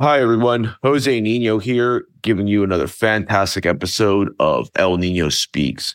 Hi, 0.00 0.20
everyone. 0.20 0.74
Jose 0.82 1.20
Nino 1.20 1.60
here, 1.60 2.04
giving 2.22 2.48
you 2.48 2.64
another 2.64 2.88
fantastic 2.88 3.64
episode 3.64 4.34
of 4.40 4.68
El 4.74 4.96
Nino 4.96 5.28
Speaks. 5.28 5.94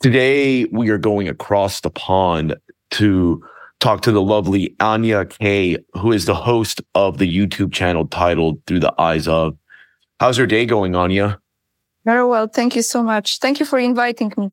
Today, 0.00 0.64
we 0.72 0.90
are 0.90 0.98
going 0.98 1.28
across 1.28 1.80
the 1.80 1.88
pond 1.88 2.56
to 2.90 3.40
talk 3.78 4.00
to 4.02 4.10
the 4.10 4.20
lovely 4.20 4.74
Ania 4.80 5.30
Kay, 5.30 5.76
who 5.94 6.10
is 6.10 6.24
the 6.24 6.34
host 6.34 6.82
of 6.96 7.18
the 7.18 7.32
YouTube 7.32 7.72
channel 7.72 8.08
titled 8.08 8.60
Through 8.66 8.80
the 8.80 9.00
Eyes 9.00 9.28
of. 9.28 9.56
How's 10.18 10.36
your 10.36 10.48
day 10.48 10.66
going, 10.66 10.94
Ania? 10.94 11.38
Very 12.04 12.26
well. 12.26 12.48
Thank 12.48 12.74
you 12.74 12.82
so 12.82 13.04
much. 13.04 13.38
Thank 13.38 13.60
you 13.60 13.66
for 13.66 13.78
inviting 13.78 14.32
me. 14.36 14.50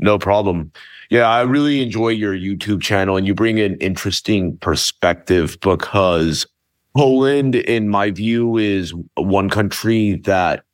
No 0.00 0.18
problem. 0.18 0.72
Yeah, 1.08 1.28
I 1.28 1.42
really 1.42 1.80
enjoy 1.80 2.08
your 2.08 2.34
YouTube 2.34 2.82
channel 2.82 3.16
and 3.16 3.28
you 3.28 3.34
bring 3.34 3.60
an 3.60 3.76
interesting 3.76 4.56
perspective 4.56 5.56
because 5.60 6.46
Poland, 6.96 7.54
in 7.54 7.88
my 7.88 8.10
view, 8.10 8.56
is 8.56 8.92
one 9.16 9.48
country 9.48 10.16
that 10.24 10.64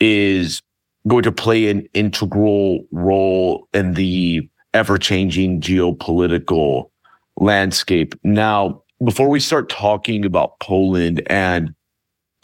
is 0.00 0.62
going 1.06 1.22
to 1.22 1.32
play 1.32 1.68
an 1.68 1.88
integral 1.94 2.84
role 2.90 3.68
in 3.72 3.94
the 3.94 4.48
ever 4.74 4.98
changing 4.98 5.60
geopolitical 5.60 6.90
landscape. 7.36 8.14
Now, 8.22 8.82
before 9.02 9.28
we 9.28 9.40
start 9.40 9.68
talking 9.68 10.24
about 10.24 10.60
Poland 10.60 11.22
and 11.26 11.74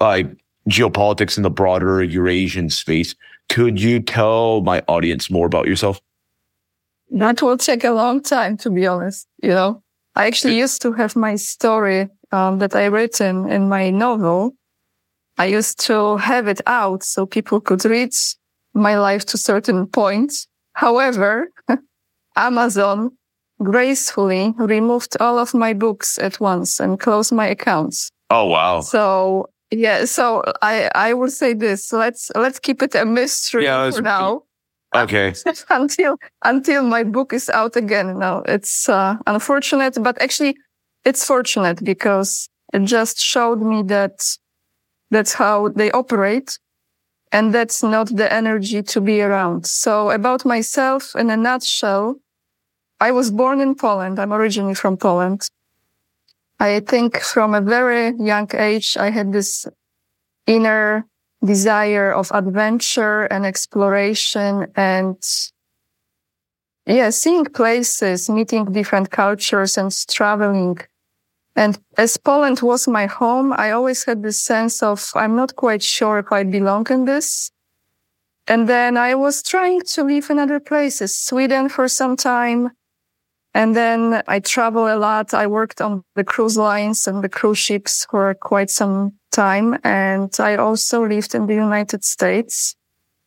like 0.00 0.26
geopolitics 0.68 1.36
in 1.36 1.42
the 1.42 1.50
broader 1.50 2.02
Eurasian 2.02 2.70
space, 2.70 3.14
could 3.48 3.80
you 3.80 4.00
tell 4.00 4.62
my 4.62 4.82
audience 4.88 5.30
more 5.30 5.46
about 5.46 5.66
yourself? 5.66 6.00
That 7.10 7.40
will 7.42 7.56
take 7.56 7.84
a 7.84 7.90
long 7.90 8.22
time, 8.22 8.56
to 8.58 8.70
be 8.70 8.86
honest. 8.86 9.28
You 9.42 9.50
know, 9.50 9.82
I 10.16 10.26
actually 10.26 10.56
used 10.58 10.82
to 10.82 10.92
have 10.92 11.14
my 11.14 11.36
story 11.36 12.08
um, 12.32 12.58
that 12.58 12.74
I 12.74 12.86
written 12.86 13.50
in 13.50 13.68
my 13.68 13.90
novel. 13.90 14.54
I 15.38 15.46
used 15.46 15.80
to 15.80 16.16
have 16.16 16.48
it 16.48 16.60
out 16.66 17.02
so 17.02 17.26
people 17.26 17.60
could 17.60 17.84
read 17.84 18.12
my 18.74 18.98
life 18.98 19.26
to 19.26 19.38
certain 19.38 19.86
points. 19.86 20.46
However, 20.72 21.50
Amazon 22.36 23.10
gracefully 23.62 24.54
removed 24.58 25.16
all 25.20 25.38
of 25.38 25.54
my 25.54 25.72
books 25.72 26.18
at 26.18 26.40
once 26.40 26.80
and 26.80 27.00
closed 27.00 27.32
my 27.32 27.46
accounts. 27.46 28.10
Oh 28.30 28.46
wow. 28.46 28.80
So 28.80 29.50
yeah, 29.70 30.04
so 30.04 30.42
I 30.62 30.90
I 30.94 31.14
would 31.14 31.32
say 31.32 31.54
this. 31.54 31.92
Let's 31.92 32.30
let's 32.34 32.58
keep 32.58 32.82
it 32.82 32.94
a 32.94 33.04
mystery 33.04 33.64
yeah, 33.64 33.90
for 33.90 34.02
now. 34.02 34.42
Okay. 34.94 35.34
until 35.68 36.16
until 36.44 36.82
my 36.84 37.02
book 37.02 37.32
is 37.32 37.50
out 37.50 37.76
again. 37.76 38.18
No, 38.18 38.42
it's 38.46 38.88
uh, 38.88 39.16
unfortunate, 39.26 39.98
but 40.00 40.20
actually 40.22 40.56
it's 41.06 41.24
fortunate 41.24 41.82
because 41.84 42.48
it 42.74 42.80
just 42.80 43.18
showed 43.18 43.62
me 43.62 43.82
that 43.84 44.36
that's 45.10 45.34
how 45.34 45.68
they 45.68 45.90
operate 45.92 46.58
and 47.30 47.54
that's 47.54 47.82
not 47.82 48.08
the 48.14 48.30
energy 48.30 48.82
to 48.82 49.00
be 49.00 49.22
around. 49.22 49.66
So 49.66 50.10
about 50.10 50.44
myself 50.44 51.14
in 51.14 51.30
a 51.30 51.36
nutshell, 51.36 52.16
I 53.00 53.12
was 53.12 53.30
born 53.30 53.60
in 53.60 53.76
Poland. 53.76 54.18
I'm 54.18 54.32
originally 54.32 54.74
from 54.74 54.96
Poland. 54.96 55.48
I 56.58 56.80
think 56.80 57.20
from 57.20 57.54
a 57.54 57.60
very 57.60 58.12
young 58.18 58.48
age, 58.54 58.96
I 58.96 59.10
had 59.10 59.32
this 59.32 59.66
inner 60.46 61.06
desire 61.44 62.12
of 62.12 62.32
adventure 62.32 63.24
and 63.24 63.46
exploration 63.46 64.66
and 64.74 65.18
yeah, 66.86 67.10
seeing 67.10 67.44
places, 67.44 68.30
meeting 68.30 68.64
different 68.72 69.10
cultures 69.10 69.76
and 69.76 69.92
traveling. 70.08 70.78
And 71.56 71.78
as 71.96 72.18
Poland 72.18 72.60
was 72.60 72.86
my 72.86 73.06
home, 73.06 73.54
I 73.54 73.70
always 73.70 74.04
had 74.04 74.22
this 74.22 74.38
sense 74.38 74.82
of, 74.82 75.10
I'm 75.14 75.34
not 75.34 75.56
quite 75.56 75.82
sure 75.82 76.18
if 76.18 76.30
I 76.30 76.44
belong 76.44 76.86
in 76.90 77.06
this. 77.06 77.50
And 78.46 78.68
then 78.68 78.98
I 78.98 79.14
was 79.14 79.42
trying 79.42 79.80
to 79.80 80.04
live 80.04 80.30
in 80.30 80.38
other 80.38 80.60
places, 80.60 81.18
Sweden 81.18 81.70
for 81.70 81.88
some 81.88 82.14
time. 82.16 82.70
And 83.54 83.74
then 83.74 84.22
I 84.28 84.38
travel 84.40 84.86
a 84.86 84.98
lot. 84.98 85.32
I 85.32 85.46
worked 85.46 85.80
on 85.80 86.04
the 86.14 86.24
cruise 86.24 86.58
lines 86.58 87.06
and 87.06 87.24
the 87.24 87.28
cruise 87.28 87.58
ships 87.58 88.06
for 88.10 88.34
quite 88.34 88.68
some 88.68 89.14
time. 89.32 89.78
And 89.82 90.30
I 90.38 90.56
also 90.56 91.06
lived 91.06 91.34
in 91.34 91.46
the 91.46 91.54
United 91.54 92.04
States. 92.04 92.76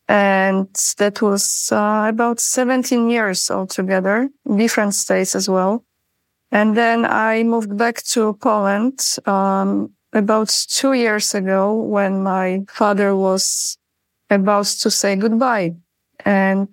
And 0.08 0.68
that 0.98 1.20
was 1.20 1.70
uh, 1.72 2.06
about 2.08 2.38
17 2.40 3.10
years 3.10 3.50
altogether, 3.50 4.30
different 4.56 4.94
states 4.94 5.34
as 5.34 5.48
well. 5.48 5.84
And 6.52 6.76
then 6.76 7.04
I 7.04 7.42
moved 7.44 7.76
back 7.76 8.02
to 8.14 8.34
Poland 8.34 9.16
um, 9.26 9.90
about 10.12 10.48
two 10.48 10.94
years 10.94 11.34
ago 11.34 11.74
when 11.74 12.22
my 12.22 12.60
father 12.68 13.14
was 13.14 13.78
about 14.28 14.66
to 14.66 14.90
say 14.90 15.16
goodbye. 15.16 15.74
And 16.24 16.68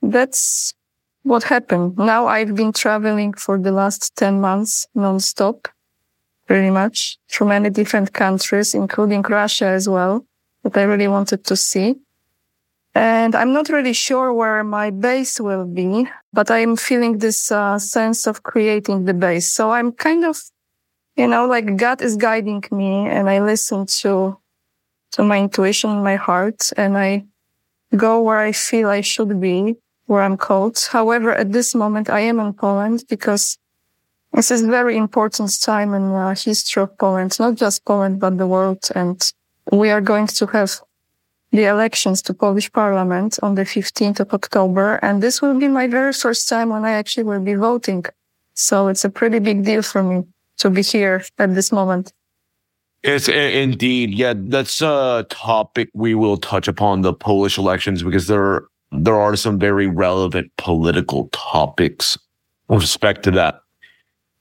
that's 0.00 0.74
what 1.22 1.42
happened. 1.44 1.98
Now 1.98 2.26
I've 2.26 2.54
been 2.54 2.72
traveling 2.72 3.34
for 3.34 3.58
the 3.58 3.72
last 3.72 4.16
10 4.16 4.40
months 4.40 4.86
nonstop, 4.96 5.66
pretty 6.46 6.70
much 6.70 7.18
through 7.28 7.48
many 7.48 7.70
different 7.70 8.12
countries, 8.14 8.74
including 8.74 9.22
Russia 9.22 9.66
as 9.66 9.88
well, 9.88 10.24
that 10.62 10.76
I 10.76 10.82
really 10.82 11.08
wanted 11.08 11.44
to 11.44 11.56
see. 11.56 11.96
And 12.94 13.34
I'm 13.34 13.52
not 13.52 13.68
really 13.68 13.92
sure 13.92 14.32
where 14.32 14.64
my 14.64 14.90
base 14.90 15.40
will 15.40 15.66
be, 15.66 16.08
but 16.32 16.50
I'm 16.50 16.76
feeling 16.76 17.18
this 17.18 17.52
uh, 17.52 17.78
sense 17.78 18.26
of 18.26 18.42
creating 18.42 19.04
the 19.04 19.14
base. 19.14 19.52
So 19.52 19.70
I'm 19.70 19.92
kind 19.92 20.24
of, 20.24 20.40
you 21.16 21.28
know, 21.28 21.46
like 21.46 21.76
God 21.76 22.02
is 22.02 22.16
guiding 22.16 22.64
me 22.70 23.06
and 23.06 23.28
I 23.28 23.40
listen 23.40 23.86
to, 24.02 24.38
to 25.12 25.22
my 25.22 25.38
intuition, 25.38 26.02
my 26.02 26.16
heart, 26.16 26.72
and 26.76 26.98
I 26.98 27.26
go 27.96 28.20
where 28.20 28.38
I 28.38 28.52
feel 28.52 28.88
I 28.88 29.00
should 29.00 29.40
be, 29.40 29.76
where 30.06 30.22
I'm 30.22 30.36
called. 30.36 30.78
However, 30.90 31.32
at 31.32 31.52
this 31.52 31.74
moment, 31.74 32.10
I 32.10 32.20
am 32.20 32.40
in 32.40 32.52
Poland 32.52 33.04
because 33.08 33.58
this 34.32 34.50
is 34.50 34.62
very 34.62 34.96
important 34.96 35.60
time 35.60 35.94
in 35.94 36.10
the 36.10 36.34
history 36.34 36.82
of 36.82 36.96
Poland, 36.98 37.38
not 37.38 37.54
just 37.54 37.84
Poland, 37.84 38.20
but 38.20 38.38
the 38.38 38.46
world. 38.46 38.88
And 38.94 39.20
we 39.72 39.90
are 39.90 40.00
going 40.00 40.26
to 40.26 40.46
have 40.46 40.80
the 41.52 41.64
elections 41.64 42.22
to 42.22 42.34
Polish 42.34 42.70
parliament 42.72 43.38
on 43.42 43.54
the 43.54 43.62
15th 43.62 44.20
of 44.20 44.32
October. 44.34 44.96
And 45.02 45.22
this 45.22 45.40
will 45.40 45.58
be 45.58 45.68
my 45.68 45.86
very 45.86 46.12
first 46.12 46.48
time 46.48 46.68
when 46.70 46.84
I 46.84 46.92
actually 46.92 47.24
will 47.24 47.40
be 47.40 47.54
voting. 47.54 48.04
So 48.54 48.88
it's 48.88 49.04
a 49.04 49.10
pretty 49.10 49.38
big 49.38 49.64
deal 49.64 49.82
for 49.82 50.02
me 50.02 50.24
to 50.58 50.70
be 50.70 50.82
here 50.82 51.24
at 51.38 51.54
this 51.54 51.72
moment. 51.72 52.12
It's 53.02 53.28
indeed. 53.28 54.10
Yeah, 54.10 54.34
that's 54.36 54.82
a 54.82 55.24
topic 55.30 55.88
we 55.94 56.14
will 56.14 56.36
touch 56.36 56.66
upon 56.66 57.02
the 57.02 57.14
Polish 57.14 57.56
elections 57.56 58.02
because 58.02 58.26
there, 58.26 58.64
there 58.90 59.14
are 59.14 59.36
some 59.36 59.58
very 59.58 59.86
relevant 59.86 60.50
political 60.56 61.28
topics 61.28 62.18
with 62.68 62.80
respect 62.80 63.22
to 63.24 63.30
that. 63.32 63.60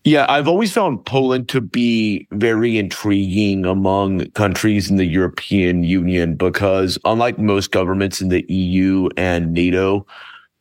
Yeah, 0.08 0.26
I've 0.30 0.48
always 0.48 0.72
found 0.72 1.06
Poland 1.06 1.50
to 1.50 1.60
be 1.60 2.30
very 2.32 2.78
intriguing 2.78 3.66
among 3.66 4.32
countries 4.32 4.90
in 4.90 4.96
the 4.96 5.04
European 5.04 5.84
Union 5.84 6.36
because 6.38 6.98
unlike 7.04 7.38
most 7.38 7.72
governments 7.72 8.22
in 8.22 8.30
the 8.30 8.46
EU 8.48 9.10
and 9.18 9.52
NATO, 9.52 10.08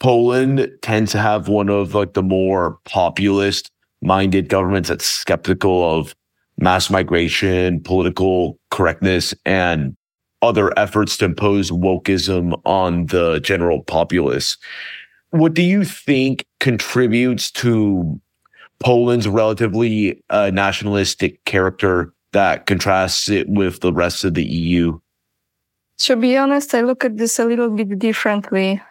Poland 0.00 0.68
tends 0.82 1.12
to 1.12 1.18
have 1.18 1.46
one 1.46 1.68
of 1.68 1.94
like 1.94 2.14
the 2.14 2.24
more 2.24 2.80
populist 2.86 3.70
minded 4.02 4.48
governments 4.48 4.88
that's 4.88 5.06
skeptical 5.06 5.96
of 5.96 6.12
mass 6.58 6.90
migration, 6.90 7.80
political 7.80 8.58
correctness, 8.72 9.32
and 9.44 9.96
other 10.42 10.76
efforts 10.76 11.16
to 11.18 11.26
impose 11.26 11.70
wokeism 11.70 12.60
on 12.64 13.06
the 13.06 13.38
general 13.44 13.84
populace. 13.84 14.56
What 15.30 15.54
do 15.54 15.62
you 15.62 15.84
think 15.84 16.44
contributes 16.58 17.52
to 17.52 18.20
Poland's 18.78 19.28
relatively 19.28 20.22
uh, 20.30 20.50
nationalistic 20.52 21.44
character 21.44 22.12
that 22.32 22.66
contrasts 22.66 23.28
it 23.28 23.48
with 23.48 23.80
the 23.80 23.92
rest 23.92 24.24
of 24.24 24.34
the 24.34 24.44
EU? 24.44 24.98
To 25.98 26.16
be 26.16 26.36
honest, 26.36 26.74
I 26.74 26.82
look 26.82 27.04
at 27.04 27.16
this 27.16 27.38
a 27.38 27.44
little 27.44 27.70
bit 27.70 27.98
differently 27.98 28.82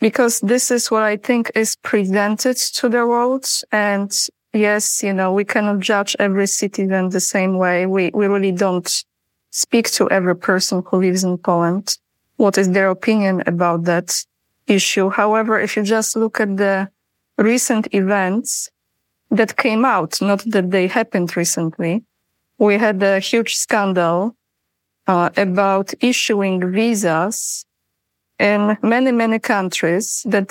because 0.00 0.40
this 0.40 0.70
is 0.70 0.90
what 0.90 1.02
I 1.02 1.16
think 1.16 1.50
is 1.54 1.76
presented 1.76 2.56
to 2.56 2.88
the 2.88 3.06
world. 3.06 3.46
And 3.70 4.10
yes, 4.52 5.02
you 5.02 5.12
know, 5.12 5.32
we 5.32 5.44
cannot 5.44 5.80
judge 5.80 6.16
every 6.18 6.46
citizen 6.46 7.10
the 7.10 7.20
same 7.20 7.58
way. 7.58 7.86
We, 7.86 8.10
we 8.14 8.26
really 8.26 8.52
don't 8.52 9.04
speak 9.50 9.90
to 9.92 10.10
every 10.10 10.36
person 10.36 10.82
who 10.86 10.98
lives 10.98 11.22
in 11.24 11.38
Poland. 11.38 11.98
What 12.36 12.58
is 12.58 12.70
their 12.70 12.88
opinion 12.88 13.42
about 13.46 13.84
that 13.84 14.24
issue? 14.66 15.10
However, 15.10 15.60
if 15.60 15.76
you 15.76 15.82
just 15.82 16.16
look 16.16 16.40
at 16.40 16.56
the 16.56 16.88
recent 17.38 17.88
events, 17.94 18.70
that 19.34 19.56
came 19.56 19.84
out, 19.84 20.20
not 20.20 20.42
that 20.46 20.70
they 20.70 20.86
happened 20.86 21.36
recently. 21.36 22.04
We 22.58 22.78
had 22.78 23.02
a 23.02 23.18
huge 23.18 23.56
scandal 23.56 24.36
uh, 25.06 25.30
about 25.36 25.92
issuing 26.00 26.72
visas 26.72 27.66
in 28.38 28.78
many, 28.82 29.12
many 29.12 29.38
countries 29.38 30.22
that 30.26 30.50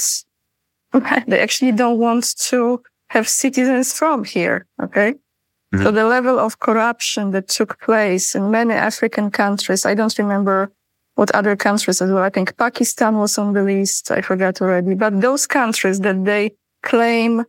they 1.27 1.39
actually 1.39 1.71
don't 1.71 1.97
want 1.97 2.37
to 2.37 2.81
have 3.09 3.27
citizens 3.27 3.93
from 3.93 4.23
here. 4.23 4.65
Okay. 4.81 5.13
Mm-hmm. 5.13 5.83
So 5.83 5.91
the 5.91 6.05
level 6.05 6.39
of 6.39 6.59
corruption 6.59 7.31
that 7.31 7.47
took 7.47 7.79
place 7.79 8.35
in 8.35 8.51
many 8.51 8.73
African 8.73 9.31
countries, 9.31 9.85
I 9.85 9.95
don't 9.95 10.17
remember 10.17 10.71
what 11.15 11.31
other 11.31 11.55
countries 11.55 12.01
as 12.01 12.09
well. 12.11 12.23
I 12.23 12.29
think 12.29 12.57
Pakistan 12.57 13.17
was 13.17 13.37
on 13.37 13.53
the 13.53 13.63
list. 13.63 14.11
I 14.11 14.21
forgot 14.21 14.61
already, 14.61 14.95
but 14.95 15.21
those 15.21 15.47
countries 15.47 15.99
that 16.01 16.25
they 16.25 16.51
claim 16.83 17.43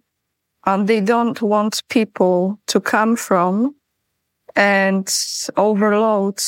um, 0.66 0.86
they 0.86 1.00
don't 1.00 1.40
want 1.42 1.82
people 1.88 2.58
to 2.66 2.80
come 2.80 3.16
from 3.16 3.74
and 4.56 5.12
overload 5.56 6.40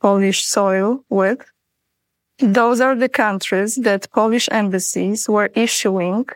Polish 0.00 0.44
soil 0.44 1.04
with. 1.08 1.40
Those 2.38 2.80
are 2.80 2.94
the 2.94 3.08
countries 3.08 3.76
that 3.76 4.10
Polish 4.12 4.48
embassies 4.50 5.28
were 5.28 5.50
issuing 5.54 6.26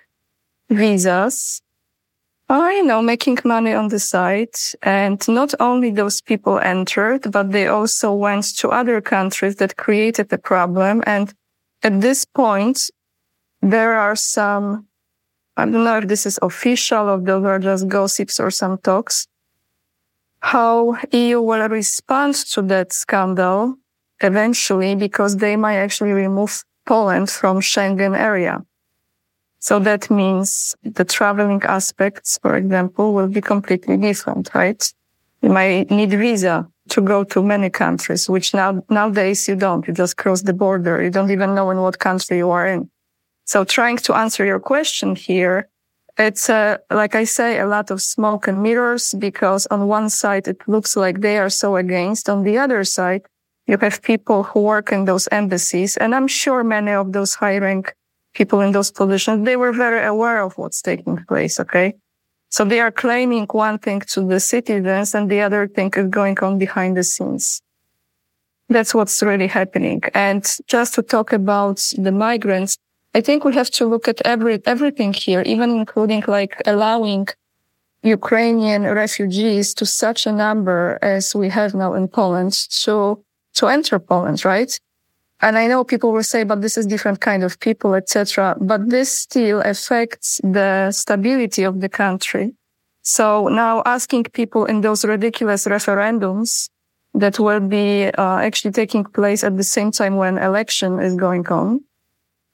visas 0.70 1.60
are, 2.48 2.72
you 2.72 2.84
know, 2.84 3.02
making 3.02 3.38
money 3.44 3.74
on 3.74 3.88
the 3.88 3.98
side. 3.98 4.54
And 4.82 5.26
not 5.28 5.54
only 5.60 5.90
those 5.90 6.20
people 6.20 6.58
entered, 6.58 7.30
but 7.30 7.52
they 7.52 7.66
also 7.66 8.12
went 8.14 8.56
to 8.58 8.70
other 8.70 9.00
countries 9.00 9.56
that 9.56 9.76
created 9.76 10.30
the 10.30 10.38
problem. 10.38 11.02
And 11.06 11.32
at 11.82 12.00
this 12.00 12.24
point, 12.24 12.90
there 13.60 13.94
are 13.94 14.16
some, 14.16 14.86
I 15.58 15.64
don't 15.64 15.82
know 15.82 15.98
if 15.98 16.06
this 16.06 16.24
is 16.24 16.38
official 16.40 17.10
or 17.10 17.18
those 17.18 17.44
are 17.44 17.58
just 17.58 17.88
gossips 17.88 18.38
or 18.38 18.48
some 18.52 18.78
talks, 18.78 19.26
how 20.38 20.96
EU 21.12 21.40
will 21.42 21.68
respond 21.68 22.36
to 22.52 22.62
that 22.62 22.92
scandal 22.92 23.74
eventually 24.20 24.94
because 24.94 25.38
they 25.38 25.56
might 25.56 25.78
actually 25.78 26.12
remove 26.12 26.62
Poland 26.86 27.28
from 27.28 27.58
Schengen 27.60 28.16
area. 28.16 28.64
So 29.58 29.80
that 29.80 30.08
means 30.10 30.76
the 30.84 31.04
traveling 31.04 31.62
aspects, 31.64 32.38
for 32.40 32.54
example, 32.54 33.12
will 33.12 33.26
be 33.26 33.40
completely 33.40 33.96
different, 33.96 34.54
right? 34.54 34.80
You 35.42 35.50
might 35.50 35.90
need 35.90 36.10
visa 36.10 36.68
to 36.90 37.00
go 37.00 37.24
to 37.24 37.42
many 37.42 37.68
countries, 37.68 38.28
which 38.28 38.54
now, 38.54 38.84
nowadays 38.88 39.48
you 39.48 39.56
don't. 39.56 39.86
You 39.88 39.92
just 39.92 40.16
cross 40.16 40.42
the 40.42 40.52
border. 40.52 41.02
You 41.02 41.10
don't 41.10 41.32
even 41.32 41.56
know 41.56 41.68
in 41.70 41.78
what 41.78 41.98
country 41.98 42.36
you 42.38 42.50
are 42.50 42.66
in. 42.68 42.88
So 43.48 43.64
trying 43.64 43.96
to 43.96 44.14
answer 44.14 44.44
your 44.44 44.60
question 44.60 45.16
here, 45.16 45.70
it's, 46.18 46.50
uh, 46.50 46.76
like 46.90 47.14
I 47.14 47.24
say, 47.24 47.58
a 47.58 47.66
lot 47.66 47.90
of 47.90 48.02
smoke 48.02 48.46
and 48.46 48.62
mirrors 48.62 49.14
because 49.18 49.66
on 49.68 49.88
one 49.88 50.10
side, 50.10 50.46
it 50.46 50.60
looks 50.66 50.96
like 50.96 51.22
they 51.22 51.38
are 51.38 51.48
so 51.48 51.76
against. 51.76 52.28
On 52.28 52.42
the 52.42 52.58
other 52.58 52.84
side, 52.84 53.22
you 53.66 53.78
have 53.78 54.02
people 54.02 54.42
who 54.42 54.60
work 54.60 54.92
in 54.92 55.06
those 55.06 55.28
embassies. 55.28 55.96
And 55.96 56.14
I'm 56.14 56.28
sure 56.28 56.62
many 56.62 56.92
of 56.92 57.12
those 57.14 57.36
high 57.36 57.56
rank 57.56 57.94
people 58.34 58.60
in 58.60 58.72
those 58.72 58.90
positions, 58.90 59.46
they 59.46 59.56
were 59.56 59.72
very 59.72 60.04
aware 60.04 60.42
of 60.42 60.58
what's 60.58 60.82
taking 60.82 61.24
place. 61.26 61.58
Okay. 61.58 61.94
So 62.50 62.66
they 62.66 62.80
are 62.80 62.92
claiming 62.92 63.46
one 63.46 63.78
thing 63.78 64.00
to 64.12 64.26
the 64.26 64.40
citizens 64.40 65.14
and 65.14 65.30
the 65.30 65.40
other 65.40 65.66
thing 65.66 65.90
is 65.96 66.08
going 66.08 66.38
on 66.40 66.58
behind 66.58 66.98
the 66.98 67.02
scenes. 67.02 67.62
That's 68.68 68.94
what's 68.94 69.22
really 69.22 69.46
happening. 69.46 70.02
And 70.12 70.46
just 70.66 70.92
to 70.96 71.02
talk 71.02 71.32
about 71.32 71.78
the 71.96 72.12
migrants, 72.12 72.76
I 73.18 73.20
think 73.20 73.42
we 73.42 73.52
have 73.54 73.70
to 73.78 73.84
look 73.84 74.06
at 74.06 74.24
every, 74.24 74.62
everything 74.64 75.12
here, 75.12 75.42
even 75.44 75.70
including 75.70 76.22
like 76.28 76.54
allowing 76.66 77.26
Ukrainian 78.04 78.82
refugees 78.84 79.74
to 79.78 79.84
such 79.84 80.20
a 80.24 80.30
number 80.44 81.00
as 81.02 81.34
we 81.34 81.48
have 81.48 81.74
now 81.74 81.94
in 81.94 82.06
Poland 82.06 82.52
to, 82.84 82.94
to 83.54 83.66
enter 83.66 83.98
Poland, 83.98 84.44
right? 84.44 84.72
And 85.40 85.58
I 85.58 85.66
know 85.66 85.82
people 85.82 86.12
will 86.12 86.28
say, 86.34 86.44
but 86.44 86.62
this 86.62 86.78
is 86.78 86.86
different 86.86 87.20
kind 87.20 87.42
of 87.42 87.58
people, 87.58 87.96
etc. 87.96 88.56
But 88.60 88.88
this 88.88 89.10
still 89.26 89.62
affects 89.62 90.40
the 90.44 90.92
stability 90.92 91.64
of 91.64 91.80
the 91.80 91.88
country. 91.88 92.54
So 93.02 93.48
now 93.48 93.82
asking 93.84 94.24
people 94.40 94.64
in 94.64 94.82
those 94.82 95.04
ridiculous 95.04 95.66
referendums 95.66 96.70
that 97.14 97.40
will 97.40 97.64
be 97.78 98.12
uh, 98.16 98.38
actually 98.46 98.74
taking 98.82 99.02
place 99.02 99.42
at 99.42 99.56
the 99.56 99.64
same 99.64 99.90
time 99.90 100.14
when 100.22 100.38
election 100.38 101.00
is 101.00 101.16
going 101.16 101.48
on 101.48 101.80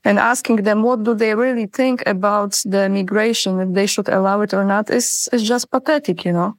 and 0.05 0.19
asking 0.19 0.57
them 0.57 0.83
what 0.83 1.03
do 1.03 1.15
they 1.15 1.35
really 1.35 1.67
think 1.67 2.03
about 2.07 2.61
the 2.65 2.89
migration, 2.89 3.61
if 3.61 3.73
they 3.73 3.87
should 3.87 4.09
allow 4.09 4.41
it 4.43 4.53
or 4.53 4.65
not 4.65 4.91
is, 4.91 5.29
is 5.33 5.43
just 5.43 5.71
pathetic, 5.71 6.25
you 6.25 6.33
know? 6.33 6.55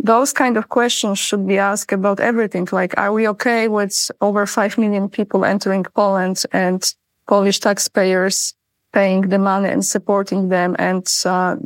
those 0.00 0.32
kind 0.32 0.56
of 0.56 0.68
questions 0.68 1.18
should 1.18 1.46
be 1.46 1.58
asked 1.58 1.92
about 1.92 2.20
everything. 2.20 2.68
Like, 2.70 2.96
are 2.96 3.12
we 3.12 3.28
okay 3.28 3.68
with 3.68 4.10
over 4.20 4.46
5 4.46 4.78
million 4.78 5.08
people 5.08 5.44
entering 5.44 5.84
Poland 5.84 6.44
and 6.52 6.82
Polish 7.26 7.58
taxpayers 7.58 8.54
paying 8.92 9.22
the 9.22 9.38
money 9.38 9.68
and 9.68 9.84
supporting 9.84 10.48
them 10.48 10.76
and, 10.78 11.06
uh, 11.24 11.56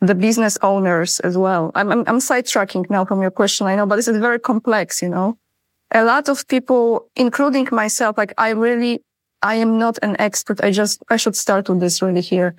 the 0.00 0.16
business 0.16 0.58
owners 0.62 1.20
as 1.20 1.38
well. 1.38 1.70
I'm, 1.76 1.92
I'm, 1.92 2.00
I'm 2.08 2.18
sidetracking 2.18 2.90
now 2.90 3.04
from 3.04 3.22
your 3.22 3.30
question. 3.30 3.68
I 3.68 3.76
know, 3.76 3.86
but 3.86 3.94
this 3.94 4.08
is 4.08 4.18
very 4.18 4.40
complex, 4.40 5.00
you 5.00 5.08
know, 5.08 5.38
a 5.92 6.02
lot 6.02 6.28
of 6.28 6.48
people, 6.48 7.06
including 7.14 7.68
myself, 7.70 8.18
like 8.18 8.34
I 8.36 8.50
really, 8.50 9.04
I 9.42 9.56
am 9.56 9.78
not 9.78 9.98
an 10.02 10.16
expert. 10.20 10.62
I 10.62 10.70
just, 10.70 11.02
I 11.10 11.16
should 11.16 11.36
start 11.36 11.68
with 11.68 11.80
this 11.80 12.00
really 12.00 12.20
here. 12.20 12.54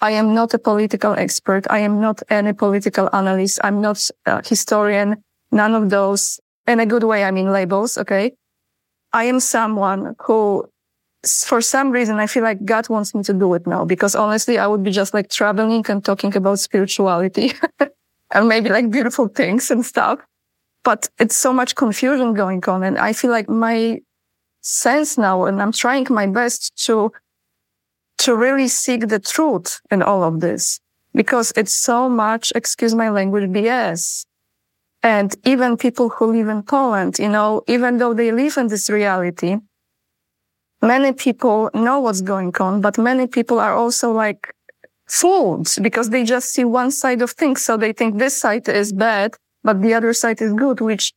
I 0.00 0.12
am 0.12 0.34
not 0.34 0.54
a 0.54 0.58
political 0.58 1.12
expert. 1.14 1.66
I 1.68 1.80
am 1.80 2.00
not 2.00 2.22
any 2.30 2.52
political 2.52 3.10
analyst. 3.12 3.58
I'm 3.64 3.80
not 3.80 4.08
a 4.26 4.46
historian. 4.46 5.22
None 5.50 5.74
of 5.74 5.90
those 5.90 6.38
in 6.68 6.78
a 6.78 6.86
good 6.86 7.02
way. 7.02 7.24
I 7.24 7.32
mean 7.32 7.50
labels. 7.50 7.98
Okay. 7.98 8.32
I 9.12 9.24
am 9.24 9.40
someone 9.40 10.14
who 10.20 10.70
for 11.26 11.60
some 11.60 11.90
reason, 11.90 12.18
I 12.18 12.26
feel 12.26 12.42
like 12.42 12.64
God 12.64 12.88
wants 12.88 13.14
me 13.14 13.22
to 13.24 13.32
do 13.32 13.52
it 13.54 13.66
now 13.66 13.84
because 13.84 14.14
honestly, 14.14 14.58
I 14.58 14.66
would 14.66 14.82
be 14.82 14.90
just 14.90 15.14
like 15.14 15.28
traveling 15.30 15.84
and 15.88 16.04
talking 16.04 16.36
about 16.36 16.60
spirituality 16.60 17.52
and 18.30 18.48
maybe 18.48 18.70
like 18.70 18.90
beautiful 18.90 19.28
things 19.28 19.70
and 19.70 19.84
stuff. 19.84 20.20
But 20.84 21.08
it's 21.18 21.36
so 21.36 21.52
much 21.52 21.74
confusion 21.74 22.34
going 22.34 22.64
on. 22.68 22.84
And 22.84 22.98
I 22.98 23.12
feel 23.12 23.30
like 23.30 23.48
my 23.48 24.00
sense 24.68 25.18
now, 25.18 25.44
and 25.44 25.60
I'm 25.62 25.72
trying 25.72 26.06
my 26.10 26.26
best 26.26 26.76
to 26.86 27.12
to 28.18 28.36
really 28.36 28.68
seek 28.68 29.08
the 29.08 29.18
truth 29.18 29.80
in 29.90 30.02
all 30.02 30.24
of 30.24 30.40
this 30.40 30.80
because 31.14 31.52
it's 31.56 31.72
so 31.72 32.08
much, 32.08 32.52
excuse 32.54 32.94
my 32.94 33.10
language, 33.10 33.48
BS. 33.50 34.24
And 35.02 35.34
even 35.44 35.76
people 35.76 36.08
who 36.08 36.32
live 36.32 36.48
in 36.48 36.62
Poland, 36.64 37.18
you 37.18 37.28
know, 37.28 37.62
even 37.68 37.98
though 37.98 38.14
they 38.14 38.32
live 38.32 38.56
in 38.56 38.66
this 38.66 38.90
reality, 38.90 39.58
many 40.82 41.12
people 41.12 41.70
know 41.74 42.00
what's 42.00 42.20
going 42.20 42.54
on, 42.60 42.80
but 42.80 42.98
many 42.98 43.26
people 43.28 43.60
are 43.60 43.74
also 43.74 44.12
like 44.12 44.52
fooled 45.08 45.68
because 45.80 46.10
they 46.10 46.24
just 46.24 46.52
see 46.52 46.64
one 46.64 46.90
side 46.90 47.22
of 47.22 47.30
things. 47.30 47.64
So 47.64 47.76
they 47.76 47.92
think 47.92 48.18
this 48.18 48.36
side 48.36 48.68
is 48.68 48.92
bad, 48.92 49.34
but 49.62 49.80
the 49.80 49.94
other 49.94 50.12
side 50.12 50.42
is 50.42 50.52
good, 50.52 50.80
which 50.80 51.12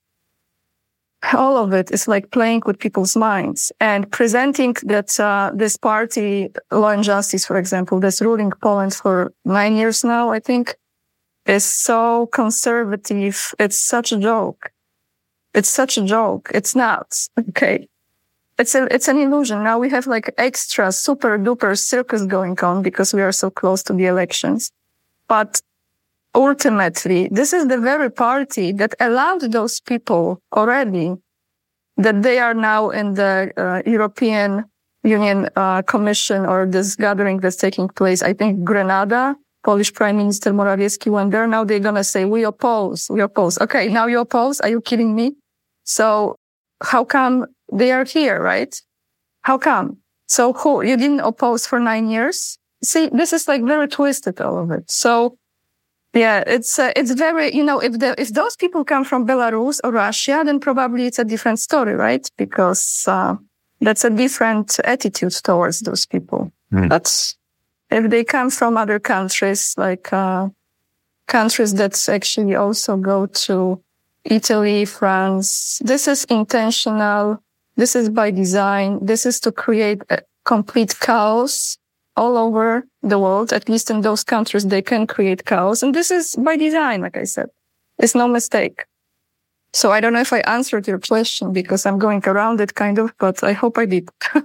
all 1.33 1.57
of 1.57 1.73
it 1.73 1.91
is 1.91 2.07
like 2.07 2.31
playing 2.31 2.63
with 2.65 2.79
people's 2.79 3.15
minds 3.15 3.71
and 3.79 4.11
presenting 4.11 4.75
that 4.83 5.19
uh, 5.19 5.51
this 5.53 5.77
party, 5.77 6.49
Law 6.71 6.89
and 6.89 7.03
Justice, 7.03 7.45
for 7.45 7.57
example, 7.57 7.99
that's 7.99 8.21
ruling 8.21 8.51
Poland 8.61 8.93
for 8.93 9.33
nine 9.45 9.75
years 9.75 10.03
now, 10.03 10.31
I 10.31 10.39
think, 10.39 10.75
is 11.45 11.63
so 11.63 12.27
conservative. 12.27 13.53
It's 13.59 13.77
such 13.77 14.11
a 14.11 14.17
joke. 14.17 14.71
It's 15.53 15.69
such 15.69 15.97
a 15.97 16.03
joke. 16.03 16.49
It's 16.53 16.75
not 16.75 17.15
okay. 17.49 17.87
It's 18.57 18.75
a, 18.75 18.87
it's 18.93 19.07
an 19.07 19.17
illusion. 19.17 19.63
Now 19.63 19.79
we 19.79 19.89
have 19.89 20.07
like 20.07 20.33
extra 20.37 20.91
super 20.91 21.37
duper 21.37 21.77
circus 21.77 22.23
going 22.25 22.59
on 22.59 22.81
because 22.81 23.13
we 23.13 23.21
are 23.21 23.31
so 23.31 23.49
close 23.49 23.83
to 23.83 23.93
the 23.93 24.05
elections. 24.05 24.71
But 25.27 25.61
ultimately, 26.35 27.27
this 27.31 27.53
is 27.53 27.67
the 27.67 27.77
very 27.77 28.11
party 28.11 28.71
that 28.73 28.93
allowed 28.99 29.41
those 29.51 29.79
people 29.81 30.41
already 30.53 31.15
that 31.97 32.23
they 32.23 32.39
are 32.39 32.53
now 32.53 32.89
in 32.89 33.13
the 33.13 33.51
uh, 33.57 33.89
European 33.89 34.65
Union 35.03 35.49
uh, 35.55 35.81
Commission 35.83 36.45
or 36.45 36.65
this 36.65 36.95
gathering 36.95 37.39
that's 37.39 37.55
taking 37.55 37.87
place. 37.89 38.21
I 38.21 38.33
think 38.33 38.63
Granada, 38.63 39.35
Polish 39.63 39.93
Prime 39.93 40.17
Minister 40.17 40.51
Morawiecki 40.51 41.11
went 41.11 41.31
there. 41.31 41.47
Now 41.47 41.63
they're 41.63 41.79
going 41.79 41.95
to 41.95 42.03
say, 42.03 42.25
we 42.25 42.43
oppose, 42.43 43.07
we 43.09 43.21
oppose. 43.21 43.59
Okay. 43.59 43.87
Now 43.89 44.07
you 44.07 44.19
oppose. 44.19 44.59
Are 44.61 44.69
you 44.69 44.81
kidding 44.81 45.15
me? 45.15 45.33
So 45.83 46.35
how 46.83 47.03
come 47.03 47.45
they 47.71 47.91
are 47.91 48.05
here, 48.05 48.41
right? 48.41 48.73
How 49.43 49.57
come? 49.57 49.97
So 50.27 50.53
who, 50.53 50.81
you 50.83 50.97
didn't 50.97 51.19
oppose 51.19 51.67
for 51.67 51.79
nine 51.79 52.09
years? 52.09 52.57
See, 52.83 53.09
this 53.11 53.33
is 53.33 53.47
like 53.47 53.63
very 53.63 53.87
twisted, 53.87 54.39
all 54.41 54.59
of 54.63 54.71
it. 54.71 54.89
So 54.89 55.37
yeah, 56.13 56.43
it's 56.45 56.77
uh, 56.77 56.91
it's 56.95 57.11
very 57.11 57.55
you 57.55 57.63
know 57.63 57.79
if 57.79 57.99
the 57.99 58.19
if 58.19 58.33
those 58.33 58.55
people 58.57 58.83
come 58.83 59.05
from 59.05 59.25
Belarus 59.25 59.79
or 59.83 59.91
Russia, 59.91 60.41
then 60.45 60.59
probably 60.59 61.05
it's 61.05 61.19
a 61.19 61.23
different 61.23 61.59
story, 61.59 61.95
right? 61.95 62.29
Because 62.37 63.05
uh, 63.07 63.35
that's 63.79 64.03
a 64.03 64.09
different 64.09 64.79
attitude 64.83 65.33
towards 65.43 65.79
those 65.79 66.05
people. 66.05 66.51
Mm. 66.73 66.89
That's 66.89 67.37
if 67.89 68.09
they 68.09 68.23
come 68.23 68.49
from 68.49 68.77
other 68.77 68.99
countries, 68.99 69.73
like 69.77 70.11
uh, 70.11 70.49
countries 71.27 71.73
that 71.75 72.09
actually 72.09 72.55
also 72.55 72.97
go 72.97 73.25
to 73.25 73.81
Italy, 74.25 74.85
France. 74.85 75.81
This 75.83 76.07
is 76.07 76.25
intentional. 76.25 77.41
This 77.77 77.95
is 77.95 78.09
by 78.09 78.31
design. 78.31 78.99
This 79.01 79.25
is 79.25 79.39
to 79.41 79.51
create 79.51 80.01
a 80.09 80.19
complete 80.43 80.99
chaos 80.99 81.77
all 82.17 82.37
over 82.37 82.83
the 83.03 83.19
world, 83.19 83.51
at 83.51 83.67
least 83.67 83.89
in 83.89 84.01
those 84.01 84.23
countries, 84.23 84.65
they 84.65 84.81
can 84.81 85.07
create 85.07 85.45
chaos. 85.45 85.81
And 85.83 85.93
this 85.93 86.11
is 86.11 86.35
by 86.35 86.55
design, 86.55 87.01
like 87.01 87.17
I 87.17 87.23
said. 87.23 87.47
It's 87.97 88.15
no 88.15 88.27
mistake. 88.27 88.85
So 89.73 89.91
I 89.91 90.01
don't 90.01 90.13
know 90.13 90.21
if 90.21 90.33
I 90.33 90.39
answered 90.41 90.87
your 90.87 90.99
question 90.99 91.53
because 91.53 91.85
I'm 91.85 91.97
going 91.97 92.21
around 92.25 92.59
it 92.59 92.75
kind 92.75 92.99
of, 92.99 93.13
but 93.17 93.43
I 93.43 93.53
hope 93.53 93.77
I 93.77 93.85
did. 93.85 94.09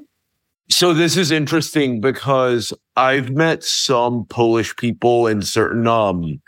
so 0.71 0.95
this 0.95 1.17
is 1.17 1.31
interesting 1.31 2.01
because 2.01 2.73
I've 2.97 3.31
met 3.31 3.65
some 3.65 4.25
Polish 4.27 4.77
people 4.77 5.27
in 5.27 5.43
certain 5.43 5.87
um, 5.87 6.41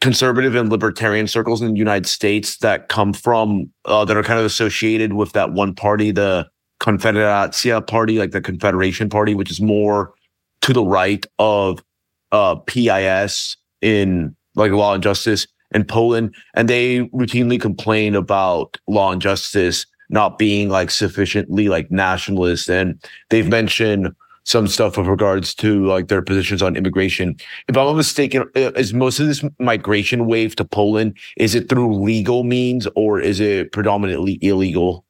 conservative 0.00 0.54
and 0.54 0.70
libertarian 0.70 1.26
circles 1.26 1.60
in 1.60 1.72
the 1.72 1.78
United 1.78 2.06
States 2.06 2.58
that 2.58 2.88
come 2.88 3.12
from 3.12 3.70
uh, 3.84 4.04
that 4.04 4.16
are 4.16 4.22
kind 4.22 4.38
of 4.38 4.46
associated 4.46 5.14
with 5.14 5.32
that 5.32 5.52
one 5.52 5.74
party, 5.74 6.12
the 6.12 6.46
Konfederacja 6.80 7.84
party, 7.84 8.18
like 8.18 8.30
the 8.30 8.40
Confederation 8.40 9.08
Party, 9.08 9.34
which 9.34 9.50
is 9.50 9.60
more 9.60 10.13
to 10.64 10.72
the 10.72 10.82
right 10.82 11.26
of 11.38 11.84
uh, 12.32 12.56
PIS 12.56 13.56
in 13.82 14.34
like 14.54 14.72
law 14.72 14.94
and 14.94 15.02
justice 15.02 15.46
in 15.72 15.84
Poland, 15.84 16.34
and 16.54 16.68
they 16.70 17.00
routinely 17.08 17.60
complain 17.60 18.14
about 18.14 18.78
law 18.88 19.12
and 19.12 19.20
justice 19.20 19.84
not 20.08 20.38
being 20.38 20.70
like 20.70 20.90
sufficiently 20.90 21.68
like 21.68 21.90
nationalist, 21.90 22.70
and 22.70 22.98
they've 23.28 23.48
mentioned 23.48 24.14
some 24.44 24.66
stuff 24.66 24.96
with 24.96 25.06
regards 25.06 25.54
to 25.54 25.84
like 25.84 26.08
their 26.08 26.22
positions 26.22 26.62
on 26.62 26.76
immigration. 26.76 27.36
If 27.68 27.76
I'm 27.76 27.84
not 27.84 27.96
mistaken, 27.96 28.44
uh, 28.56 28.72
is 28.72 28.94
most 28.94 29.20
of 29.20 29.26
this 29.26 29.44
migration 29.58 30.26
wave 30.26 30.56
to 30.56 30.64
Poland 30.64 31.18
is 31.36 31.54
it 31.54 31.68
through 31.68 31.94
legal 31.94 32.42
means 32.42 32.86
or 32.94 33.20
is 33.20 33.38
it 33.38 33.72
predominantly 33.72 34.38
illegal? 34.40 35.04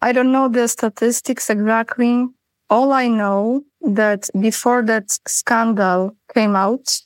I 0.00 0.12
don't 0.12 0.32
know 0.32 0.48
the 0.48 0.66
statistics 0.66 1.50
exactly. 1.50 2.26
All 2.72 2.90
I 2.90 3.06
know 3.06 3.64
that 3.82 4.30
before 4.40 4.80
that 4.84 5.10
scandal 5.28 6.16
came 6.32 6.56
out, 6.56 7.02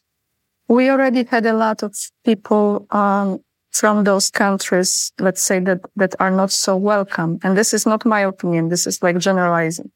we 0.69 0.89
already 0.89 1.25
had 1.25 1.45
a 1.45 1.55
lot 1.55 1.83
of 1.83 1.93
people 2.25 2.87
um, 2.91 3.41
from 3.73 4.05
those 4.05 4.31
countries, 4.31 5.11
let's 5.19 5.43
say 5.43 5.59
that 5.59 5.81
that 5.97 6.15
are 6.21 6.31
not 6.31 6.53
so 6.53 6.77
welcome. 6.77 7.41
And 7.43 7.59
this 7.59 7.75
is 7.75 7.85
not 7.85 8.07
my 8.07 8.21
opinion. 8.21 8.69
This 8.69 8.87
is 8.87 9.03
like 9.03 9.19
generalizing. 9.19 9.91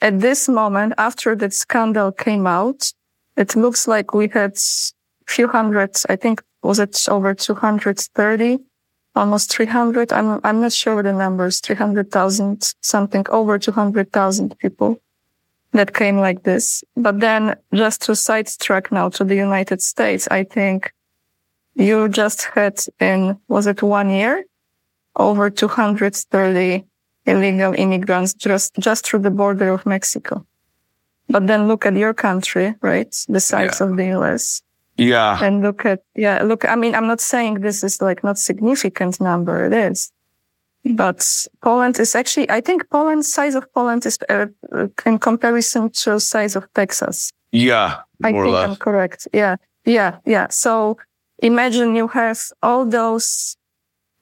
At 0.00 0.18
this 0.18 0.48
moment, 0.48 0.94
after 0.98 1.36
that 1.36 1.54
scandal 1.54 2.10
came 2.10 2.48
out, 2.48 2.92
it 3.36 3.54
looks 3.54 3.86
like 3.86 4.12
we 4.12 4.26
had 4.26 4.56
a 4.56 5.30
few 5.30 5.46
hundreds. 5.46 6.04
I 6.08 6.16
think 6.16 6.42
was 6.64 6.80
it 6.80 7.08
over 7.08 7.32
230, 7.32 8.58
almost 9.16 9.52
300. 9.52 10.12
I'm 10.12 10.40
I'm 10.44 10.60
not 10.60 10.72
sure 10.72 11.02
the 11.02 11.12
numbers. 11.12 11.60
300,000 11.60 12.74
something 12.82 13.24
over 13.30 13.58
200,000 13.58 14.58
people 14.58 15.00
that 15.72 15.94
came 15.94 16.18
like 16.18 16.42
this. 16.42 16.84
But 16.96 17.20
then 17.20 17.56
just 17.74 18.02
to 18.02 18.16
sidetrack 18.16 18.92
now 18.92 19.08
to 19.10 19.24
the 19.24 19.36
United 19.36 19.82
States, 19.82 20.28
I 20.30 20.44
think 20.44 20.92
you 21.74 22.08
just 22.08 22.44
had 22.54 22.78
in, 23.00 23.38
was 23.48 23.66
it 23.66 23.82
one 23.82 24.10
year? 24.10 24.44
Over 25.16 25.50
230 25.50 26.84
illegal 27.26 27.74
immigrants 27.74 28.34
just, 28.34 28.74
just 28.78 29.06
through 29.06 29.20
the 29.20 29.30
border 29.30 29.70
of 29.70 29.86
Mexico. 29.86 30.46
But 31.28 31.46
then 31.46 31.68
look 31.68 31.86
at 31.86 31.94
your 31.94 32.14
country, 32.14 32.74
right? 32.80 33.14
The 33.28 33.40
size 33.40 33.80
yeah. 33.80 33.86
of 33.86 33.96
the 33.96 34.06
US. 34.18 34.62
Yeah. 34.98 35.38
And 35.42 35.62
look 35.62 35.84
at, 35.84 36.00
yeah, 36.14 36.42
look, 36.42 36.64
I 36.64 36.76
mean, 36.76 36.94
I'm 36.94 37.06
not 37.06 37.20
saying 37.20 37.60
this 37.60 37.84
is 37.84 38.00
like 38.00 38.24
not 38.24 38.38
significant 38.38 39.20
number. 39.20 39.66
It 39.66 39.72
is. 39.72 40.10
But 40.84 41.46
Poland 41.62 41.98
is 41.98 42.14
actually, 42.14 42.48
I 42.50 42.60
think 42.60 42.88
Poland, 42.90 43.24
size 43.26 43.54
of 43.54 43.72
Poland 43.74 44.06
is 44.06 44.18
uh, 44.28 44.46
in 45.04 45.18
comparison 45.18 45.90
to 45.90 46.20
size 46.20 46.54
of 46.56 46.72
Texas. 46.74 47.32
Yeah, 47.50 47.98
I 48.22 48.32
think 48.32 48.46
less. 48.46 48.68
I'm 48.68 48.76
correct. 48.76 49.26
Yeah, 49.32 49.56
yeah, 49.84 50.18
yeah. 50.24 50.46
So 50.50 50.96
imagine 51.38 51.96
you 51.96 52.08
have 52.08 52.40
all 52.62 52.86
those 52.86 53.56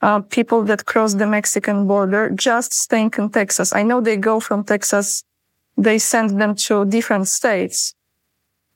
uh, 0.01 0.21
people 0.21 0.63
that 0.65 0.87
cross 0.87 1.15
the 1.15 1.27
Mexican 1.27 1.87
border 1.87 2.31
just 2.31 2.73
staying 2.73 3.13
in 3.19 3.31
Texas. 3.31 3.75
I 3.75 3.83
know 3.83 4.01
they 4.01 4.17
go 4.17 4.41
from 4.41 4.65
Texas, 4.65 5.25
they 5.77 5.99
send 5.99 6.41
them 6.41 6.55
to 6.55 6.85
different 6.85 7.29
states. 7.29 7.95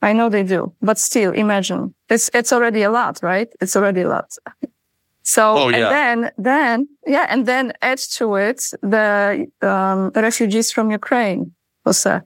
I 0.00 0.12
know 0.12 0.28
they 0.28 0.44
do, 0.44 0.72
but 0.80 0.98
still 0.98 1.32
imagine 1.32 1.94
it's, 2.08 2.30
it's 2.32 2.52
already 2.52 2.82
a 2.82 2.90
lot, 2.90 3.18
right? 3.22 3.48
It's 3.60 3.74
already 3.76 4.02
a 4.02 4.08
lot. 4.08 4.30
So, 5.22 5.58
oh, 5.58 5.68
yeah. 5.68 5.76
and 5.76 6.22
then, 6.24 6.32
then, 6.38 6.88
yeah, 7.06 7.26
and 7.28 7.44
then 7.44 7.72
add 7.82 7.98
to 8.12 8.36
it 8.36 8.62
the 8.80 9.46
um, 9.60 10.10
refugees 10.14 10.72
from 10.72 10.90
Ukraine, 10.90 11.52
Jose. 11.84 12.20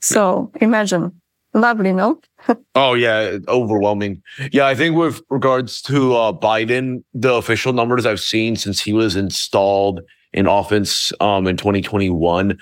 So 0.00 0.52
imagine. 0.60 1.20
Lovely, 1.52 1.92
no? 1.92 2.20
oh, 2.76 2.94
yeah, 2.94 3.38
overwhelming. 3.48 4.22
Yeah, 4.52 4.66
I 4.66 4.76
think 4.76 4.94
with 4.94 5.20
regards 5.30 5.82
to 5.82 6.14
uh, 6.14 6.32
Biden, 6.32 7.02
the 7.12 7.34
official 7.34 7.72
numbers 7.72 8.06
I've 8.06 8.20
seen 8.20 8.54
since 8.54 8.78
he 8.78 8.92
was 8.92 9.16
installed 9.16 10.00
in 10.32 10.46
office 10.46 11.12
um, 11.18 11.48
in 11.48 11.56
2021, 11.56 12.56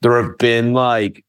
there 0.00 0.22
have 0.22 0.38
been 0.38 0.72
like, 0.72 1.22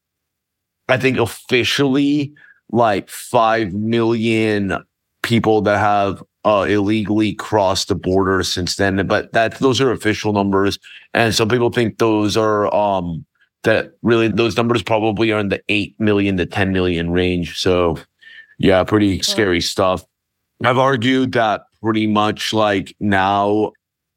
I 0.90 0.98
think 0.98 1.18
officially 1.18 2.34
like 2.72 3.10
5 3.10 3.74
million 3.74 4.84
people 5.24 5.62
that 5.62 5.80
have 5.80 6.24
uh, 6.46 6.66
illegally 6.70 7.34
crossed 7.34 7.90
the 7.90 7.96
border 7.96 8.42
since 8.44 8.78
then. 8.78 9.06
But 9.06 9.34
that 9.34 9.60
those 9.60 9.82
are 9.82 9.92
official 9.92 10.32
numbers, 10.32 10.80
and 11.14 11.36
some 11.36 11.50
people 11.50 11.70
think 11.70 11.98
those 11.98 12.38
are 12.38 12.74
um 12.74 13.26
that 13.64 13.92
really 14.02 14.30
those 14.30 14.56
numbers 14.56 14.82
probably 14.82 15.32
are 15.32 15.40
in 15.40 15.50
the 15.50 15.62
eight 15.68 16.00
million 16.00 16.38
to 16.38 16.46
ten 16.46 16.72
million 16.72 17.12
range. 17.12 17.60
So 17.60 17.98
yeah, 18.58 18.84
pretty 18.86 19.22
scary 19.22 19.60
stuff. 19.60 20.06
I've 20.64 20.78
argued 20.78 21.34
that 21.34 21.64
pretty 21.84 22.08
much 22.08 22.54
like 22.54 22.96
now 23.00 23.74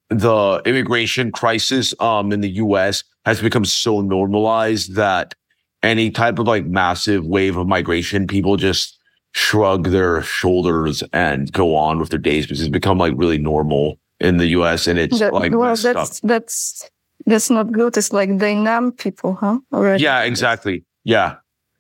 the 0.09 0.63
immigration 0.65 1.33
crisis 1.33 1.95
um 1.99 2.33
in 2.33 2.41
the 2.41 2.51
US 2.51 3.03
has 3.25 3.41
become 3.41 3.65
so 3.65 4.01
normalized 4.01 4.95
that 4.95 5.35
any 5.83 6.11
type 6.11 6.39
of 6.39 6.47
like 6.47 6.67
massive 6.67 7.25
wave 7.25 7.57
of 7.57 7.67
migration, 7.67 8.27
people 8.27 8.57
just 8.57 8.99
shrug 9.33 9.89
their 9.89 10.23
shoulders 10.23 11.03
and 11.13 11.53
go 11.53 11.77
on 11.77 11.99
with 11.99 12.11
their 12.11 12.19
days 12.19 12.47
because 12.47 12.61
it's 12.61 12.69
become 12.69 12.99
like 12.99 13.13
really 13.17 13.39
normal 13.39 13.99
in 14.19 14.37
the 14.37 14.49
US 14.49 14.87
and 14.87 14.99
it's 14.99 15.21
that, 15.21 15.33
like 15.33 15.53
well 15.53 15.77
that's 15.77 16.21
that's 16.21 16.91
that's 17.27 17.51
not 17.51 17.71
good. 17.71 17.97
It's 17.97 18.13
like 18.13 18.39
they 18.39 18.55
numb 18.55 18.93
people, 18.93 19.35
huh? 19.35 19.59
Already. 19.73 20.03
Yeah, 20.03 20.23
exactly. 20.23 20.85
Yeah. 21.05 21.37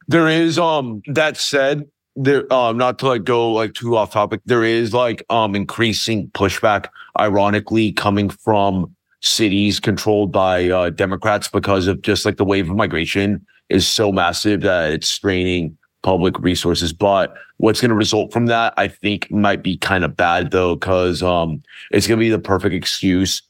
There 0.08 0.28
is 0.28 0.58
um 0.58 1.02
that 1.06 1.36
said, 1.36 1.88
there 2.16 2.50
um 2.52 2.76
not 2.76 2.98
to 3.00 3.08
like 3.08 3.24
go 3.24 3.52
like 3.52 3.74
too 3.74 3.96
off 3.96 4.12
topic, 4.12 4.40
there 4.44 4.64
is 4.64 4.94
like 4.94 5.24
um 5.30 5.54
increasing 5.54 6.28
pushback, 6.28 6.86
ironically, 7.18 7.92
coming 7.92 8.28
from 8.28 8.94
cities 9.22 9.80
controlled 9.80 10.32
by 10.32 10.68
uh 10.68 10.90
Democrats 10.90 11.48
because 11.48 11.86
of 11.86 12.02
just 12.02 12.24
like 12.24 12.36
the 12.36 12.44
wave 12.44 12.70
of 12.70 12.76
migration 12.76 13.44
is 13.70 13.86
so 13.86 14.12
massive 14.12 14.60
that 14.62 14.92
it's 14.92 15.08
straining 15.08 15.76
public 16.02 16.38
resources. 16.38 16.92
But 16.92 17.34
what's 17.58 17.80
going 17.80 17.90
to 17.90 17.94
result 17.94 18.32
from 18.32 18.46
that, 18.46 18.74
I 18.76 18.88
think 18.88 19.30
might 19.30 19.62
be 19.62 19.76
kind 19.76 20.04
of 20.04 20.16
bad 20.16 20.50
though, 20.50 20.74
because 20.74 21.22
um, 21.22 21.62
it's 21.90 22.06
going 22.06 22.18
to 22.18 22.24
be 22.24 22.30
the 22.30 22.38
perfect 22.38 22.74
excuse 22.74 23.42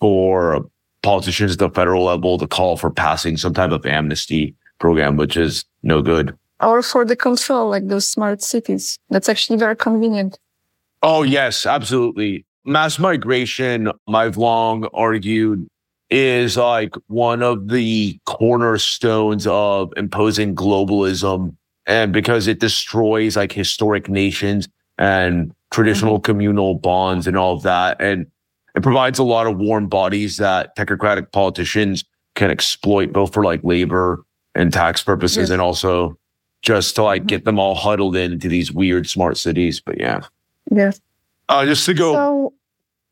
for 0.00 0.68
politicians 1.02 1.52
at 1.52 1.58
the 1.58 1.70
federal 1.70 2.04
level 2.04 2.38
to 2.38 2.46
call 2.46 2.76
for 2.76 2.90
passing 2.90 3.36
some 3.36 3.54
type 3.54 3.70
of 3.70 3.84
amnesty 3.86 4.54
program, 4.78 5.16
which 5.16 5.36
is 5.36 5.64
no 5.82 6.02
good. 6.02 6.36
Or 6.60 6.82
for 6.82 7.04
the 7.04 7.16
control, 7.16 7.70
like 7.70 7.86
those 7.86 8.08
smart 8.08 8.42
cities. 8.42 8.98
That's 9.10 9.28
actually 9.28 9.58
very 9.58 9.76
convenient. 9.76 10.38
Oh, 11.02 11.22
yes, 11.22 11.66
absolutely. 11.66 12.44
Mass 12.64 12.98
migration, 12.98 13.90
I've 14.08 14.36
long 14.36 14.86
argued, 14.92 15.68
is 16.10 16.56
like 16.56 16.94
one 17.08 17.42
of 17.42 17.68
the 17.68 18.18
cornerstones 18.24 19.46
of 19.46 19.92
imposing 19.96 20.54
globalism 20.54 21.54
and 21.86 22.12
because 22.12 22.46
it 22.46 22.60
destroys 22.60 23.36
like 23.36 23.52
historic 23.52 24.08
nations 24.08 24.68
and 24.98 25.54
traditional 25.70 26.16
mm-hmm. 26.16 26.24
communal 26.24 26.74
bonds 26.74 27.26
and 27.26 27.36
all 27.36 27.54
of 27.54 27.62
that. 27.62 28.00
And 28.00 28.26
it 28.74 28.82
provides 28.82 29.18
a 29.18 29.24
lot 29.24 29.46
of 29.46 29.58
warm 29.58 29.88
bodies 29.88 30.36
that 30.36 30.76
technocratic 30.76 31.32
politicians 31.32 32.04
can 32.34 32.50
exploit 32.50 33.12
both 33.12 33.32
for 33.32 33.42
like 33.42 33.62
labor 33.64 34.24
and 34.54 34.72
tax 34.72 35.02
purposes 35.02 35.50
and 35.50 35.60
also 35.60 36.18
just 36.62 36.94
to 36.96 37.02
like 37.02 37.22
mm-hmm. 37.22 37.28
get 37.28 37.44
them 37.44 37.58
all 37.58 37.74
huddled 37.74 38.16
into 38.16 38.48
these 38.48 38.72
weird 38.72 39.08
smart 39.08 39.36
cities. 39.36 39.80
But 39.80 39.98
yeah. 39.98 40.20
Yes. 40.70 41.00
Uh, 41.48 41.64
just 41.64 41.86
to 41.86 41.94
go 41.94 42.12
so, 42.12 42.52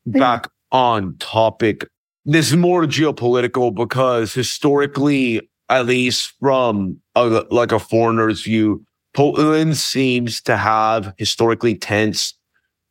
back 0.05 0.45
yeah. 0.45 0.77
on 0.77 1.17
topic, 1.17 1.87
this 2.27 2.49
is 2.49 2.57
more 2.57 2.83
geopolitical 2.83 3.73
because 3.73 4.33
historically 4.33 5.41
at 5.69 5.85
least 5.85 6.33
from 6.39 6.99
a, 7.15 7.45
like 7.49 7.71
a 7.71 7.79
foreigner's 7.79 8.41
view, 8.41 8.85
Poland 9.13 9.77
seems 9.77 10.41
to 10.41 10.57
have 10.57 11.13
historically 11.17 11.73
tense 11.73 12.33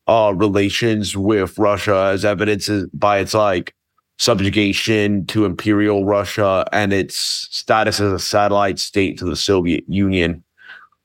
uh, 0.07 0.33
relations 0.35 1.17
with 1.17 1.59
Russia, 1.59 2.11
as 2.13 2.25
evidenced 2.25 2.99
by 2.99 3.19
its 3.19 3.35
like 3.35 3.75
subjugation 4.19 5.27
to 5.27 5.45
imperial 5.45 6.07
Russia 6.07 6.67
and 6.73 6.93
its 6.93 7.17
status 7.17 8.01
as 8.01 8.13
a 8.13 8.19
satellite 8.19 8.79
state 8.79 9.19
to 9.19 9.27
the 9.27 9.37
Soviet 9.37 9.85
Union. 9.87 10.43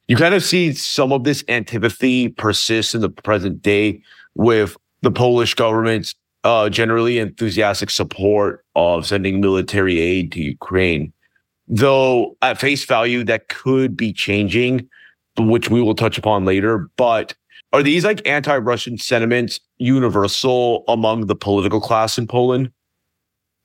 You 0.07 0.15
kind 0.15 0.33
of 0.33 0.43
see 0.43 0.73
some 0.73 1.11
of 1.11 1.25
this 1.25 1.43
antipathy 1.49 2.29
persist 2.29 2.95
in 2.95 3.01
the 3.01 3.09
present 3.09 3.61
day 3.61 4.01
with 4.35 4.77
the 5.01 5.11
Polish 5.11 5.53
government's 5.53 6.15
uh, 6.43 6.69
generally 6.69 7.19
enthusiastic 7.19 7.89
support 7.89 8.65
of 8.75 9.05
sending 9.05 9.41
military 9.41 9.99
aid 9.99 10.31
to 10.33 10.41
Ukraine. 10.41 11.13
Though 11.67 12.35
at 12.41 12.59
face 12.59 12.83
value, 12.85 13.23
that 13.25 13.47
could 13.49 13.95
be 13.95 14.11
changing, 14.11 14.89
which 15.37 15.69
we 15.69 15.81
will 15.81 15.95
touch 15.95 16.17
upon 16.17 16.45
later. 16.45 16.89
But 16.97 17.33
are 17.73 17.83
these 17.83 18.03
like 18.03 18.25
anti 18.27 18.57
Russian 18.57 18.97
sentiments 18.97 19.59
universal 19.77 20.83
among 20.87 21.27
the 21.27 21.35
political 21.35 21.79
class 21.79 22.17
in 22.17 22.27
Poland? 22.27 22.71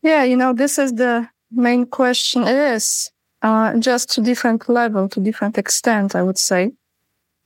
Yeah, 0.03 0.23
you 0.23 0.37
know, 0.37 0.53
this 0.53 0.79
is 0.79 0.93
the 0.95 1.29
main 1.51 1.87
question. 1.87 2.43
It 2.43 2.57
is 2.57 3.11
uh, 3.43 3.77
just 3.79 4.11
to 4.13 4.21
different 4.21 4.69
level, 4.69 5.09
to 5.09 5.21
different 5.21 5.59
extent, 5.59 6.15
I 6.15 6.23
would 6.23 6.39
say. 6.39 6.73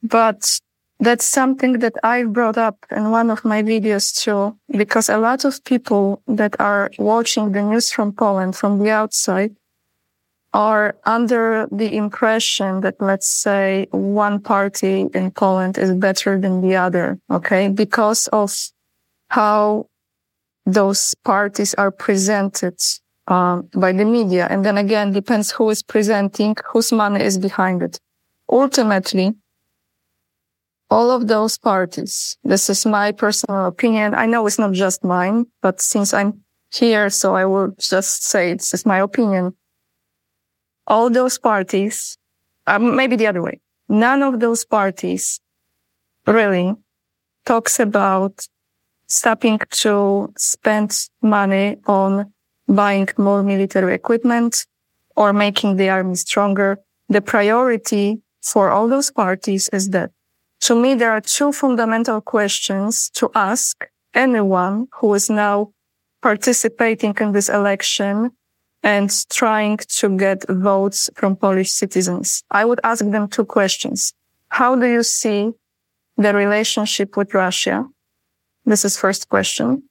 But 0.03 0.61
that's 1.01 1.25
something 1.25 1.79
that 1.79 1.95
I 2.03 2.25
brought 2.25 2.59
up 2.59 2.77
in 2.91 3.11
one 3.11 3.31
of 3.31 3.45
my 3.45 3.63
videos 3.63 4.15
too, 4.15 4.57
because 4.69 5.09
a 5.09 5.19
lot 5.19 5.45
of 5.45 5.65
people 5.65 6.23
that 6.29 6.55
are 6.61 6.91
watching 6.99 7.53
the 7.53 7.63
news 7.63 7.91
from 7.91 8.13
Poland 8.13 8.55
from 8.55 8.79
the 8.79 8.91
outside 8.91 9.57
are 10.53 10.97
under 11.05 11.69
the 11.71 11.97
impression 11.97 12.81
that, 12.81 12.97
let's 13.01 13.29
say, 13.29 13.87
one 13.93 14.41
party 14.41 15.07
in 15.15 15.31
Poland 15.31 15.79
is 15.79 15.93
better 15.95 16.39
than 16.39 16.61
the 16.61 16.77
other. 16.77 17.19
Okay. 17.31 17.69
Because 17.69 18.29
of 18.29 18.53
how 19.29 19.87
those 20.67 21.15
parties 21.25 21.73
are 21.75 21.91
presented 21.91 22.79
um, 23.29 23.69
by 23.75 23.93
the 23.93 24.05
media. 24.05 24.49
And 24.51 24.65
then 24.65 24.77
again, 24.77 25.13
depends 25.13 25.53
who 25.53 25.71
is 25.71 25.83
presenting, 25.83 26.57
whose 26.73 26.93
money 26.93 27.25
is 27.25 27.39
behind 27.39 27.83
it. 27.83 28.01
Ultimately, 28.51 29.35
all 30.91 31.11
of 31.11 31.29
those 31.29 31.57
parties, 31.57 32.37
this 32.43 32.69
is 32.69 32.85
my 32.85 33.13
personal 33.13 33.67
opinion. 33.67 34.15
I 34.15 34.27
know 34.27 34.47
it's 34.47 34.59
not 34.59 34.73
just 34.73 35.05
mine, 35.05 35.47
but 35.63 35.81
since 35.81 36.13
I'm 36.13 36.41
here, 36.73 37.11
so 37.11 37.37
I 37.37 37.45
will 37.45 37.75
just 37.79 38.25
say 38.25 38.51
it's 38.51 38.71
just 38.71 38.87
my 38.87 38.99
opinion. 38.99 39.55
All 40.87 41.09
those 41.09 41.39
parties, 41.39 42.19
um, 42.67 42.97
maybe 42.97 43.15
the 43.15 43.29
other 43.29 43.43
way, 43.43 43.61
none 43.89 44.23
of 44.23 44.41
those 44.41 44.65
parties 44.65 45.41
really 46.27 46.75
talks 47.47 47.79
about 47.79 48.47
stopping 49.07 49.61
to 49.71 50.33
spend 50.37 51.09
money 51.23 51.77
on 51.87 52.33
buying 52.69 53.09
more 53.17 53.43
military 53.43 53.95
equipment 53.95 54.67
or 55.17 55.33
making 55.33 55.77
the 55.77 55.89
army 55.89 56.17
stronger. 56.17 56.79
The 57.09 57.21
priority 57.21 58.21
for 58.43 58.71
all 58.71 58.89
those 58.89 59.11
parties 59.11 59.69
is 59.73 59.91
that 59.91 60.11
to 60.61 60.75
me, 60.75 60.95
there 60.95 61.11
are 61.11 61.21
two 61.21 61.53
fundamental 61.53 62.21
questions 62.21 63.11
to 63.15 63.31
ask 63.35 63.89
anyone 64.15 64.89
who 64.95 65.15
is 65.15 65.31
now 65.31 65.73
participating 66.23 67.15
in 67.21 67.33
this 67.33 67.49
election 67.49 68.33
and 68.83 69.11
trying 69.31 69.79
to 69.79 70.17
get 70.17 70.49
votes 70.49 71.11
from 71.15 71.37
Polish 71.37 71.71
citizens. 71.71 72.43
I 72.51 72.65
would 72.65 72.81
ask 72.85 73.05
them 73.05 73.29
two 73.29 73.45
questions. 73.45 74.13
How 74.49 74.75
do 74.75 74.87
you 74.87 75.03
see 75.03 75.53
the 76.17 76.35
relationship 76.35 77.17
with 77.17 77.35
Russia? 77.35 77.87
This 78.65 78.85
is 78.85 78.99
first 78.99 79.29
question. 79.29 79.83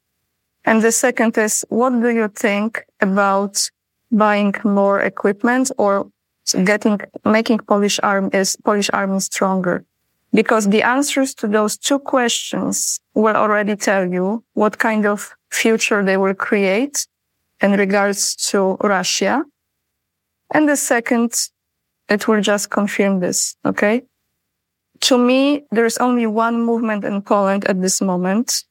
And 0.65 0.81
the 0.81 0.91
second 0.91 1.37
is, 1.37 1.65
what 1.69 1.91
do 2.01 2.09
you 2.09 2.27
think 2.27 2.85
about 2.99 3.69
buying 4.11 4.53
more 4.63 4.99
equipment 4.99 5.71
or 5.77 6.11
getting, 6.63 6.99
making 7.25 7.59
Polish 7.59 7.99
army, 8.03 8.29
Polish 8.63 8.89
army 8.93 9.19
stronger? 9.19 9.85
Because 10.33 10.69
the 10.69 10.83
answers 10.83 11.33
to 11.35 11.47
those 11.47 11.77
two 11.77 11.99
questions 11.99 12.99
will 13.13 13.35
already 13.35 13.75
tell 13.75 14.07
you 14.07 14.43
what 14.53 14.77
kind 14.77 15.05
of 15.05 15.35
future 15.51 16.03
they 16.03 16.17
will 16.17 16.35
create 16.35 17.07
in 17.61 17.71
regards 17.73 18.35
to 18.35 18.77
Russia. 18.81 19.43
And 20.53 20.67
the 20.69 20.75
second, 20.75 21.49
it 22.07 22.27
will 22.27 22.41
just 22.41 22.69
confirm 22.69 23.19
this. 23.19 23.55
Okay. 23.65 24.03
To 25.01 25.17
me, 25.17 25.63
there's 25.71 25.97
only 25.97 26.27
one 26.27 26.61
movement 26.61 27.05
in 27.05 27.21
Poland 27.21 27.65
at 27.65 27.81
this 27.81 28.01
moment 28.01 28.63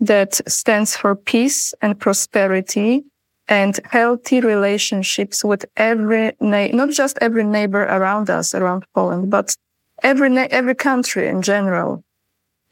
that 0.00 0.40
stands 0.48 0.96
for 0.96 1.14
peace 1.14 1.74
and 1.82 1.98
prosperity 1.98 3.04
and 3.48 3.78
healthy 3.84 4.40
relationships 4.40 5.44
with 5.44 5.64
every, 5.76 6.32
na- 6.40 6.68
not 6.68 6.90
just 6.90 7.18
every 7.20 7.44
neighbor 7.44 7.82
around 7.82 8.28
us, 8.28 8.54
around 8.54 8.84
Poland, 8.94 9.30
but 9.30 9.56
every, 10.02 10.36
every 10.38 10.74
country 10.74 11.28
in 11.28 11.42
general, 11.42 12.04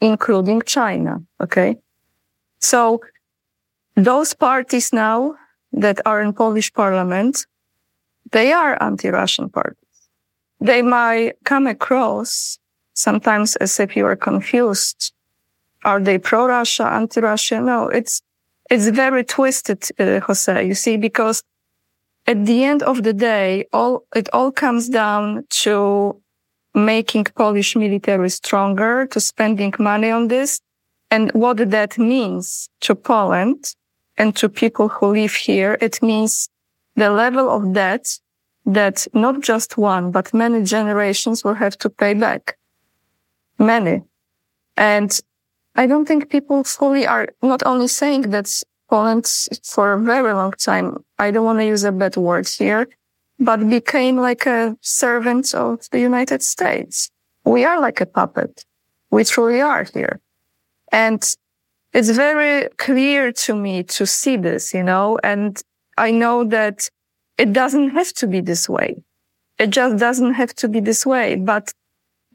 including 0.01 0.61
China. 0.65 1.21
Okay. 1.41 1.77
So 2.59 3.01
those 3.95 4.33
parties 4.33 4.91
now 4.91 5.35
that 5.71 6.01
are 6.05 6.21
in 6.21 6.33
Polish 6.33 6.73
parliament, 6.73 7.45
they 8.31 8.51
are 8.51 8.81
anti-Russian 8.81 9.49
parties. 9.49 9.77
They 10.59 10.81
might 10.81 11.33
come 11.43 11.67
across 11.67 12.57
sometimes 12.93 13.55
as 13.57 13.79
if 13.79 13.95
you 13.95 14.05
are 14.05 14.15
confused. 14.15 15.13
Are 15.83 15.99
they 15.99 16.17
pro-Russia, 16.17 16.87
anti-Russia? 16.87 17.61
No, 17.61 17.87
it's, 17.87 18.21
it's 18.69 18.87
very 18.87 19.23
twisted, 19.23 19.83
uh, 19.99 20.21
Jose, 20.21 20.65
you 20.65 20.73
see, 20.73 20.97
because 20.97 21.43
at 22.25 22.45
the 22.45 22.63
end 22.63 22.81
of 22.81 23.03
the 23.03 23.13
day, 23.13 23.65
all, 23.71 24.05
it 24.15 24.27
all 24.33 24.51
comes 24.51 24.89
down 24.89 25.45
to 25.49 26.19
making 26.75 27.23
Polish 27.35 27.75
military 27.75 28.29
stronger, 28.29 29.07
to 29.07 29.19
spending 29.19 29.73
money 29.79 30.11
on 30.11 30.27
this, 30.27 30.59
and 31.09 31.31
what 31.31 31.57
that 31.71 31.97
means 31.97 32.69
to 32.81 32.93
Poland 32.95 33.73
and 34.17 34.35
to 34.35 34.49
people 34.49 34.89
who 34.89 35.07
live 35.07 35.33
here. 35.33 35.77
It 35.81 36.01
means 36.01 36.49
the 36.95 37.09
level 37.09 37.49
of 37.49 37.73
debt 37.73 38.19
that 38.65 39.07
not 39.13 39.41
just 39.41 39.77
one, 39.77 40.11
but 40.11 40.33
many 40.33 40.63
generations 40.63 41.43
will 41.43 41.53
have 41.53 41.77
to 41.77 41.89
pay 41.89 42.13
back. 42.13 42.57
Many. 43.57 44.03
And 44.75 45.17
I 45.75 45.87
don't 45.87 46.07
think 46.07 46.29
people 46.29 46.63
fully 46.63 47.05
are 47.05 47.27
not 47.41 47.63
only 47.65 47.87
saying 47.87 48.31
that 48.31 48.49
Poland 48.89 49.25
for 49.63 49.93
a 49.93 49.99
very 49.99 50.33
long 50.33 50.53
time, 50.53 51.03
I 51.19 51.31
don't 51.31 51.45
want 51.45 51.59
to 51.59 51.65
use 51.65 51.83
a 51.83 51.91
bad 51.91 52.17
word 52.17 52.47
here, 52.47 52.87
but 53.39 53.69
became 53.69 54.17
like 54.17 54.45
a 54.45 54.77
servant 54.81 55.53
of 55.53 55.89
the 55.91 55.99
United 55.99 56.41
States. 56.41 57.09
We 57.43 57.65
are 57.65 57.79
like 57.79 58.01
a 58.01 58.05
puppet. 58.05 58.63
We 59.11 59.23
truly 59.23 59.61
are 59.61 59.83
here. 59.83 60.19
And 60.91 61.23
it's 61.93 62.09
very 62.09 62.69
clear 62.77 63.31
to 63.31 63.55
me 63.55 63.83
to 63.83 64.05
see 64.05 64.37
this, 64.37 64.73
you 64.73 64.83
know, 64.83 65.19
and 65.23 65.61
I 65.97 66.11
know 66.11 66.43
that 66.45 66.89
it 67.37 67.53
doesn't 67.53 67.89
have 67.91 68.13
to 68.13 68.27
be 68.27 68.41
this 68.41 68.67
way. 68.67 69.03
It 69.57 69.69
just 69.69 69.97
doesn't 69.97 70.33
have 70.33 70.53
to 70.55 70.67
be 70.67 70.79
this 70.79 71.05
way, 71.05 71.35
but 71.35 71.73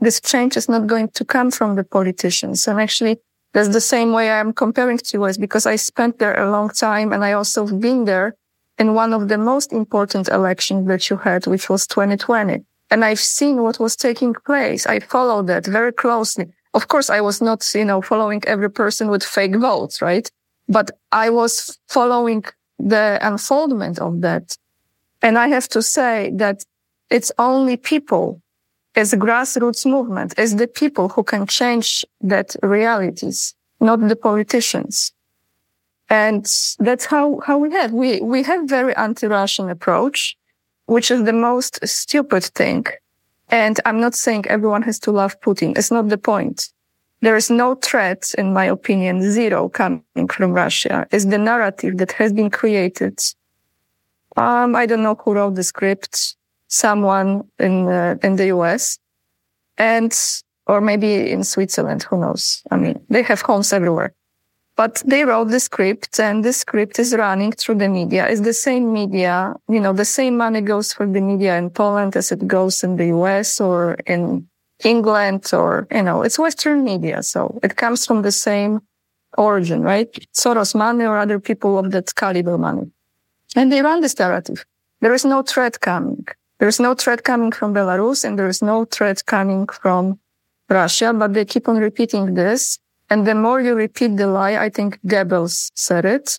this 0.01 0.21
change 0.21 0.57
is 0.57 0.69
not 0.69 0.87
going 0.87 1.09
to 1.09 1.25
come 1.25 1.51
from 1.51 1.77
the 1.77 1.85
politicians. 1.85 2.67
And 2.67 2.81
actually, 2.81 3.19
that's 3.53 3.69
the 3.69 3.81
same 3.81 4.13
way 4.13 4.31
I'm 4.31 4.53
comparing 4.53 4.99
to 4.99 5.23
US 5.23 5.37
because 5.37 5.67
I 5.67 5.77
spent 5.77 6.19
there 6.19 6.39
a 6.39 6.51
long 6.51 6.71
time 6.71 7.13
and 7.13 7.25
I 7.25 7.33
also 7.33 7.67
have 7.67 7.81
been 7.81 8.05
there 8.05 8.37
in 8.81 8.95
one 8.95 9.12
of 9.12 9.29
the 9.29 9.37
most 9.37 9.73
important 9.73 10.27
elections 10.29 10.88
that 10.88 11.11
you 11.11 11.16
had, 11.19 11.47
which 11.47 11.69
was 11.69 11.87
2020. 11.87 12.64
And 12.90 13.05
I've 13.05 13.21
seen 13.21 13.62
what 13.62 13.79
was 13.79 13.95
taking 13.95 14.33
place. 14.47 14.87
I 14.87 14.99
followed 15.01 15.47
that 15.49 15.66
very 15.66 15.93
closely. 15.93 16.47
Of 16.73 16.88
course, 16.88 17.11
I 17.11 17.21
was 17.21 17.43
not, 17.43 17.61
you 17.75 17.85
know, 17.85 18.01
following 18.01 18.43
every 18.47 18.71
person 18.71 19.09
with 19.09 19.23
fake 19.23 19.55
votes, 19.57 20.01
right? 20.01 20.27
But 20.66 20.90
I 21.12 21.29
was 21.29 21.79
following 21.88 22.43
the 22.79 23.19
unfoldment 23.21 23.99
of 23.99 24.23
that. 24.23 24.57
And 25.21 25.38
I 25.38 25.49
have 25.49 25.69
to 25.69 25.83
say 25.83 26.31
that 26.37 26.64
it's 27.11 27.31
only 27.38 27.77
people 27.77 28.40
as 28.97 29.12
a 29.12 29.19
grassroots 29.19 29.85
movement, 29.85 30.35
as 30.38 30.57
the 30.57 30.66
people 30.66 31.11
who 31.11 31.23
can 31.23 31.47
change 31.47 32.05
that 32.23 32.57
realities, 32.62 33.55
not 33.79 34.01
the 34.09 34.16
politicians. 34.16 35.12
And 36.11 36.44
that's 36.81 37.05
how, 37.07 37.40
how 37.46 37.57
we 37.57 37.70
have. 37.73 37.92
We, 37.92 38.20
we 38.20 38.42
have 38.42 38.68
very 38.68 38.94
anti-Russian 38.96 39.70
approach, 39.70 40.37
which 40.87 41.11
is 41.11 41.23
the 41.23 41.33
most 41.33 41.87
stupid 41.87 42.42
thing. 42.42 42.85
And 43.49 43.81
I'm 43.87 44.01
not 44.01 44.16
saying 44.16 44.46
everyone 44.49 44.83
has 44.83 44.99
to 45.01 45.12
love 45.12 45.40
Putin. 45.40 45.79
It's 45.79 45.92
not 45.92 46.09
the 46.09 46.18
point. 46.18 46.68
There 47.20 47.37
is 47.37 47.49
no 47.49 47.77
threat, 47.77 48.33
in 48.37 48.53
my 48.53 48.64
opinion, 48.64 49.23
zero 49.23 49.68
coming 49.68 50.03
from 50.29 50.53
Russia. 50.53 51.07
It's 51.12 51.27
the 51.27 51.38
narrative 51.38 51.99
that 51.99 52.12
has 52.12 52.33
been 52.33 52.51
created. 52.51 53.20
Um, 54.37 54.75
I 54.75 54.87
don't 54.87 55.03
know 55.03 55.14
who 55.14 55.35
wrote 55.35 55.55
the 55.55 55.62
script, 55.62 56.37
someone 56.68 57.44
in, 57.59 57.87
uh, 57.88 58.16
in 58.23 58.37
the 58.37 58.46
US 58.46 58.99
and, 59.77 60.16
or 60.66 60.81
maybe 60.81 61.31
in 61.31 61.44
Switzerland. 61.44 62.05
Who 62.05 62.18
knows? 62.18 62.62
I 62.70 62.77
mean, 62.77 63.01
they 63.11 63.23
have 63.23 63.42
homes 63.42 63.73
everywhere. 63.73 64.14
But 64.76 65.02
they 65.04 65.24
wrote 65.24 65.50
the 65.50 65.61
script 65.61 66.18
and 66.18 66.44
the 66.44 66.52
script 66.52 66.98
is 66.98 67.14
running 67.14 67.52
through 67.52 67.76
the 67.76 67.88
media. 67.88 68.28
It's 68.28 68.40
the 68.40 68.54
same 68.54 68.92
media, 68.92 69.54
you 69.68 69.80
know, 69.80 69.92
the 69.92 70.04
same 70.04 70.37
money 70.37 70.62
goes 70.62 70.92
for 70.92 71.06
the 71.06 71.20
media 71.20 71.59
in 71.59 71.70
Poland 71.70 72.16
as 72.16 72.33
it 72.33 72.46
goes 72.46 72.83
in 72.83 72.96
the 72.96 73.06
US 73.09 73.61
or 73.61 73.94
in 74.06 74.48
England 74.83 75.50
or, 75.52 75.87
you 75.90 76.02
know, 76.02 76.22
it's 76.22 76.38
Western 76.38 76.83
media. 76.85 77.22
So 77.22 77.59
it 77.62 77.76
comes 77.76 78.06
from 78.06 78.22
the 78.22 78.33
same 78.33 78.80
origin, 79.37 79.83
right? 79.83 80.09
Soros 80.35 80.74
money 80.74 81.04
or 81.04 81.18
other 81.18 81.38
people 81.38 81.78
of 81.78 81.90
that 81.90 82.14
caliber 82.14 82.56
money. 82.56 82.90
And 83.56 83.70
they 83.70 83.83
run 83.83 84.00
this 84.00 84.18
narrative. 84.18 84.64
There 85.00 85.14
is 85.14 85.24
no 85.24 85.42
threat 85.42 85.80
coming. 85.80 86.26
There 86.59 86.68
is 86.68 86.78
no 86.78 86.94
threat 86.94 87.24
coming 87.24 87.52
from 87.52 87.74
Belarus 87.74 88.24
and 88.24 88.38
there 88.38 88.48
is 88.48 88.62
no 88.62 88.85
threat 88.85 89.24
coming 89.26 89.66
from 89.66 90.18
Russia, 90.68 91.12
but 91.12 91.35
they 91.35 91.44
keep 91.44 91.68
on 91.68 91.78
repeating 91.78 92.35
this. 92.35 92.78
And 93.11 93.27
the 93.27 93.35
more 93.35 93.61
you 93.61 93.75
repeat 93.75 94.16
the 94.16 94.29
lie, 94.29 94.57
I 94.57 94.70
think 94.70 95.01
Goebbels 95.05 95.73
said 95.75 96.05
it, 96.05 96.38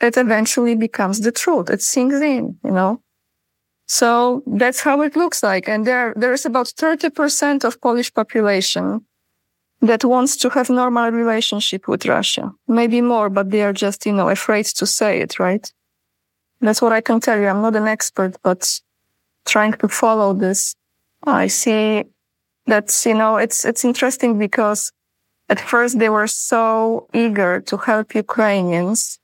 it 0.00 0.16
eventually 0.16 0.76
becomes 0.76 1.20
the 1.20 1.32
truth. 1.32 1.70
It 1.70 1.82
sinks 1.82 2.16
in, 2.16 2.58
you 2.62 2.70
know? 2.70 3.02
So 3.86 4.42
that's 4.46 4.80
how 4.80 5.00
it 5.00 5.16
looks 5.16 5.42
like. 5.42 5.66
And 5.66 5.86
there, 5.86 6.12
there 6.14 6.34
is 6.34 6.44
about 6.44 6.66
30% 6.66 7.64
of 7.64 7.80
Polish 7.80 8.12
population 8.12 9.06
that 9.80 10.04
wants 10.04 10.36
to 10.36 10.50
have 10.50 10.68
normal 10.68 11.10
relationship 11.10 11.88
with 11.88 12.04
Russia. 12.04 12.52
Maybe 12.66 13.00
more, 13.00 13.30
but 13.30 13.50
they 13.50 13.62
are 13.62 13.72
just, 13.72 14.04
you 14.04 14.12
know, 14.12 14.28
afraid 14.28 14.66
to 14.66 14.86
say 14.86 15.20
it, 15.20 15.38
right? 15.38 15.72
That's 16.60 16.82
what 16.82 16.92
I 16.92 17.00
can 17.00 17.20
tell 17.20 17.38
you. 17.38 17.46
I'm 17.46 17.62
not 17.62 17.76
an 17.76 17.88
expert, 17.88 18.36
but 18.42 18.80
trying 19.46 19.72
to 19.74 19.88
follow 19.88 20.34
this, 20.34 20.74
I 21.24 21.46
see 21.46 22.04
that's, 22.66 23.06
you 23.06 23.14
know, 23.14 23.36
it's, 23.36 23.64
it's 23.64 23.84
interesting 23.84 24.38
because 24.38 24.92
at 25.48 25.60
first 25.60 25.98
they 25.98 26.08
were 26.08 26.26
so 26.26 27.08
eager 27.12 27.60
to 27.62 27.76
help 27.76 28.14
Ukrainians. 28.14 29.18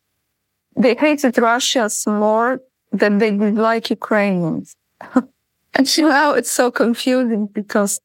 They 0.76 0.94
hated 0.94 1.38
Russians 1.38 2.06
more 2.06 2.60
than 2.92 3.18
they 3.18 3.30
did 3.30 3.56
like 3.56 3.90
Ukrainians. 3.90 4.74
and 5.74 5.98
now 5.98 6.32
it's 6.32 6.50
so 6.50 6.70
confusing 6.70 7.46
because 7.46 8.00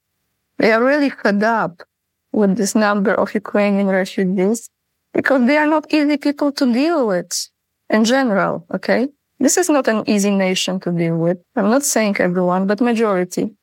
they 0.58 0.72
are 0.72 0.84
really 0.84 1.10
fed 1.10 1.44
up 1.44 1.84
with 2.32 2.58
this 2.58 2.76
number 2.76 3.14
of 3.14 3.34
Ukrainian 3.34 3.88
refugees 3.88 4.70
because 5.14 5.46
they 5.48 5.58
are 5.58 5.68
not 5.68 5.92
easy 5.94 6.18
people 6.18 6.52
to 6.52 6.72
deal 6.72 7.08
with 7.08 7.50
in 7.90 8.04
general. 8.06 8.66
Okay. 8.74 9.08
This 9.40 9.58
is 9.58 9.70
not 9.70 9.88
an 9.88 10.04
easy 10.06 10.32
nation 10.32 10.80
to 10.82 10.92
deal 10.92 11.18
with. 11.18 11.38
I'm 11.56 11.70
not 11.70 11.84
saying 11.84 12.18
everyone, 12.20 12.68
but 12.68 12.82
majority. 12.82 13.56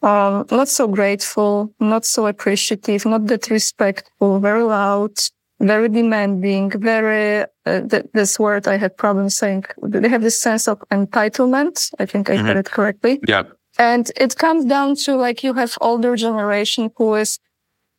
Um, 0.00 0.46
not 0.50 0.68
so 0.68 0.86
grateful, 0.86 1.74
not 1.80 2.04
so 2.04 2.26
appreciative, 2.26 3.04
not 3.04 3.26
that 3.26 3.50
respectful, 3.50 4.38
very 4.38 4.62
loud, 4.62 5.18
very 5.60 5.88
demanding, 5.88 6.70
very, 6.70 7.44
uh, 7.66 7.80
th- 7.80 8.06
this 8.14 8.38
word 8.38 8.68
I 8.68 8.76
had 8.76 8.96
problems 8.96 9.36
saying. 9.36 9.64
They 9.82 10.08
have 10.08 10.22
this 10.22 10.40
sense 10.40 10.68
of 10.68 10.78
entitlement. 10.92 11.92
I 11.98 12.06
think 12.06 12.30
I 12.30 12.36
mm-hmm. 12.36 12.58
it 12.58 12.70
correctly. 12.70 13.18
Yeah. 13.26 13.42
And 13.78 14.10
it 14.16 14.36
comes 14.36 14.64
down 14.64 14.94
to 15.04 15.16
like 15.16 15.42
you 15.42 15.54
have 15.54 15.76
older 15.80 16.14
generation 16.14 16.90
who 16.96 17.14
is 17.16 17.38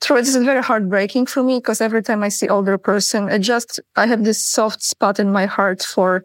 true. 0.01 0.17
This 0.17 0.35
is 0.35 0.43
very 0.43 0.63
heartbreaking 0.63 1.25
for 1.25 1.43
me 1.43 1.57
because 1.57 1.81
every 1.81 2.01
time 2.01 2.23
I 2.23 2.29
see 2.29 2.47
older 2.47 2.77
person, 2.77 3.29
I 3.29 3.39
just, 3.39 3.79
I 3.95 4.07
have 4.07 4.23
this 4.23 4.43
soft 4.45 4.81
spot 4.81 5.19
in 5.19 5.31
my 5.31 5.45
heart 5.45 5.83
for 5.83 6.23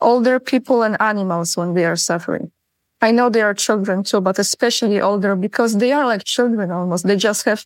older 0.00 0.38
people 0.40 0.82
and 0.82 0.96
animals 1.00 1.56
when 1.56 1.74
they 1.74 1.84
are 1.84 1.96
suffering. 1.96 2.52
I 3.00 3.10
know 3.12 3.30
they 3.30 3.42
are 3.42 3.54
children 3.54 4.02
too, 4.02 4.20
but 4.20 4.38
especially 4.38 5.00
older 5.00 5.34
because 5.34 5.78
they 5.78 5.92
are 5.92 6.06
like 6.06 6.24
children 6.24 6.70
almost. 6.70 7.06
They 7.06 7.16
just 7.16 7.44
have 7.46 7.64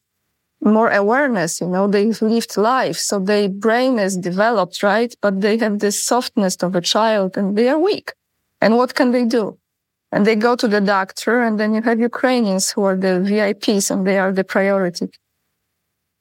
more 0.60 0.90
awareness, 0.90 1.60
you 1.60 1.66
know, 1.66 1.88
they've 1.88 2.20
lived 2.22 2.56
life. 2.56 2.96
So 2.96 3.18
their 3.18 3.48
brain 3.48 3.98
is 3.98 4.16
developed, 4.16 4.82
right? 4.82 5.14
But 5.20 5.40
they 5.40 5.58
have 5.58 5.80
this 5.80 6.02
softness 6.02 6.56
of 6.62 6.74
a 6.74 6.80
child 6.80 7.36
and 7.36 7.56
they 7.56 7.68
are 7.68 7.78
weak. 7.78 8.14
And 8.60 8.76
what 8.76 8.94
can 8.94 9.10
they 9.10 9.24
do? 9.24 9.58
And 10.12 10.24
they 10.26 10.36
go 10.36 10.54
to 10.56 10.68
the 10.68 10.80
doctor 10.80 11.42
and 11.42 11.58
then 11.58 11.74
you 11.74 11.82
have 11.82 11.98
Ukrainians 11.98 12.70
who 12.70 12.84
are 12.84 12.96
the 12.96 13.20
VIPs 13.28 13.90
and 13.90 14.06
they 14.06 14.18
are 14.18 14.32
the 14.32 14.44
priority. 14.44 15.08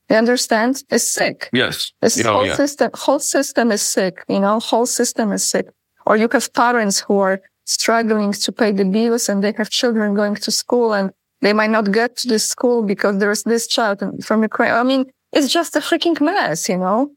You 0.10 0.18
understand? 0.18 0.84
Is 0.90 1.08
sick. 1.08 1.50
Yes. 1.54 1.94
This 2.02 2.24
oh, 2.26 2.34
whole 2.34 2.46
yeah. 2.46 2.56
system, 2.56 2.90
whole 2.94 3.20
system 3.20 3.72
is 3.72 3.82
sick, 3.82 4.26
you 4.28 4.40
know, 4.40 4.60
whole 4.60 4.86
system 4.86 5.32
is 5.32 5.44
sick. 5.44 5.68
Or 6.06 6.18
you 6.18 6.28
have 6.32 6.52
parents 6.54 7.00
who 7.00 7.20
are 7.20 7.40
struggling 7.66 8.34
to 8.34 8.52
pay 8.52 8.72
the 8.72 8.86
bills 8.86 9.30
and 9.30 9.44
they 9.44 9.54
have 9.58 9.70
children 9.70 10.14
going 10.16 10.36
to 10.36 10.52
school 10.52 10.94
and 10.94 11.12
they 11.42 11.54
might 11.54 11.70
not 11.70 11.92
get 11.92 12.16
to 12.18 12.28
the 12.28 12.40
school 12.40 12.84
because 12.84 13.18
there's 13.18 13.44
this 13.44 13.68
child 13.68 14.02
from 14.24 14.44
Ukraine. 14.44 14.72
I 14.72 14.84
mean, 14.84 15.06
it's 15.32 15.52
just 15.52 15.76
a 15.76 15.80
freaking 15.80 16.20
mess, 16.22 16.70
you 16.70 16.78
know? 16.78 17.12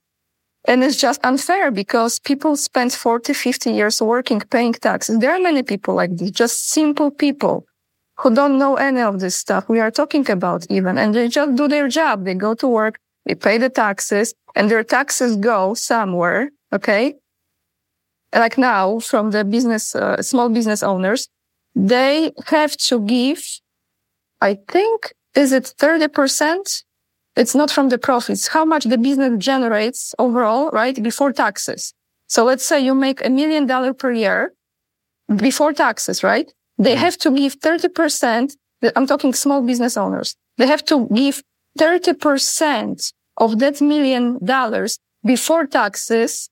And 0.66 0.82
it's 0.82 0.96
just 0.96 1.24
unfair 1.24 1.70
because 1.70 2.18
people 2.18 2.56
spend 2.56 2.92
40, 2.92 3.32
50 3.32 3.70
years 3.70 4.02
working, 4.02 4.40
paying 4.40 4.72
taxes. 4.72 5.20
There 5.20 5.30
are 5.30 5.38
many 5.38 5.62
people 5.62 5.94
like 5.94 6.16
this, 6.16 6.32
just 6.32 6.70
simple 6.70 7.12
people 7.12 7.66
who 8.18 8.35
don't 8.35 8.59
know 8.59 8.76
any 8.76 9.00
of 9.00 9.20
this 9.20 9.37
stuff 9.37 9.68
we 9.68 9.78
are 9.78 9.92
talking 9.92 10.28
about 10.28 10.66
even. 10.70 10.98
And 10.98 11.14
they 11.14 11.28
just 11.28 11.54
do 11.54 11.68
their 11.68 11.87
job. 11.87 12.24
They 12.24 12.35
go 12.35 12.54
to 12.54 12.66
work, 12.66 12.98
they 13.26 13.37
pay 13.37 13.59
the 13.59 13.68
taxes 13.68 14.35
and 14.56 14.68
their 14.68 14.82
taxes 14.82 15.37
go 15.37 15.74
somewhere. 15.74 16.50
Okay 16.72 17.14
like 18.38 18.59
now 18.59 18.99
from 19.01 19.31
the 19.31 19.44
business, 19.44 19.94
uh, 19.94 20.22
small 20.22 20.49
business 20.49 20.83
owners, 20.83 21.29
they 21.75 22.33
have 22.46 22.77
to 22.77 23.01
give, 23.01 23.42
I 24.40 24.59
think, 24.68 25.12
is 25.35 25.53
it 25.53 25.75
30%? 25.79 26.83
It's 27.37 27.55
not 27.55 27.70
from 27.70 27.90
the 27.90 27.99
profits, 27.99 28.49
how 28.49 28.64
much 28.64 28.85
the 28.85 28.96
business 28.96 29.33
generates 29.38 30.14
overall, 30.18 30.70
right? 30.70 31.01
Before 31.03 31.33
taxes. 31.33 31.92
So 32.29 32.44
let's 32.44 32.64
say 32.64 32.81
you 32.81 32.94
make 32.94 33.25
a 33.25 33.29
million 33.29 33.66
dollar 33.66 33.92
per 33.92 34.11
year 34.12 34.53
before 35.37 35.72
taxes, 35.72 36.22
right? 36.22 36.51
They 36.79 36.94
mm-hmm. 36.94 37.01
have 37.01 37.18
to 37.18 37.31
give 37.31 37.61
30%. 37.61 38.57
I'm 38.94 39.07
talking 39.07 39.35
small 39.35 39.62
business 39.62 39.96
owners. 39.96 40.35
They 40.57 40.66
have 40.66 40.85
to 40.87 41.07
give 41.12 41.42
30% 41.79 43.12
of 43.37 43.59
that 43.59 43.81
million 43.81 44.44
dollars 44.44 44.99
before 45.25 45.66
taxes 45.66 46.49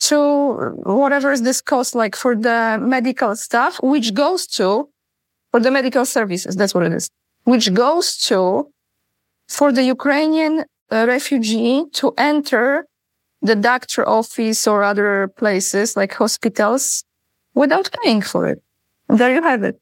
to 0.00 0.72
whatever 0.84 1.30
is 1.32 1.42
this 1.42 1.60
cost 1.60 1.94
like 1.94 2.16
for 2.16 2.34
the 2.34 2.78
medical 2.80 3.36
stuff, 3.36 3.80
which 3.82 4.14
goes 4.14 4.46
to 4.46 4.88
for 5.50 5.60
the 5.60 5.70
medical 5.70 6.04
services. 6.04 6.56
That's 6.56 6.74
what 6.74 6.84
it 6.84 6.92
is, 6.92 7.10
which 7.44 7.72
goes 7.74 8.16
to 8.28 8.70
for 9.48 9.72
the 9.72 9.82
Ukrainian 9.82 10.64
uh, 10.90 11.06
refugee 11.06 11.84
to 11.92 12.14
enter 12.16 12.86
the 13.42 13.56
doctor 13.56 14.06
office 14.08 14.66
or 14.66 14.82
other 14.82 15.28
places 15.36 15.96
like 15.96 16.14
hospitals 16.14 17.04
without 17.54 17.90
paying 18.02 18.22
for 18.22 18.46
it. 18.46 18.62
And 19.08 19.18
there 19.18 19.34
you 19.34 19.42
have 19.42 19.62
it. 19.64 19.80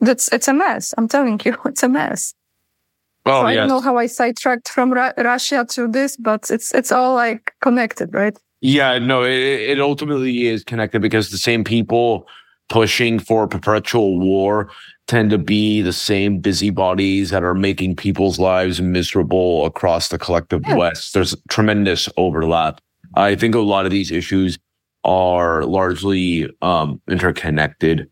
That's, 0.00 0.32
it's 0.32 0.48
a 0.48 0.52
mess. 0.52 0.94
I'm 0.96 1.08
telling 1.08 1.40
you, 1.44 1.56
it's 1.64 1.82
a 1.82 1.88
mess. 1.88 2.34
Oh, 3.26 3.42
so 3.42 3.46
I 3.46 3.52
yes. 3.52 3.58
don't 3.60 3.68
know 3.68 3.80
how 3.80 3.96
I 3.96 4.06
sidetracked 4.06 4.68
from 4.68 4.92
Ra- 4.92 5.12
Russia 5.18 5.66
to 5.70 5.88
this, 5.88 6.16
but 6.16 6.50
it's, 6.50 6.72
it's 6.74 6.92
all 6.92 7.14
like 7.14 7.52
connected, 7.60 8.14
right? 8.14 8.36
Yeah, 8.60 8.98
no, 8.98 9.22
it, 9.22 9.32
it 9.32 9.80
ultimately 9.80 10.46
is 10.46 10.64
connected 10.64 11.00
because 11.00 11.30
the 11.30 11.38
same 11.38 11.64
people 11.64 12.26
pushing 12.68 13.18
for 13.18 13.46
perpetual 13.46 14.18
war 14.18 14.70
tend 15.06 15.30
to 15.30 15.38
be 15.38 15.80
the 15.80 15.92
same 15.92 16.38
busybodies 16.38 17.30
that 17.30 17.42
are 17.42 17.54
making 17.54 17.96
people's 17.96 18.38
lives 18.38 18.80
miserable 18.80 19.64
across 19.64 20.08
the 20.08 20.18
collective 20.18 20.62
yeah. 20.66 20.76
West. 20.76 21.14
There's 21.14 21.34
tremendous 21.48 22.08
overlap. 22.16 22.80
I 23.14 23.34
think 23.34 23.54
a 23.54 23.60
lot 23.60 23.86
of 23.86 23.90
these 23.90 24.10
issues 24.10 24.58
are 25.04 25.64
largely 25.64 26.50
um, 26.60 27.00
interconnected. 27.08 28.10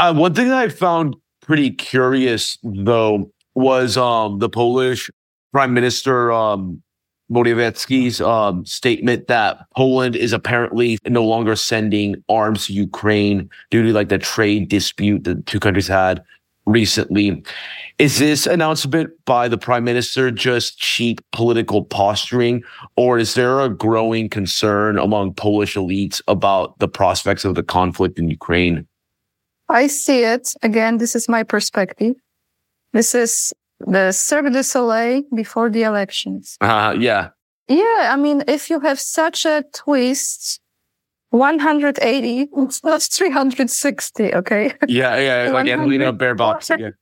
Uh, 0.00 0.14
one 0.14 0.34
thing 0.34 0.48
that 0.48 0.58
I 0.58 0.68
found 0.68 1.14
pretty 1.40 1.70
curious, 1.70 2.58
though, 2.64 3.30
was 3.54 3.96
um, 3.96 4.40
the 4.40 4.48
Polish 4.48 5.10
Prime 5.52 5.74
Minister 5.74 6.32
um, 6.32 6.82
Morawiecki's 7.30 8.20
um, 8.20 8.64
statement 8.66 9.28
that 9.28 9.66
Poland 9.76 10.16
is 10.16 10.32
apparently 10.32 10.98
no 11.06 11.24
longer 11.24 11.54
sending 11.56 12.22
arms 12.28 12.66
to 12.66 12.72
Ukraine 12.72 13.48
due 13.70 13.82
to 13.82 13.92
like 13.92 14.08
the 14.08 14.18
trade 14.18 14.68
dispute 14.68 15.24
the 15.24 15.36
two 15.46 15.60
countries 15.60 15.86
had 15.86 16.22
recently. 16.66 17.42
Is 17.98 18.18
this 18.18 18.46
announcement 18.46 19.10
by 19.24 19.48
the 19.48 19.58
prime 19.58 19.84
minister 19.84 20.30
just 20.30 20.78
cheap 20.78 21.20
political 21.32 21.84
posturing, 21.84 22.62
or 22.96 23.18
is 23.18 23.34
there 23.34 23.60
a 23.60 23.68
growing 23.68 24.28
concern 24.28 24.98
among 24.98 25.34
Polish 25.34 25.76
elites 25.76 26.20
about 26.28 26.78
the 26.78 26.88
prospects 26.88 27.44
of 27.44 27.54
the 27.54 27.62
conflict 27.62 28.18
in 28.18 28.28
Ukraine? 28.28 28.86
I 29.68 29.86
see 29.86 30.24
it. 30.24 30.52
Again, 30.62 30.98
this 30.98 31.14
is 31.14 31.28
my 31.28 31.42
perspective. 31.42 32.16
This 32.92 33.14
is 33.14 33.52
the 33.86 34.12
Cirque 34.12 34.52
du 34.52 34.62
Soleil 34.62 35.22
before 35.34 35.70
the 35.70 35.82
elections. 35.82 36.56
Uh, 36.60 36.94
yeah. 36.98 37.30
Yeah. 37.68 38.10
I 38.12 38.16
mean, 38.16 38.44
if 38.46 38.70
you 38.70 38.80
have 38.80 39.00
such 39.00 39.44
a 39.46 39.64
twist, 39.72 40.60
180, 41.30 42.48
it's 42.56 42.84
not 42.84 43.02
360. 43.02 44.34
Okay. 44.34 44.74
Yeah. 44.88 45.16
Yeah. 45.16 45.52
Like 45.52 45.66
Annalena 45.66 46.16
Baerbock. 46.16 46.68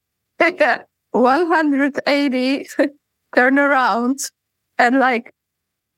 Yeah. 0.41 0.51
yeah. 0.59 0.83
180 1.13 2.69
turn 3.35 3.59
around 3.59 4.19
and 4.79 4.99
like, 5.01 5.35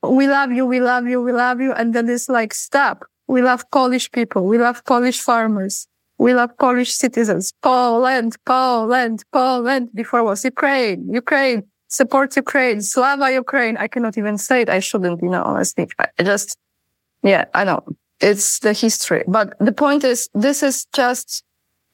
we 0.02 0.26
love 0.26 0.50
you. 0.50 0.64
We 0.64 0.80
love 0.80 1.06
you. 1.06 1.20
We 1.20 1.32
love 1.32 1.60
you. 1.60 1.72
And 1.72 1.94
then 1.94 2.08
it's 2.08 2.28
like, 2.28 2.54
stop. 2.54 3.04
We 3.28 3.42
love 3.42 3.64
Polish 3.70 4.10
people. 4.10 4.46
We 4.46 4.56
love 4.58 4.84
Polish 4.84 5.20
farmers. 5.20 5.86
We 6.20 6.34
love 6.34 6.50
Polish 6.58 6.92
citizens. 6.92 7.54
Poland, 7.62 8.36
Poland, 8.44 9.24
Poland. 9.32 9.88
Before 9.94 10.22
was 10.22 10.44
Ukraine, 10.44 11.00
Ukraine. 11.22 11.62
support 12.00 12.36
Ukraine, 12.36 12.80
Slava 12.82 13.32
Ukraine. 13.32 13.76
I 13.84 13.88
cannot 13.88 14.16
even 14.20 14.36
say 14.38 14.58
it. 14.64 14.68
I 14.68 14.80
shouldn't, 14.80 15.22
you 15.22 15.30
know, 15.34 15.42
honestly. 15.42 15.88
I 15.98 16.22
just, 16.22 16.58
yeah, 17.22 17.46
I 17.54 17.64
know 17.64 17.80
it's 18.20 18.58
the 18.60 18.74
history. 18.74 19.24
But 19.26 19.46
the 19.58 19.72
point 19.72 20.04
is, 20.04 20.28
this 20.34 20.62
is 20.62 20.86
just 20.92 21.42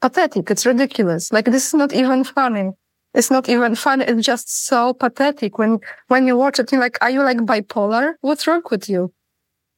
pathetic. 0.01 0.51
It's 0.51 0.67
ridiculous. 0.67 1.33
Like 1.33 1.47
this 1.47 1.69
is 1.69 1.75
not 1.75 1.93
even 1.93 2.25
funny. 2.25 2.73
It's 3.15 3.31
not 3.31 3.49
even 3.49 3.77
funny. 3.77 4.05
It's 4.05 4.27
just 4.27 4.67
so 4.67 4.93
pathetic 4.93 5.57
when, 5.57 5.79
when 6.09 6.27
you 6.27 6.37
watch 6.37 6.59
it. 6.59 6.71
You're 6.73 6.81
like, 6.81 6.99
are 7.01 7.11
you 7.11 7.23
like 7.23 7.39
bipolar? 7.39 8.15
What's 8.23 8.47
wrong 8.47 8.63
with 8.71 8.89
you? 8.89 9.13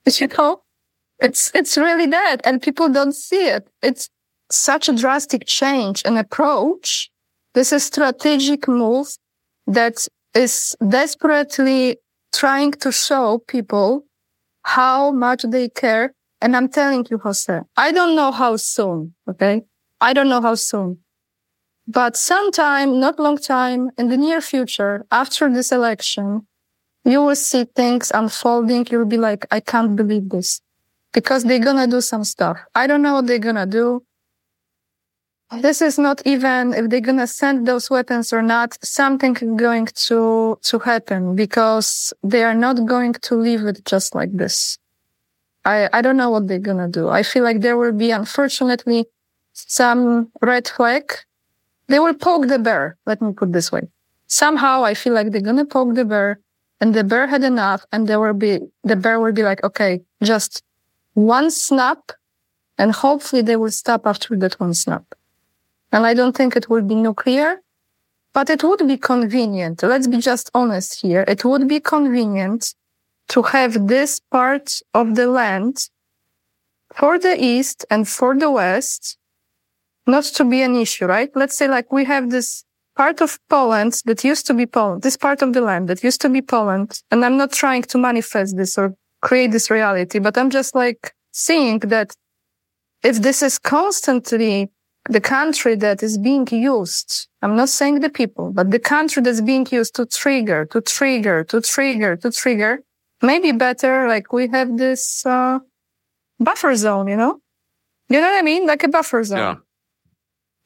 You 0.20 0.28
know, 0.38 0.62
it's, 1.20 1.52
it's 1.54 1.76
really 1.76 2.06
that. 2.06 2.38
And 2.46 2.62
people 2.62 2.88
don't 2.88 3.12
see 3.12 3.46
it. 3.48 3.68
It's 3.82 4.08
such 4.50 4.88
a 4.88 4.94
drastic 4.94 5.46
change 5.46 6.02
and 6.04 6.18
approach. 6.18 7.10
This 7.54 7.72
is 7.72 7.84
strategic 7.84 8.68
move 8.68 9.08
that 9.66 10.06
is 10.34 10.76
desperately 10.86 11.98
trying 12.32 12.72
to 12.72 12.92
show 12.92 13.38
people 13.46 14.04
how 14.62 15.10
much 15.10 15.42
they 15.48 15.68
care. 15.68 16.14
And 16.40 16.56
I'm 16.56 16.68
telling 16.68 17.06
you, 17.10 17.18
Jose, 17.18 17.60
I 17.76 17.92
don't 17.92 18.14
know 18.14 18.30
how 18.30 18.56
soon. 18.56 19.14
Okay. 19.28 19.62
I 20.00 20.12
don't 20.12 20.28
know 20.28 20.40
how 20.40 20.54
soon, 20.54 20.98
but 21.88 22.16
sometime, 22.16 23.00
not 23.00 23.18
long 23.18 23.38
time 23.38 23.90
in 23.96 24.10
the 24.10 24.16
near 24.16 24.40
future, 24.40 25.06
after 25.10 25.52
this 25.52 25.72
election, 25.72 26.46
you 27.04 27.22
will 27.22 27.34
see 27.34 27.64
things 27.64 28.12
unfolding. 28.14 28.86
You'll 28.90 29.06
be 29.06 29.16
like, 29.16 29.46
I 29.50 29.60
can't 29.60 29.96
believe 29.96 30.28
this 30.28 30.60
because 31.12 31.44
they're 31.44 31.58
going 31.58 31.78
to 31.78 31.86
do 31.86 32.02
some 32.02 32.24
stuff. 32.24 32.60
I 32.74 32.86
don't 32.86 33.02
know 33.02 33.14
what 33.14 33.26
they're 33.26 33.38
going 33.38 33.56
to 33.56 33.66
do. 33.66 34.04
This 35.50 35.80
is 35.80 35.98
not 35.98 36.20
even 36.26 36.74
if 36.74 36.90
they're 36.90 37.00
to 37.00 37.26
send 37.26 37.66
those 37.66 37.88
weapons 37.88 38.34
or 38.34 38.42
not, 38.42 38.76
something 38.84 39.32
going 39.56 39.86
to, 39.86 40.58
to 40.62 40.78
happen 40.78 41.34
because 41.34 42.12
they 42.22 42.44
are 42.44 42.54
not 42.54 42.84
going 42.84 43.14
to 43.14 43.34
leave 43.34 43.64
it 43.64 43.82
just 43.86 44.14
like 44.14 44.30
this. 44.36 44.78
I, 45.64 45.88
I 45.92 46.02
don't 46.02 46.18
know 46.18 46.28
what 46.28 46.48
they're 46.48 46.58
to 46.58 46.88
do. 46.88 47.08
I 47.08 47.22
feel 47.22 47.44
like 47.44 47.62
there 47.62 47.78
will 47.78 47.92
be, 47.92 48.10
unfortunately, 48.10 49.06
some 49.54 50.30
red 50.42 50.68
flag. 50.68 51.14
They 51.88 51.98
will 51.98 52.14
poke 52.14 52.48
the 52.48 52.58
bear. 52.58 52.98
Let 53.06 53.22
me 53.22 53.32
put 53.32 53.54
this 53.54 53.72
way. 53.72 53.88
Somehow 54.26 54.84
I 54.84 54.92
feel 54.92 55.14
like 55.14 55.30
they're 55.30 55.40
to 55.40 55.64
poke 55.64 55.94
the 55.94 56.04
bear 56.04 56.40
and 56.78 56.94
the 56.94 57.04
bear 57.04 57.26
had 57.26 57.42
enough 57.42 57.86
and 57.90 58.06
there 58.06 58.20
will 58.20 58.34
be, 58.34 58.60
the 58.84 58.96
bear 58.96 59.18
will 59.18 59.32
be 59.32 59.42
like, 59.42 59.64
okay, 59.64 60.02
just 60.22 60.62
one 61.14 61.50
snap 61.50 62.12
and 62.76 62.92
hopefully 62.92 63.40
they 63.40 63.56
will 63.56 63.70
stop 63.70 64.06
after 64.06 64.36
that 64.36 64.60
one 64.60 64.74
snap. 64.74 65.04
And 65.92 66.06
I 66.06 66.14
don't 66.14 66.36
think 66.36 66.56
it 66.56 66.68
will 66.68 66.82
be 66.82 66.94
nuclear, 66.94 67.60
but 68.32 68.50
it 68.50 68.62
would 68.62 68.86
be 68.86 68.98
convenient. 68.98 69.82
Let's 69.82 70.06
be 70.06 70.18
just 70.18 70.50
honest 70.54 71.00
here. 71.00 71.24
It 71.26 71.44
would 71.44 71.66
be 71.66 71.80
convenient 71.80 72.74
to 73.28 73.42
have 73.42 73.88
this 73.88 74.20
part 74.20 74.80
of 74.94 75.14
the 75.14 75.28
land 75.28 75.88
for 76.94 77.18
the 77.18 77.42
East 77.42 77.84
and 77.90 78.08
for 78.08 78.36
the 78.36 78.50
West 78.50 79.18
not 80.06 80.24
to 80.24 80.44
be 80.44 80.62
an 80.62 80.74
issue, 80.74 81.06
right? 81.06 81.30
Let's 81.34 81.56
say 81.56 81.68
like 81.68 81.92
we 81.92 82.04
have 82.06 82.30
this 82.30 82.64
part 82.96 83.20
of 83.20 83.38
Poland 83.48 83.92
that 84.06 84.24
used 84.24 84.46
to 84.46 84.54
be 84.54 84.66
Poland, 84.66 85.02
this 85.02 85.16
part 85.16 85.42
of 85.42 85.52
the 85.52 85.60
land 85.60 85.88
that 85.88 86.02
used 86.02 86.20
to 86.22 86.28
be 86.28 86.42
Poland. 86.42 87.00
And 87.10 87.24
I'm 87.24 87.36
not 87.36 87.52
trying 87.52 87.82
to 87.82 87.98
manifest 87.98 88.56
this 88.56 88.76
or 88.76 88.94
create 89.20 89.52
this 89.52 89.70
reality, 89.70 90.18
but 90.18 90.36
I'm 90.38 90.50
just 90.50 90.74
like 90.74 91.14
seeing 91.30 91.78
that 91.80 92.16
if 93.04 93.22
this 93.22 93.42
is 93.42 93.58
constantly 93.58 94.70
the 95.08 95.20
country 95.20 95.74
that 95.76 96.02
is 96.02 96.18
being 96.18 96.46
used, 96.50 97.28
I'm 97.42 97.56
not 97.56 97.68
saying 97.68 98.00
the 98.00 98.10
people, 98.10 98.52
but 98.52 98.70
the 98.70 98.78
country 98.78 99.22
that's 99.22 99.40
being 99.40 99.66
used 99.70 99.94
to 99.96 100.06
trigger, 100.06 100.66
to 100.66 100.80
trigger, 100.80 101.44
to 101.44 101.60
trigger, 101.60 102.16
to 102.16 102.30
trigger, 102.30 102.80
maybe 103.22 103.52
better 103.52 104.08
like 104.08 104.32
we 104.32 104.48
have 104.48 104.76
this, 104.76 105.24
uh, 105.26 105.58
buffer 106.38 106.74
zone, 106.76 107.08
you 107.08 107.16
know? 107.16 107.40
You 108.08 108.20
know 108.20 108.28
what 108.28 108.38
I 108.38 108.42
mean? 108.42 108.66
Like 108.66 108.84
a 108.84 108.88
buffer 108.88 109.22
zone. 109.24 109.38
Yeah 109.38 109.54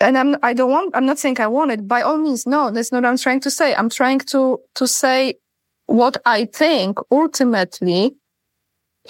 and 0.03 0.19
I'm, 0.19 0.37
I 0.43 0.53
don't 0.53 0.71
want, 0.71 0.95
I'm 0.95 1.07
not 1.07 1.19
saying 1.19 1.41
I 1.41 1.47
want 1.47 1.71
it 1.71 1.87
by 1.87 2.03
all 2.03 2.19
means. 2.19 2.47
No, 2.47 2.71
that's 2.71 2.93
not 2.93 3.03
what 3.03 3.09
I'm 3.09 3.17
trying 3.17 3.41
to 3.41 3.51
say. 3.51 3.75
I'm 3.75 3.89
trying 3.89 4.19
to, 4.19 4.61
to 4.75 4.87
say 4.87 5.37
what 5.87 6.21
I 6.27 6.47
think 6.47 6.99
ultimately. 7.11 8.17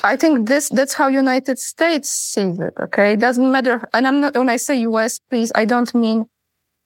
I 0.03 0.17
think 0.17 0.49
this, 0.49 0.69
that's 0.71 0.95
how 0.95 1.09
United 1.09 1.59
States 1.59 2.09
sees 2.09 2.59
it. 2.59 2.75
Okay. 2.81 3.13
It 3.13 3.21
doesn't 3.21 3.51
matter. 3.51 3.89
And 3.93 4.07
I'm 4.07 4.21
not, 4.21 4.37
when 4.37 4.49
I 4.49 4.57
say 4.57 4.77
US, 4.81 5.21
please, 5.31 5.53
I 5.55 5.65
don't 5.65 5.95
mean 5.95 6.27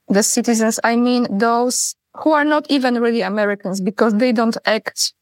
the 0.09 0.23
citizens. 0.23 0.81
I 0.83 0.97
mean 0.97 1.27
those 1.31 1.95
who 2.17 2.33
are 2.33 2.45
not 2.45 2.67
even 2.69 3.01
really 3.01 3.23
Americans 3.23 3.81
because 3.81 4.15
they 4.15 4.33
don't 4.33 4.57
act 4.65 5.13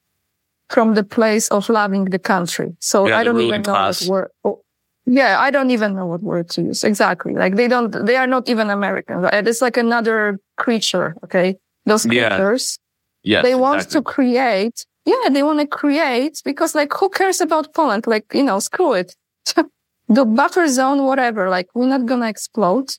from 0.70 0.94
the 0.94 1.04
place 1.04 1.48
of 1.48 1.68
loving 1.68 2.06
the 2.06 2.18
country. 2.18 2.74
So 2.80 3.06
yeah, 3.06 3.18
I 3.18 3.24
don't 3.24 3.40
even 3.40 3.62
know 3.62 3.72
what 3.72 4.04
word. 4.08 4.30
Oh, 4.44 4.62
yeah, 5.06 5.38
I 5.38 5.50
don't 5.50 5.70
even 5.70 5.94
know 5.94 6.06
what 6.06 6.22
word 6.22 6.48
to 6.50 6.62
use. 6.62 6.84
Exactly. 6.84 7.34
Like 7.34 7.56
they 7.56 7.68
don't, 7.68 7.90
they 8.06 8.16
are 8.16 8.26
not 8.26 8.48
even 8.48 8.70
American. 8.70 9.28
It's 9.32 9.60
like 9.60 9.76
another 9.76 10.40
creature. 10.56 11.14
Okay. 11.24 11.58
Those 11.84 12.06
creatures. 12.06 12.78
Yeah. 13.22 13.38
Yes, 13.38 13.44
they 13.44 13.54
want 13.54 13.76
exactly. 13.76 14.00
to 14.00 14.04
create. 14.04 14.86
Yeah. 15.04 15.28
They 15.30 15.42
want 15.42 15.60
to 15.60 15.66
create 15.66 16.40
because 16.44 16.74
like 16.74 16.92
who 16.92 17.08
cares 17.08 17.40
about 17.40 17.74
Poland? 17.74 18.06
Like, 18.06 18.26
you 18.32 18.42
know, 18.42 18.58
screw 18.58 18.94
it. 18.94 19.14
the 20.08 20.24
buffer 20.24 20.68
zone, 20.68 21.04
whatever. 21.04 21.48
Like 21.48 21.68
we're 21.74 21.86
not 21.88 22.06
going 22.06 22.20
to 22.20 22.28
explode. 22.28 22.94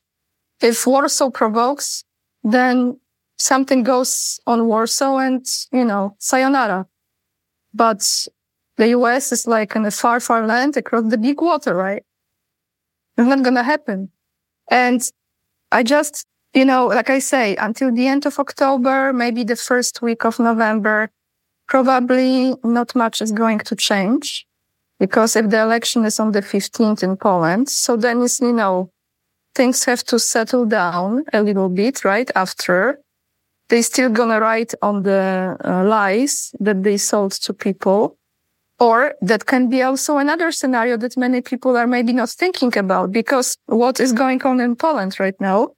If 0.62 0.88
Warsaw 0.88 1.32
provokes, 1.32 2.04
then 2.44 3.00
something 3.38 3.84
goes 3.84 4.40
on 4.48 4.68
Warsaw 4.68 5.18
and, 5.18 5.46
you 5.72 5.86
know, 5.86 6.16
sayonara. 6.20 6.88
But 7.74 8.28
the 8.78 8.90
US 8.90 9.32
is 9.32 9.48
like 9.48 9.76
in 9.76 9.86
a 9.86 9.92
far, 9.92 10.20
far 10.20 10.46
land 10.46 10.78
across 10.78 11.10
the 11.10 11.18
big 11.18 11.42
water, 11.42 11.76
right? 11.76 12.04
It's 13.18 13.28
not 13.28 13.44
going 13.44 13.56
to 13.56 13.64
happen. 13.64 14.10
And 14.70 15.02
I 15.72 15.84
just, 15.84 16.26
you 16.54 16.66
know, 16.66 16.88
like 16.88 17.10
I 17.10 17.20
say, 17.20 17.56
until 17.58 17.94
the 17.94 18.08
end 18.08 18.26
of 18.26 18.40
October, 18.40 19.14
maybe 19.14 19.44
the 19.44 19.56
first 19.56 20.02
week 20.02 20.26
of 20.26 20.40
November, 20.40 21.10
probably 21.68 22.56
not 22.64 22.96
much 22.96 23.22
is 23.22 23.32
going 23.32 23.60
to 23.60 23.76
change 23.76 24.46
because 25.00 25.36
if 25.36 25.50
the 25.50 25.62
election 25.62 26.06
is 26.06 26.20
on 26.20 26.32
the 26.32 26.42
15th 26.42 27.04
in 27.04 27.18
Poland, 27.18 27.70
so 27.70 27.98
then 27.98 28.22
it's, 28.22 28.40
you 28.40 28.54
know, 28.54 28.90
things 29.54 29.86
have 29.86 30.04
to 30.06 30.20
settle 30.20 30.66
down 30.66 31.26
a 31.34 31.42
little 31.42 31.70
bit, 31.70 32.06
right? 32.06 32.30
After 32.36 33.00
they 33.70 33.82
still 33.82 34.10
gonna 34.10 34.40
write 34.40 34.74
on 34.82 35.04
the 35.04 35.58
uh, 35.64 35.84
lies 35.84 36.52
that 36.60 36.84
they 36.84 36.98
sold 36.98 37.32
to 37.32 37.54
people. 37.54 38.18
Or 38.78 39.16
that 39.22 39.46
can 39.46 39.70
be 39.70 39.82
also 39.82 40.18
another 40.18 40.52
scenario 40.52 40.98
that 40.98 41.16
many 41.16 41.42
people 41.42 41.78
are 41.78 41.88
maybe 41.88 42.12
not 42.12 42.30
thinking 42.30 42.78
about 42.78 43.12
because 43.12 43.58
what 43.68 44.02
is 44.02 44.12
going 44.12 44.44
on 44.44 44.60
in 44.60 44.76
Poland 44.76 45.18
right 45.18 45.40
now, 45.40 45.70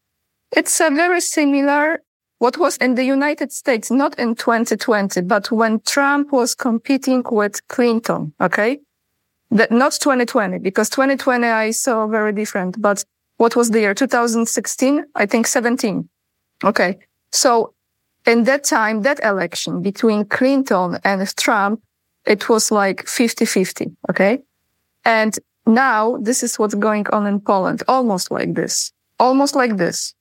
it's 0.52 0.82
a 0.82 0.90
very 0.90 1.22
similar 1.22 2.02
what 2.40 2.58
was 2.58 2.78
in 2.78 2.96
the 2.96 3.04
United 3.04 3.52
States, 3.52 3.90
not 3.90 4.18
in 4.20 4.36
2020, 4.36 5.22
but 5.22 5.52
when 5.52 5.80
Trump 5.82 6.32
was 6.32 6.54
competing 6.54 7.24
with 7.32 7.68
Clinton. 7.68 8.34
Okay. 8.40 8.80
That 9.50 9.72
not 9.72 9.94
2020 9.94 10.60
because 10.60 10.90
2020 10.90 11.48
I 11.48 11.72
saw 11.72 12.06
very 12.08 12.34
different, 12.34 12.82
but 12.82 13.06
what 13.38 13.56
was 13.56 13.70
the 13.70 13.80
year? 13.80 13.94
2016? 13.94 15.06
I 15.16 15.26
think 15.26 15.48
17. 15.48 16.10
Okay. 16.64 17.00
So 17.32 17.74
in 18.26 18.44
that 18.44 18.66
time, 18.66 19.04
that 19.04 19.24
election 19.24 19.82
between 19.82 20.26
Clinton 20.26 20.98
and 21.04 21.36
Trump, 21.38 21.82
it 22.26 22.50
was 22.50 22.72
like 22.72 23.06
50-50. 23.06 23.96
Okay. 24.10 24.44
And 25.06 25.40
now 25.66 26.18
this 26.18 26.44
is 26.44 26.60
what's 26.60 26.76
going 26.76 27.08
on 27.10 27.26
in 27.26 27.40
Poland, 27.40 27.84
almost 27.88 28.32
like 28.32 28.54
this, 28.54 28.92
almost 29.20 29.56
like 29.56 29.78
this. 29.78 30.14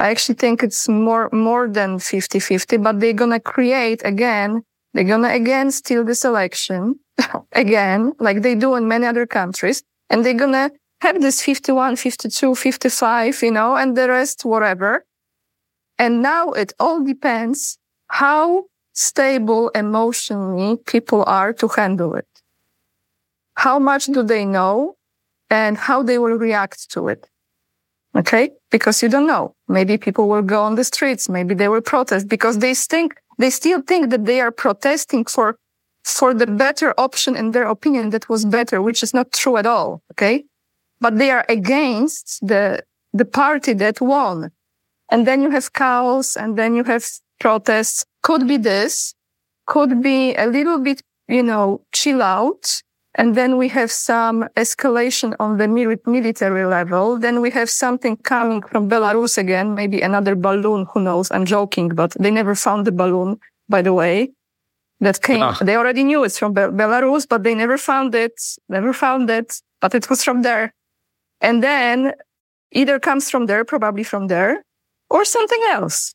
I 0.00 0.08
actually 0.08 0.36
think 0.36 0.62
it's 0.62 0.88
more, 0.88 1.28
more 1.30 1.68
than 1.68 1.98
50-50, 1.98 2.82
but 2.82 3.00
they're 3.00 3.12
going 3.12 3.32
to 3.32 3.38
create 3.38 4.00
again, 4.02 4.62
they're 4.94 5.04
going 5.04 5.22
to 5.22 5.30
again 5.30 5.70
steal 5.70 6.04
this 6.04 6.24
election 6.24 6.98
again, 7.52 8.14
like 8.18 8.40
they 8.40 8.54
do 8.54 8.76
in 8.76 8.88
many 8.88 9.06
other 9.06 9.26
countries. 9.26 9.82
And 10.08 10.24
they're 10.24 10.32
going 10.32 10.52
to 10.52 10.72
have 11.02 11.20
this 11.20 11.42
51, 11.42 11.96
52, 11.96 12.54
55, 12.54 13.42
you 13.42 13.50
know, 13.50 13.76
and 13.76 13.94
the 13.94 14.08
rest, 14.08 14.42
whatever. 14.46 15.04
And 15.98 16.22
now 16.22 16.52
it 16.52 16.72
all 16.80 17.04
depends 17.04 17.76
how 18.08 18.64
stable 18.94 19.68
emotionally 19.74 20.78
people 20.86 21.24
are 21.26 21.52
to 21.52 21.68
handle 21.68 22.14
it. 22.14 22.26
How 23.56 23.78
much 23.78 24.06
do 24.06 24.22
they 24.22 24.46
know 24.46 24.96
and 25.50 25.76
how 25.76 26.02
they 26.02 26.16
will 26.16 26.38
react 26.38 26.90
to 26.92 27.08
it? 27.08 27.28
Okay. 28.16 28.50
Because 28.70 29.02
you 29.02 29.08
don't 29.08 29.26
know. 29.26 29.54
Maybe 29.68 29.96
people 29.96 30.28
will 30.28 30.42
go 30.42 30.62
on 30.62 30.74
the 30.74 30.84
streets. 30.84 31.28
Maybe 31.28 31.54
they 31.54 31.68
will 31.68 31.80
protest 31.80 32.28
because 32.28 32.58
they 32.58 32.74
think, 32.74 33.14
they 33.38 33.50
still 33.50 33.82
think 33.82 34.10
that 34.10 34.24
they 34.24 34.40
are 34.40 34.50
protesting 34.50 35.24
for, 35.24 35.56
for 36.04 36.34
the 36.34 36.46
better 36.46 36.92
option 36.98 37.36
in 37.36 37.52
their 37.52 37.64
opinion 37.64 38.10
that 38.10 38.28
was 38.28 38.44
better, 38.44 38.82
which 38.82 39.02
is 39.02 39.14
not 39.14 39.32
true 39.32 39.56
at 39.56 39.66
all. 39.66 40.02
Okay. 40.12 40.44
But 41.00 41.18
they 41.18 41.30
are 41.30 41.46
against 41.48 42.46
the, 42.46 42.82
the 43.12 43.24
party 43.24 43.72
that 43.74 44.00
won. 44.00 44.50
And 45.10 45.26
then 45.26 45.42
you 45.42 45.50
have 45.50 45.72
chaos 45.72 46.36
and 46.36 46.56
then 46.56 46.74
you 46.74 46.84
have 46.84 47.04
protests 47.40 48.04
could 48.22 48.46
be 48.46 48.56
this, 48.56 49.14
could 49.66 50.02
be 50.02 50.34
a 50.34 50.46
little 50.46 50.78
bit, 50.78 51.02
you 51.26 51.42
know, 51.42 51.82
chill 51.92 52.22
out. 52.22 52.82
And 53.20 53.34
then 53.34 53.58
we 53.58 53.68
have 53.68 53.90
some 53.90 54.48
escalation 54.56 55.36
on 55.38 55.58
the 55.58 55.68
military 55.68 56.64
level. 56.64 57.18
Then 57.18 57.42
we 57.42 57.50
have 57.50 57.68
something 57.68 58.16
coming 58.16 58.62
from 58.62 58.88
Belarus 58.88 59.36
again, 59.36 59.74
maybe 59.74 60.00
another 60.00 60.34
balloon. 60.34 60.86
Who 60.94 61.00
knows? 61.00 61.30
I'm 61.30 61.44
joking, 61.44 61.88
but 61.90 62.12
they 62.18 62.30
never 62.30 62.54
found 62.54 62.86
the 62.86 62.92
balloon, 62.92 63.38
by 63.68 63.82
the 63.82 63.92
way. 63.92 64.30
That 65.00 65.20
came, 65.20 65.42
ah. 65.42 65.58
they 65.60 65.76
already 65.76 66.02
knew 66.02 66.24
it's 66.24 66.38
from 66.38 66.54
Be- 66.54 66.72
Belarus, 66.82 67.26
but 67.28 67.42
they 67.42 67.54
never 67.54 67.76
found 67.76 68.14
it, 68.14 68.32
never 68.70 68.94
found 68.94 69.28
it, 69.28 69.48
but 69.82 69.94
it 69.94 70.08
was 70.08 70.24
from 70.24 70.40
there. 70.40 70.72
And 71.42 71.62
then 71.62 72.14
either 72.72 72.98
comes 72.98 73.30
from 73.30 73.44
there, 73.46 73.66
probably 73.66 74.04
from 74.04 74.28
there, 74.28 74.64
or 75.10 75.26
something 75.26 75.62
else. 75.68 76.14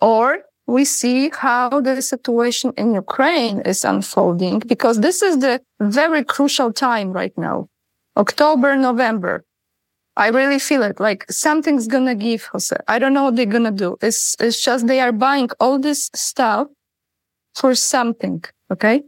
Or 0.00 0.38
we 0.66 0.84
see 0.84 1.30
how 1.30 1.80
the 1.80 2.00
situation 2.00 2.72
in 2.76 2.94
Ukraine 2.94 3.60
is 3.62 3.84
unfolding 3.84 4.60
because 4.60 5.00
this 5.00 5.22
is 5.22 5.38
the 5.38 5.60
very 5.80 6.24
crucial 6.24 6.72
time 6.72 7.12
right 7.12 7.36
now. 7.36 7.68
October, 8.16 8.76
November. 8.76 9.44
I 10.16 10.28
really 10.28 10.58
feel 10.58 10.82
it 10.82 11.00
like 11.00 11.24
something's 11.30 11.86
gonna 11.88 12.14
give, 12.14 12.44
Jose. 12.52 12.76
I 12.86 12.98
don't 12.98 13.14
know 13.14 13.24
what 13.24 13.36
they're 13.36 13.46
gonna 13.46 13.70
do. 13.70 13.96
It's, 14.02 14.36
it's 14.38 14.62
just 14.62 14.86
they 14.86 15.00
are 15.00 15.12
buying 15.12 15.48
all 15.58 15.78
this 15.78 16.10
stuff 16.14 16.68
for 17.54 17.74
something. 17.74 18.44
Okay. 18.70 19.02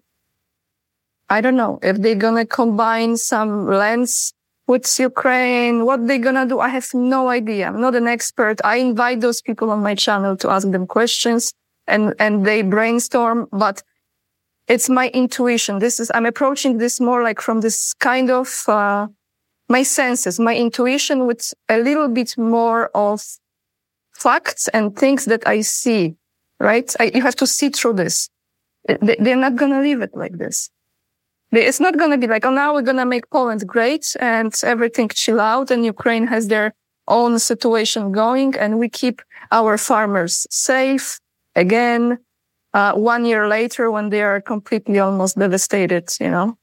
I 1.28 1.40
don't 1.40 1.56
know 1.56 1.78
if 1.82 1.98
they're 1.98 2.14
gonna 2.14 2.46
combine 2.46 3.16
some 3.16 3.66
lands 3.66 4.32
with 4.66 4.98
Ukraine, 4.98 5.84
what 5.84 6.06
they're 6.06 6.18
gonna 6.18 6.46
do. 6.46 6.60
I 6.60 6.68
have 6.68 6.88
no 6.94 7.28
idea. 7.28 7.66
I'm 7.68 7.80
not 7.80 7.94
an 7.94 8.08
expert. 8.08 8.60
I 8.64 8.76
invite 8.76 9.20
those 9.20 9.42
people 9.42 9.70
on 9.70 9.82
my 9.82 9.94
channel 9.94 10.36
to 10.38 10.50
ask 10.50 10.70
them 10.70 10.86
questions 10.86 11.52
and, 11.86 12.14
and 12.18 12.46
they 12.46 12.62
brainstorm, 12.62 13.46
but 13.52 13.82
it's 14.66 14.88
my 14.88 15.08
intuition. 15.08 15.78
This 15.78 16.00
is, 16.00 16.10
I'm 16.14 16.24
approaching 16.24 16.78
this 16.78 17.00
more 17.00 17.22
like 17.22 17.40
from 17.40 17.60
this 17.60 17.92
kind 17.94 18.30
of, 18.30 18.64
uh, 18.66 19.08
my 19.68 19.82
senses, 19.82 20.40
my 20.40 20.56
intuition 20.56 21.26
with 21.26 21.52
a 21.68 21.78
little 21.78 22.08
bit 22.08 22.36
more 22.38 22.90
of 22.94 23.22
facts 24.12 24.68
and 24.68 24.96
things 24.96 25.26
that 25.26 25.46
I 25.46 25.60
see, 25.60 26.16
right? 26.60 26.94
I, 27.00 27.12
you 27.14 27.22
have 27.22 27.36
to 27.36 27.46
see 27.46 27.68
through 27.70 27.94
this. 27.94 28.30
They're 28.86 29.36
not 29.36 29.56
going 29.56 29.72
to 29.72 29.80
leave 29.80 30.02
it 30.02 30.14
like 30.14 30.36
this. 30.38 30.70
It's 31.56 31.80
not 31.80 31.96
going 31.98 32.10
to 32.10 32.18
be 32.18 32.26
like, 32.26 32.44
oh, 32.44 32.50
now 32.50 32.74
we're 32.74 32.82
going 32.82 32.96
to 32.96 33.06
make 33.06 33.28
Poland 33.30 33.66
great 33.66 34.16
and 34.20 34.54
everything 34.64 35.08
chill 35.08 35.40
out 35.40 35.70
and 35.70 35.84
Ukraine 35.84 36.26
has 36.26 36.48
their 36.48 36.74
own 37.08 37.38
situation 37.38 38.12
going 38.12 38.56
and 38.56 38.78
we 38.78 38.88
keep 38.88 39.20
our 39.52 39.76
farmers 39.76 40.46
safe 40.50 41.20
again, 41.54 42.18
uh, 42.72 42.92
one 42.92 43.24
year 43.24 43.46
later 43.48 43.90
when 43.90 44.10
they 44.10 44.22
are 44.22 44.40
completely 44.40 44.98
almost 44.98 45.38
devastated, 45.38 46.08
you 46.20 46.30
know. 46.30 46.56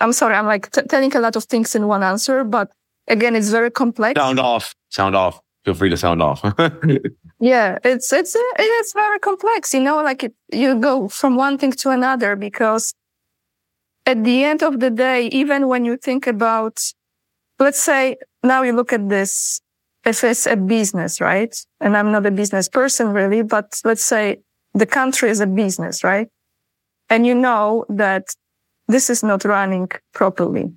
I'm 0.00 0.12
sorry, 0.12 0.34
I'm 0.34 0.46
like 0.46 0.70
t- 0.70 0.82
telling 0.82 1.14
a 1.14 1.20
lot 1.20 1.36
of 1.36 1.44
things 1.44 1.74
in 1.74 1.86
one 1.86 2.02
answer, 2.02 2.44
but 2.44 2.70
again, 3.08 3.36
it's 3.36 3.50
very 3.50 3.70
complex. 3.70 4.18
Sound 4.18 4.40
off, 4.40 4.74
sound 4.88 5.14
off. 5.16 5.40
Feel 5.64 5.74
free 5.74 5.90
to 5.90 5.98
sound 5.98 6.22
off. 6.22 6.40
yeah, 7.40 7.78
it's 7.84 8.10
it's 8.10 8.34
it's 8.58 8.92
very 8.94 9.18
complex, 9.18 9.74
you 9.74 9.80
know. 9.80 9.96
Like 10.02 10.24
it, 10.24 10.34
you 10.50 10.76
go 10.76 11.08
from 11.08 11.36
one 11.36 11.58
thing 11.58 11.72
to 11.72 11.90
another 11.90 12.36
because 12.36 12.94
at 14.08 14.24
the 14.24 14.42
end 14.42 14.62
of 14.62 14.80
the 14.80 14.90
day, 14.90 15.26
even 15.42 15.68
when 15.68 15.84
you 15.84 15.96
think 15.98 16.26
about, 16.26 16.76
let's 17.58 17.82
say 17.90 18.16
now 18.42 18.62
you 18.62 18.72
look 18.72 18.92
at 18.98 19.08
this, 19.08 19.60
if 20.04 20.24
it's 20.24 20.46
a 20.46 20.56
business, 20.56 21.20
right? 21.20 21.54
And 21.82 21.94
I'm 21.96 22.10
not 22.10 22.24
a 22.24 22.30
business 22.30 22.68
person 22.80 23.08
really, 23.08 23.42
but 23.42 23.66
let's 23.84 24.06
say 24.14 24.38
the 24.72 24.86
country 24.86 25.28
is 25.28 25.40
a 25.40 25.46
business, 25.46 26.02
right? 26.02 26.28
And 27.10 27.26
you 27.26 27.34
know 27.34 27.84
that 27.90 28.24
this 28.94 29.10
is 29.10 29.22
not 29.22 29.44
running 29.44 29.90
properly 30.14 30.72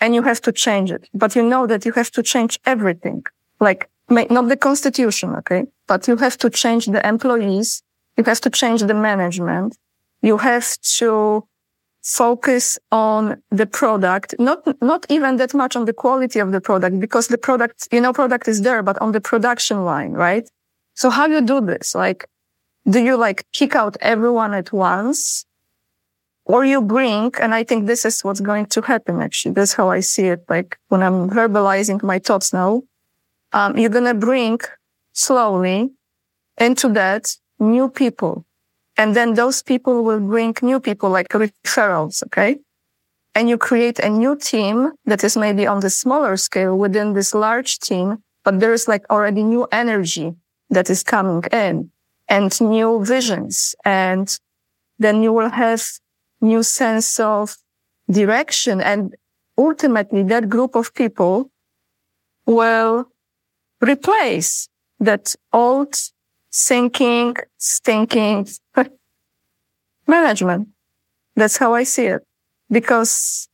and 0.00 0.14
you 0.16 0.22
have 0.22 0.40
to 0.42 0.52
change 0.52 0.90
it, 0.90 1.08
but 1.14 1.36
you 1.36 1.44
know 1.52 1.68
that 1.68 1.86
you 1.86 1.92
have 1.92 2.10
to 2.16 2.22
change 2.32 2.58
everything, 2.66 3.22
like 3.60 3.88
not 4.10 4.48
the 4.48 4.56
constitution, 4.56 5.36
okay? 5.36 5.66
But 5.86 6.08
you 6.08 6.16
have 6.16 6.36
to 6.38 6.50
change 6.50 6.86
the 6.86 7.06
employees. 7.06 7.82
You 8.16 8.24
have 8.24 8.40
to 8.40 8.50
change 8.50 8.80
the 8.82 8.94
management. 8.94 9.76
You 10.22 10.38
have 10.38 10.68
to 10.98 11.46
focus 12.06 12.78
on 12.92 13.42
the 13.50 13.66
product, 13.66 14.36
not, 14.38 14.62
not 14.80 15.04
even 15.08 15.38
that 15.38 15.52
much 15.52 15.74
on 15.74 15.86
the 15.86 15.92
quality 15.92 16.38
of 16.38 16.52
the 16.52 16.60
product 16.60 17.00
because 17.00 17.26
the 17.26 17.36
product, 17.36 17.88
you 17.90 18.00
know, 18.00 18.12
product 18.12 18.46
is 18.46 18.62
there, 18.62 18.80
but 18.80 18.96
on 19.02 19.10
the 19.10 19.20
production 19.20 19.84
line, 19.84 20.12
right? 20.12 20.48
So 20.94 21.10
how 21.10 21.26
you 21.26 21.40
do 21.40 21.60
this? 21.60 21.96
Like, 21.96 22.28
do 22.88 23.00
you 23.02 23.16
like 23.16 23.44
kick 23.52 23.74
out 23.74 23.96
everyone 24.00 24.54
at 24.54 24.72
once? 24.72 25.44
Or 26.44 26.64
you 26.64 26.80
bring, 26.80 27.32
and 27.40 27.52
I 27.52 27.64
think 27.64 27.86
this 27.86 28.04
is 28.04 28.22
what's 28.22 28.40
going 28.40 28.66
to 28.66 28.82
happen 28.82 29.20
actually. 29.20 29.54
That's 29.54 29.72
how 29.72 29.90
I 29.90 29.98
see 29.98 30.26
it. 30.26 30.44
Like 30.48 30.78
when 30.86 31.02
I'm 31.02 31.28
verbalizing 31.28 32.04
my 32.04 32.20
thoughts 32.20 32.52
now, 32.52 32.82
um, 33.52 33.76
you're 33.76 33.90
going 33.90 34.04
to 34.04 34.14
bring 34.14 34.60
slowly 35.12 35.90
into 36.56 36.88
that 36.90 37.36
new 37.58 37.88
people 37.88 38.45
and 38.96 39.14
then 39.14 39.34
those 39.34 39.62
people 39.62 40.02
will 40.02 40.20
bring 40.20 40.54
new 40.62 40.80
people 40.80 41.10
like 41.10 41.28
referrals. 41.28 42.22
Okay. 42.24 42.58
And 43.34 43.48
you 43.50 43.58
create 43.58 43.98
a 43.98 44.08
new 44.08 44.34
team 44.36 44.92
that 45.04 45.22
is 45.22 45.36
maybe 45.36 45.66
on 45.66 45.80
the 45.80 45.90
smaller 45.90 46.36
scale 46.38 46.76
within 46.78 47.12
this 47.12 47.34
large 47.34 47.78
team, 47.78 48.22
but 48.44 48.60
there 48.60 48.72
is 48.72 48.88
like 48.88 49.04
already 49.10 49.42
new 49.42 49.66
energy 49.70 50.34
that 50.70 50.88
is 50.88 51.02
coming 51.02 51.42
in 51.52 51.90
and 52.28 52.58
new 52.60 53.04
visions. 53.04 53.74
And 53.84 54.38
then 54.98 55.22
you 55.22 55.34
will 55.34 55.50
have 55.50 55.84
new 56.40 56.62
sense 56.62 57.20
of 57.20 57.56
direction. 58.10 58.80
And 58.80 59.14
ultimately 59.58 60.22
that 60.24 60.48
group 60.48 60.74
of 60.74 60.94
people 60.94 61.50
will 62.46 63.10
replace 63.82 64.68
that 64.98 65.34
old 65.52 65.94
sinking, 66.56 67.36
stinking 67.58 68.48
management. 70.06 70.68
That's 71.34 71.58
how 71.58 71.74
I 71.74 71.82
see 71.82 72.06
it. 72.06 72.22
Because 72.70 73.46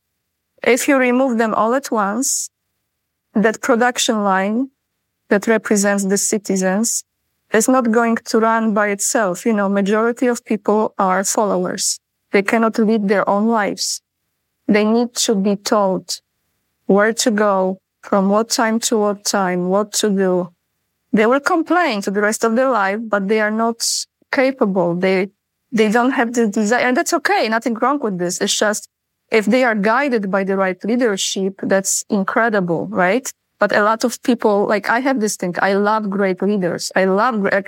if 0.63 0.87
you 0.87 0.95
remove 0.95 1.37
them 1.37 1.53
all 1.53 1.73
at 1.73 1.91
once, 1.91 2.49
that 3.33 3.61
production 3.61 4.23
line 4.23 4.69
that 5.27 5.47
represents 5.47 6.05
the 6.05 6.17
citizens 6.17 7.03
is 7.51 7.67
not 7.67 7.91
going 7.91 8.15
to 8.15 8.39
run 8.39 8.73
by 8.73 8.87
itself. 8.87 9.45
You 9.45 9.51
know, 9.51 9.67
majority 9.67 10.27
of 10.27 10.45
people 10.45 10.93
are 10.97 11.25
followers. 11.25 11.99
They 12.31 12.41
cannot 12.41 12.79
lead 12.79 13.09
their 13.09 13.27
own 13.27 13.47
lives. 13.49 14.01
They 14.67 14.85
need 14.85 15.13
to 15.27 15.35
be 15.35 15.57
told 15.57 16.21
where 16.85 17.11
to 17.11 17.31
go, 17.31 17.79
from 18.01 18.29
what 18.29 18.49
time 18.49 18.79
to 18.87 18.97
what 18.97 19.25
time, 19.25 19.67
what 19.67 19.91
to 19.93 20.09
do, 20.09 20.53
they 21.13 21.27
will 21.27 21.39
complain 21.39 22.01
to 22.01 22.11
the 22.11 22.21
rest 22.21 22.43
of 22.43 22.55
their 22.55 22.69
life, 22.69 22.99
but 23.07 23.27
they 23.27 23.39
are 23.39 23.51
not 23.51 23.87
capable. 24.31 24.95
They, 24.95 25.29
they 25.71 25.89
don't 25.89 26.11
have 26.11 26.33
the 26.33 26.47
desire. 26.47 26.87
And 26.87 26.97
that's 26.97 27.13
okay. 27.13 27.47
Nothing 27.47 27.75
wrong 27.75 27.99
with 27.99 28.17
this. 28.17 28.41
It's 28.41 28.57
just 28.57 28.89
if 29.31 29.45
they 29.45 29.63
are 29.63 29.75
guided 29.75 30.31
by 30.31 30.43
the 30.43 30.57
right 30.57 30.83
leadership, 30.83 31.59
that's 31.61 32.03
incredible, 32.09 32.87
right? 32.87 33.31
But 33.59 33.75
a 33.75 33.83
lot 33.83 34.03
of 34.03 34.21
people, 34.23 34.65
like 34.65 34.89
I 34.89 34.99
have 34.99 35.19
this 35.19 35.37
thing. 35.37 35.55
I 35.61 35.73
love 35.73 36.09
great 36.09 36.41
leaders. 36.41 36.91
I 36.95 37.05
love 37.05 37.41
great. 37.41 37.67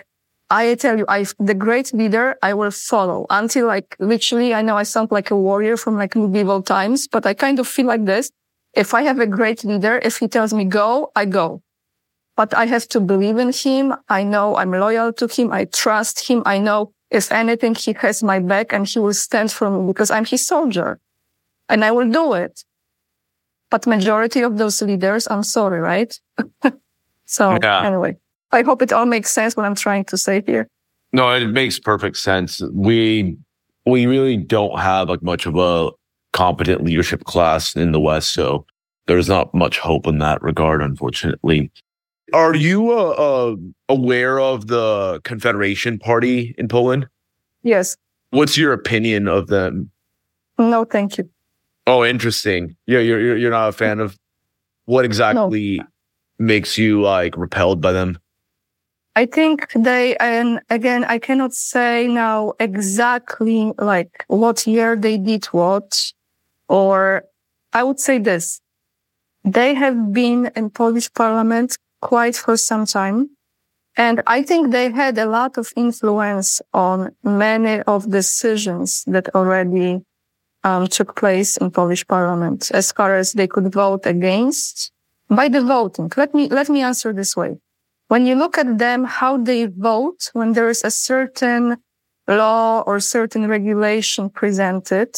I 0.49 0.75
tell 0.75 0.97
you, 0.97 1.05
I, 1.08 1.25
the 1.39 1.53
great 1.53 1.93
leader, 1.93 2.36
I 2.41 2.53
will 2.53 2.71
follow 2.71 3.25
until 3.29 3.67
like 3.67 3.95
literally, 3.99 4.53
I 4.53 4.62
know 4.62 4.75
I 4.75 4.84
sound 4.84 5.12
like 5.12 5.31
a 5.31 5.36
warrior 5.36 5.77
from 5.77 5.97
like 5.97 6.15
medieval 6.15 6.62
times, 6.62 7.08
but 7.08 7.25
I 7.25 7.34
kind 7.34 7.60
of 7.60 7.67
feel 7.67 7.86
like 7.86 8.05
this. 8.05 8.31
If 8.73 8.93
I 8.93 9.03
have 9.03 9.19
a 9.19 9.25
great 9.27 9.63
leader, 9.63 9.99
if 10.03 10.17
he 10.17 10.27
tells 10.27 10.53
me 10.53 10.65
go, 10.65 11.12
I 11.15 11.25
go 11.25 11.62
but 12.35 12.53
I 12.53 12.65
have 12.65 12.87
to 12.89 12.99
believe 12.99 13.37
in 13.37 13.51
him. 13.51 13.93
I 14.09 14.23
know 14.23 14.55
I'm 14.55 14.71
loyal 14.71 15.13
to 15.13 15.27
him. 15.27 15.51
I 15.51 15.65
trust 15.65 16.27
him. 16.27 16.43
I 16.45 16.57
know 16.57 16.91
if 17.09 17.31
anything, 17.31 17.75
he 17.75 17.93
has 17.93 18.23
my 18.23 18.39
back 18.39 18.73
and 18.73 18.86
he 18.88 18.99
will 18.99 19.13
stand 19.13 19.51
for 19.51 19.69
me 19.69 19.88
because 19.88 20.11
I'm 20.11 20.25
his 20.25 20.45
soldier 20.45 20.99
and 21.69 21.86
I 21.86 21.91
will 21.91 22.09
do 22.09 22.33
it. 22.33 22.63
But 23.69 23.88
majority 23.88 24.41
of 24.41 24.57
those 24.57 24.81
leaders, 24.81 25.27
I'm 25.27 25.43
sorry, 25.43 25.79
right? 25.79 26.17
so 27.25 27.57
yeah. 27.61 27.86
anyway, 27.86 28.17
I 28.51 28.63
hope 28.63 28.81
it 28.81 28.93
all 28.93 29.05
makes 29.05 29.31
sense 29.31 29.55
what 29.55 29.65
I'm 29.65 29.75
trying 29.75 30.05
to 30.05 30.17
say 30.17 30.43
here. 30.45 30.67
No, 31.13 31.31
it 31.31 31.47
makes 31.47 31.79
perfect 31.79 32.17
sense. 32.17 32.61
We, 32.73 33.38
we 33.86 34.05
really 34.05 34.38
don't 34.38 34.77
have 34.79 35.09
like 35.09 35.23
much 35.23 35.45
of 35.45 35.55
a 35.55 35.91
competent 36.33 36.83
leadership 36.83 37.23
class 37.23 37.75
in 37.75 37.91
the 37.93 37.99
West. 37.99 38.33
So 38.33 38.65
there's 39.07 39.29
not 39.29 39.53
much 39.53 39.79
hope 39.79 40.07
in 40.07 40.19
that 40.19 40.41
regard, 40.41 40.81
unfortunately. 40.81 41.71
Are 42.36 42.53
you 42.53 42.91
uh, 42.91 43.11
uh, 43.11 43.55
aware 43.88 44.41
of 44.41 44.67
the 44.67 45.21
Confederation 45.23 45.97
Party 45.97 46.53
in 46.57 46.67
Poland? 46.67 47.07
Yes. 47.63 47.95
What's 48.31 48.57
your 48.57 48.73
opinion 48.73 49.29
of 49.29 49.47
them? 49.47 49.89
No, 50.57 50.83
thank 50.83 51.17
you. 51.17 51.29
Oh, 51.88 52.03
interesting. 52.03 52.75
Yeah, 52.88 52.99
you're 52.99 53.21
you're, 53.21 53.38
you're 53.38 53.51
not 53.51 53.69
a 53.69 53.71
fan 53.71 54.01
of 54.01 54.19
what 54.83 55.05
exactly 55.05 55.77
no. 55.77 55.86
makes 56.38 56.77
you 56.77 57.01
like 57.01 57.38
repelled 57.38 57.79
by 57.79 57.93
them? 57.93 58.19
I 59.15 59.27
think 59.27 59.71
they, 59.71 60.17
and 60.17 60.59
again, 60.69 61.05
I 61.05 61.19
cannot 61.19 61.53
say 61.53 62.05
now 62.05 62.51
exactly 62.59 63.71
like 63.77 64.25
what 64.27 64.67
year 64.67 64.97
they 64.97 65.17
did 65.17 65.45
what, 65.45 66.11
or 66.67 67.23
I 67.71 67.83
would 67.83 68.01
say 68.01 68.17
this. 68.17 68.59
They 69.45 69.73
have 69.73 70.11
been 70.11 70.51
in 70.57 70.69
Polish 70.69 71.13
parliament 71.13 71.77
quite 72.01 72.35
for 72.35 72.57
some 72.57 72.85
time. 72.85 73.29
And 73.97 74.21
I 74.27 74.43
think 74.43 74.71
they 74.71 74.91
had 74.91 75.17
a 75.17 75.25
lot 75.25 75.57
of 75.57 75.71
influence 75.75 76.61
on 76.73 77.15
many 77.23 77.81
of 77.83 78.11
decisions 78.11 79.03
that 79.07 79.33
already 79.33 80.01
um, 80.63 80.87
took 80.87 81.15
place 81.15 81.55
in 81.57 81.71
Polish 81.71 82.05
parliament 82.05 82.71
as 82.73 82.91
far 82.91 83.15
as 83.15 83.33
they 83.33 83.47
could 83.47 83.71
vote 83.71 84.05
against 84.05 84.91
by 85.29 85.47
the 85.47 85.61
voting. 85.61 86.11
Let 86.17 86.33
me, 86.33 86.49
let 86.49 86.69
me 86.69 86.81
answer 86.81 87.13
this 87.13 87.37
way 87.37 87.57
when 88.07 88.25
you 88.25 88.35
look 88.35 88.57
at 88.57 88.77
them, 88.77 89.03
how 89.03 89.37
they 89.37 89.65
vote 89.65 90.29
when 90.33 90.53
there 90.53 90.69
is 90.69 90.83
a 90.83 90.91
certain 90.91 91.77
law 92.27 92.81
or 92.81 92.99
certain 92.99 93.47
regulation 93.47 94.29
presented, 94.29 95.15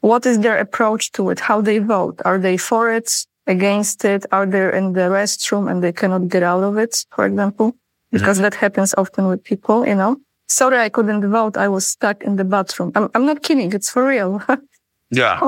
what 0.00 0.26
is 0.26 0.40
their 0.40 0.58
approach 0.58 1.12
to 1.12 1.30
it? 1.30 1.40
How 1.40 1.60
they 1.60 1.78
vote? 1.78 2.20
Are 2.24 2.38
they 2.38 2.56
for 2.56 2.92
it, 2.92 3.26
against 3.54 4.04
it? 4.04 4.22
Are 4.32 4.46
they 4.46 4.64
in 4.78 4.86
the 4.98 5.06
restroom 5.18 5.70
and 5.70 5.82
they 5.84 5.92
cannot 5.92 6.28
get 6.28 6.42
out 6.42 6.62
of 6.62 6.78
it, 6.78 7.04
for 7.14 7.24
example? 7.26 7.68
Because 8.10 8.36
mm-hmm. 8.36 8.44
that 8.44 8.54
happens 8.54 8.94
often 8.96 9.26
with 9.28 9.42
people, 9.44 9.86
you 9.86 9.94
know? 9.94 10.16
Sorry, 10.48 10.78
I 10.78 10.88
couldn't 10.88 11.24
vote. 11.30 11.56
I 11.56 11.68
was 11.68 11.86
stuck 11.86 12.22
in 12.28 12.36
the 12.36 12.44
bathroom. 12.44 12.90
I'm, 12.96 13.08
I'm 13.14 13.26
not 13.26 13.42
kidding. 13.42 13.72
It's 13.72 13.90
for 13.90 14.04
real. 14.06 14.42
yeah. 15.10 15.38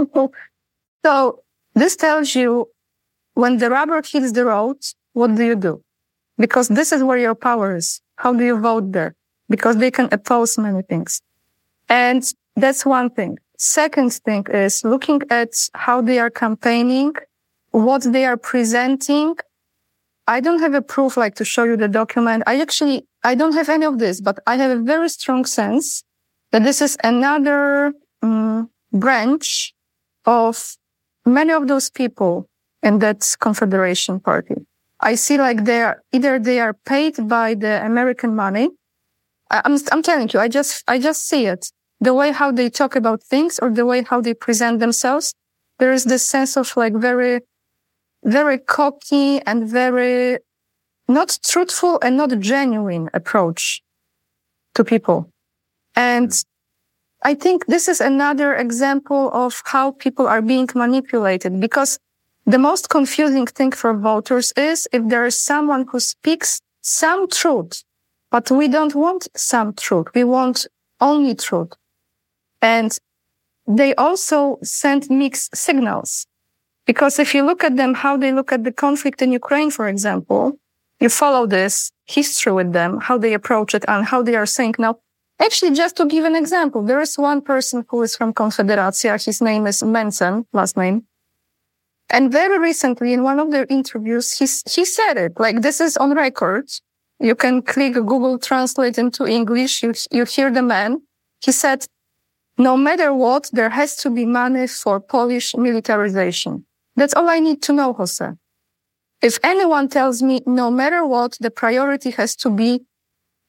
so 1.04 1.42
this 1.74 1.96
tells 1.96 2.34
you 2.34 2.68
when 3.34 3.58
the 3.58 3.68
rubber 3.70 4.00
hits 4.12 4.32
the 4.32 4.44
road, 4.44 4.78
what 5.12 5.34
do 5.34 5.44
you 5.44 5.56
do? 5.56 5.82
because 6.38 6.68
this 6.68 6.92
is 6.92 7.02
where 7.02 7.18
your 7.18 7.34
power 7.34 7.76
is. 7.76 8.00
How 8.16 8.32
do 8.32 8.44
you 8.44 8.58
vote 8.58 8.92
there? 8.92 9.14
Because 9.48 9.76
they 9.76 9.90
can 9.90 10.08
oppose 10.12 10.58
many 10.58 10.82
things. 10.82 11.20
And 11.88 12.22
that's 12.56 12.84
one 12.84 13.10
thing. 13.10 13.38
Second 13.58 14.12
thing 14.24 14.44
is 14.50 14.84
looking 14.84 15.20
at 15.30 15.52
how 15.74 16.00
they 16.00 16.18
are 16.18 16.30
campaigning, 16.30 17.12
what 17.72 18.02
they 18.02 18.24
are 18.24 18.36
presenting. 18.36 19.36
I 20.26 20.40
don't 20.40 20.60
have 20.60 20.74
a 20.74 20.82
proof 20.82 21.16
like 21.16 21.34
to 21.36 21.44
show 21.44 21.64
you 21.64 21.76
the 21.76 21.88
document. 21.88 22.44
I 22.46 22.60
actually, 22.60 23.06
I 23.24 23.34
don't 23.34 23.54
have 23.54 23.68
any 23.68 23.84
of 23.84 23.98
this, 23.98 24.20
but 24.20 24.38
I 24.46 24.56
have 24.56 24.70
a 24.70 24.80
very 24.80 25.08
strong 25.08 25.44
sense 25.44 26.04
that 26.52 26.62
this 26.62 26.80
is 26.80 26.96
another 27.02 27.92
um, 28.22 28.70
branch 28.92 29.74
of 30.24 30.76
many 31.26 31.52
of 31.52 31.66
those 31.66 31.90
people 31.90 32.48
in 32.82 32.98
that 33.00 33.36
confederation 33.40 34.20
party. 34.20 34.54
I 35.00 35.16
see 35.16 35.38
like 35.38 35.64
they're 35.64 36.02
either 36.12 36.38
they 36.38 36.60
are 36.60 36.74
paid 36.74 37.28
by 37.28 37.54
the 37.54 37.84
American 37.84 38.36
money. 38.36 38.70
I, 39.50 39.62
I'm, 39.64 39.76
I'm 39.90 40.02
telling 40.02 40.28
you, 40.32 40.38
I 40.38 40.48
just, 40.48 40.84
I 40.86 40.98
just 40.98 41.26
see 41.26 41.46
it. 41.46 41.72
The 42.00 42.14
way 42.14 42.32
how 42.32 42.52
they 42.52 42.70
talk 42.70 42.94
about 42.96 43.22
things 43.22 43.58
or 43.58 43.70
the 43.70 43.86
way 43.86 44.02
how 44.02 44.20
they 44.20 44.34
present 44.34 44.80
themselves. 44.80 45.34
There 45.78 45.92
is 45.92 46.04
this 46.04 46.24
sense 46.24 46.56
of 46.56 46.76
like 46.76 46.94
very, 46.94 47.40
very 48.24 48.58
cocky 48.58 49.40
and 49.42 49.68
very 49.68 50.38
not 51.08 51.38
truthful 51.44 51.98
and 52.02 52.16
not 52.16 52.38
genuine 52.38 53.10
approach 53.12 53.82
to 54.74 54.84
people. 54.84 55.28
And 55.94 56.32
hmm. 56.32 57.28
I 57.28 57.34
think 57.34 57.66
this 57.66 57.88
is 57.88 58.00
another 58.00 58.54
example 58.54 59.30
of 59.32 59.62
how 59.66 59.92
people 59.92 60.26
are 60.26 60.42
being 60.42 60.68
manipulated 60.74 61.60
because 61.60 61.98
the 62.46 62.58
most 62.58 62.88
confusing 62.88 63.46
thing 63.46 63.70
for 63.70 63.94
voters 63.94 64.52
is 64.56 64.88
if 64.92 65.08
there 65.08 65.24
is 65.26 65.40
someone 65.40 65.86
who 65.90 66.00
speaks 66.00 66.60
some 66.80 67.28
truth, 67.28 67.84
but 68.30 68.50
we 68.50 68.66
don't 68.66 68.94
want 68.96 69.28
some 69.36 69.74
truth. 69.74 70.08
We 70.14 70.24
want 70.24 70.66
only 71.00 71.36
truth. 71.36 71.72
And 72.60 72.98
they 73.66 73.94
also 73.94 74.58
send 74.62 75.08
mixed 75.08 75.56
signals. 75.56 76.26
Because 76.86 77.18
if 77.18 77.34
you 77.34 77.44
look 77.44 77.62
at 77.62 77.76
them, 77.76 77.94
how 77.94 78.16
they 78.16 78.32
look 78.32 78.52
at 78.52 78.64
the 78.64 78.72
conflict 78.72 79.22
in 79.22 79.32
Ukraine, 79.32 79.70
for 79.70 79.88
example, 79.88 80.58
you 81.00 81.08
follow 81.08 81.46
this 81.46 81.90
history 82.06 82.52
with 82.52 82.72
them, 82.72 83.00
how 83.00 83.18
they 83.18 83.34
approach 83.34 83.74
it 83.74 83.84
and 83.88 84.04
how 84.04 84.22
they 84.22 84.36
are 84.36 84.46
saying 84.46 84.74
now. 84.78 84.98
Actually, 85.40 85.72
just 85.72 85.96
to 85.96 86.06
give 86.06 86.24
an 86.24 86.36
example, 86.36 86.82
there 86.82 87.00
is 87.00 87.18
one 87.18 87.40
person 87.40 87.84
who 87.88 88.02
is 88.02 88.16
from 88.16 88.32
Confederacja. 88.32 89.24
His 89.24 89.40
name 89.40 89.66
is 89.66 89.82
Mentzen, 89.82 90.44
last 90.52 90.76
name. 90.76 91.04
And 92.10 92.30
very 92.30 92.58
recently 92.58 93.12
in 93.12 93.22
one 93.22 93.38
of 93.40 93.50
their 93.50 93.66
interviews, 93.68 94.38
he, 94.38 94.46
he 94.70 94.84
said 94.84 95.16
it 95.16 95.32
like 95.38 95.62
this 95.62 95.80
is 95.80 95.96
on 95.96 96.14
record. 96.14 96.68
You 97.18 97.34
can 97.34 97.62
click 97.62 97.94
Google 97.94 98.38
Translate 98.38 98.98
into 98.98 99.26
English. 99.26 99.82
You, 99.82 99.94
you 100.10 100.24
hear 100.24 100.50
the 100.50 100.62
man. 100.62 101.02
He 101.40 101.52
said, 101.52 101.86
no 102.58 102.76
matter 102.76 103.14
what, 103.14 103.48
there 103.52 103.70
has 103.70 103.96
to 103.96 104.10
be 104.10 104.26
money 104.26 104.66
for 104.66 105.00
Polish 105.00 105.56
militarization. 105.56 106.66
That's 106.96 107.14
all 107.14 107.28
I 107.28 107.40
need 107.40 107.62
to 107.62 107.72
know, 107.72 107.92
Jose. 107.94 108.32
If 109.22 109.38
anyone 109.42 109.88
tells 109.88 110.22
me 110.22 110.40
no 110.46 110.70
matter 110.70 111.06
what, 111.06 111.36
the 111.40 111.50
priority 111.50 112.10
has 112.10 112.34
to 112.36 112.50
be 112.50 112.82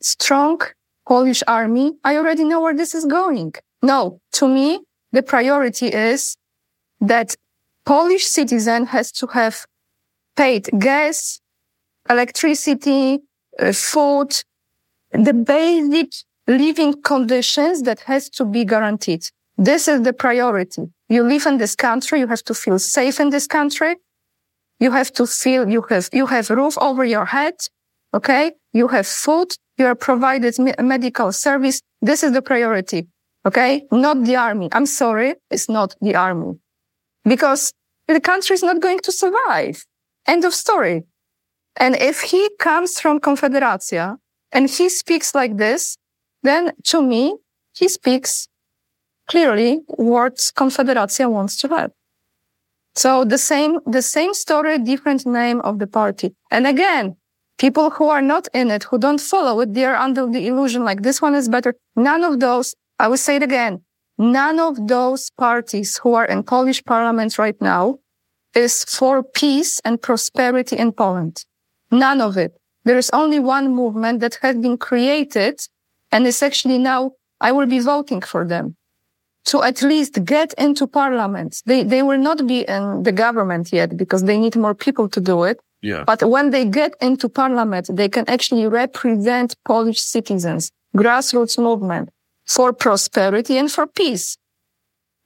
strong 0.02 0.62
Polish 1.08 1.44
army, 1.48 1.94
I 2.04 2.16
already 2.16 2.44
know 2.44 2.62
where 2.62 2.76
this 2.76 2.96
is 2.96 3.06
going. 3.06 3.54
No, 3.82 4.22
to 4.34 4.48
me, 4.48 4.82
the 5.12 5.22
priority 5.22 5.88
is 5.88 6.38
that 7.02 7.36
Polish 7.86 8.26
citizen 8.26 8.86
has 8.88 9.12
to 9.14 9.28
have 9.28 9.66
paid 10.38 10.70
gas, 10.80 11.42
electricity, 12.10 13.20
uh, 13.60 13.74
food, 13.74 14.42
the 15.12 15.34
basic 15.34 16.12
living 16.48 17.02
conditions 17.02 17.82
that 17.84 18.00
has 18.02 18.30
to 18.30 18.46
be 18.46 18.64
guaranteed. 18.64 19.28
This 19.58 19.88
is 19.88 20.02
the 20.02 20.14
priority. 20.14 20.93
You 21.10 21.24
live 21.24 21.46
in 21.46 21.58
this 21.58 21.76
country. 21.76 22.20
You 22.20 22.28
have 22.28 22.44
to 22.44 22.54
feel 22.54 22.80
safe 22.80 23.20
in 23.20 23.30
this 23.30 23.48
country. 23.48 23.96
You 24.80 24.92
have 24.92 25.12
to 25.14 25.28
feel 25.28 25.70
you 25.70 25.82
have, 25.90 26.10
you 26.12 26.26
have 26.28 26.50
roof 26.50 26.78
over 26.80 27.06
your 27.06 27.26
head. 27.26 27.56
Okay. 28.14 28.54
You 28.74 28.88
have 28.90 29.08
food. 29.08 29.56
You 29.78 29.86
are 29.88 29.96
provided 29.96 30.58
me- 30.60 30.74
medical 30.80 31.32
service. 31.32 31.82
This 32.02 32.24
is 32.24 32.32
the 32.32 32.42
priority. 32.42 33.08
Okay. 33.46 33.84
Not 33.92 34.24
the 34.24 34.36
army. 34.36 34.70
I'm 34.72 34.86
sorry. 34.86 35.36
It's 35.50 35.70
not 35.70 35.96
the 36.02 36.16
army 36.16 36.60
because 37.26 37.74
the 38.08 38.20
country 38.20 38.54
is 38.54 38.64
not 38.64 38.82
going 38.82 39.00
to 39.00 39.12
survive. 39.12 39.86
End 40.28 40.46
of 40.46 40.54
story. 40.54 41.04
And 41.78 41.96
if 41.96 42.22
he 42.22 42.50
comes 42.60 43.00
from 43.00 43.20
Confederacja 43.20 44.18
and 44.52 44.70
he 44.70 44.90
speaks 44.90 45.34
like 45.34 45.58
this, 45.58 45.98
then 46.44 46.72
to 46.86 47.02
me, 47.02 47.38
he 47.76 47.88
speaks 47.88 48.48
clearly 49.28 49.82
what 49.88 50.36
Confederacja 50.56 51.30
wants 51.30 51.58
to 51.58 51.68
have. 51.70 51.92
So 52.96 53.26
the 53.26 53.38
same, 53.38 53.80
the 53.86 54.02
same 54.02 54.34
story, 54.34 54.78
different 54.78 55.26
name 55.26 55.62
of 55.62 55.80
the 55.80 55.88
party. 55.88 56.36
And 56.52 56.68
again, 56.68 57.16
people 57.58 57.90
who 57.90 58.10
are 58.10 58.22
not 58.22 58.48
in 58.54 58.70
it, 58.70 58.84
who 58.84 59.00
don't 59.00 59.22
follow 59.22 59.60
it, 59.62 59.74
they 59.74 59.86
are 59.86 59.96
under 59.96 60.28
the 60.28 60.48
illusion 60.48 60.84
like 60.84 61.02
this 61.02 61.22
one 61.22 61.34
is 61.34 61.50
better. 61.50 61.74
None 61.96 62.24
of 62.24 62.40
those, 62.40 62.76
I 63.00 63.08
will 63.08 63.18
say 63.18 63.38
it 63.38 63.44
again, 63.44 63.82
None 64.18 64.60
of 64.60 64.88
those 64.88 65.32
parties 65.32 65.98
who 65.98 66.14
are 66.14 66.26
in 66.26 66.44
Polish 66.44 66.84
parliament 66.84 67.40
right 67.40 67.60
now 67.60 68.00
is 68.54 68.86
for 68.86 69.24
peace 69.24 69.80
and 69.84 70.02
prosperity 70.02 70.78
in 70.78 70.92
Poland. 70.92 71.46
None 71.92 72.22
of 72.22 72.38
it. 72.38 72.54
There 72.86 72.98
is 72.98 73.10
only 73.12 73.40
one 73.40 73.74
movement 73.74 74.20
that 74.20 74.36
has 74.42 74.56
been 74.58 74.78
created 74.78 75.60
and 76.12 76.28
is 76.28 76.44
actually 76.44 76.78
now, 76.78 77.14
I 77.42 77.52
will 77.52 77.66
be 77.66 77.80
voting 77.80 78.22
for 78.22 78.46
them 78.46 78.76
to 79.46 79.62
at 79.62 79.82
least 79.82 80.24
get 80.24 80.54
into 80.58 80.88
parliament. 80.88 81.62
They, 81.66 81.84
they 81.84 82.02
will 82.02 82.18
not 82.18 82.48
be 82.48 82.62
in 82.62 83.04
the 83.04 83.12
government 83.12 83.74
yet 83.74 83.98
because 83.98 84.24
they 84.24 84.38
need 84.38 84.56
more 84.56 84.74
people 84.74 85.10
to 85.10 85.20
do 85.20 85.44
it. 85.44 85.60
Yeah. 85.82 86.06
But 86.06 86.24
when 86.24 86.52
they 86.52 86.66
get 86.66 86.96
into 87.02 87.28
parliament, 87.28 87.90
they 87.92 88.08
can 88.08 88.28
actually 88.30 88.68
represent 88.68 89.56
Polish 89.66 90.00
citizens, 90.00 90.72
grassroots 90.96 91.58
movement 91.58 92.10
for 92.46 92.72
prosperity 92.72 93.58
and 93.58 93.70
for 93.70 93.86
peace. 93.86 94.38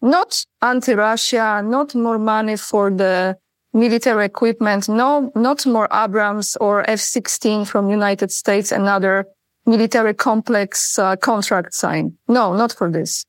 Not 0.02 0.46
anti-Russia, 0.62 1.62
not 1.64 1.94
more 1.96 2.20
money 2.20 2.58
for 2.58 2.90
the 2.90 3.38
military 3.74 4.26
equipment, 4.26 4.90
no, 4.90 5.32
not 5.36 5.66
more 5.66 5.88
Abrams 5.94 6.56
or 6.58 6.90
F-16 6.90 7.68
from 7.68 7.90
United 7.90 8.32
States 8.32 8.72
and 8.72 8.88
other 8.88 9.26
military 9.66 10.14
complex 10.14 10.98
uh, 10.98 11.16
contract 11.18 11.74
sign. 11.74 12.18
No, 12.28 12.56
not 12.56 12.72
for 12.74 12.90
this. 12.90 13.26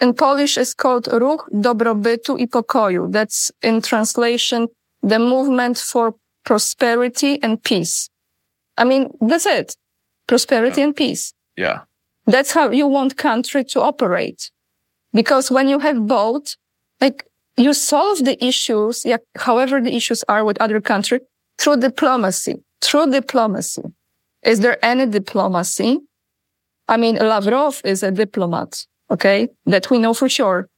In 0.00 0.14
Polish, 0.14 0.58
it's 0.58 0.74
called 0.74 1.04
Ruch 1.04 1.48
Dobrobytu 1.52 2.40
i 2.40 2.46
Pokoju. 2.46 3.12
That's 3.12 3.52
in 3.62 3.80
translation, 3.80 4.68
the 5.02 5.18
movement 5.18 5.78
for 5.78 6.14
prosperity 6.44 7.42
and 7.42 7.62
peace. 7.62 8.10
I 8.76 8.84
mean, 8.84 9.10
that's 9.20 9.46
it. 9.46 9.76
Prosperity 10.26 10.80
yeah. 10.80 10.86
and 10.86 10.96
peace. 10.96 11.32
Yeah. 11.56 11.80
That's 12.26 12.52
how 12.52 12.70
you 12.70 12.86
want 12.86 13.16
country 13.16 13.64
to 13.64 13.80
operate. 13.80 14.50
Because 15.12 15.50
when 15.50 15.68
you 15.68 15.78
have 15.78 16.06
both, 16.06 16.56
like 17.00 17.24
you 17.56 17.72
solve 17.72 18.24
the 18.24 18.42
issues, 18.44 19.04
yeah, 19.04 19.18
however 19.36 19.80
the 19.80 19.94
issues 19.94 20.24
are 20.28 20.44
with 20.44 20.60
other 20.60 20.80
country 20.80 21.20
through 21.58 21.76
diplomacy, 21.76 22.56
through 22.80 23.10
diplomacy. 23.12 23.82
Is 24.42 24.60
there 24.60 24.84
any 24.84 25.06
diplomacy? 25.06 26.00
I 26.88 26.96
mean, 26.96 27.16
Lavrov 27.16 27.80
is 27.84 28.02
a 28.02 28.10
diplomat, 28.10 28.86
okay? 29.10 29.48
That 29.66 29.90
we 29.90 29.98
know 29.98 30.14
for 30.14 30.28
sure. 30.28 30.68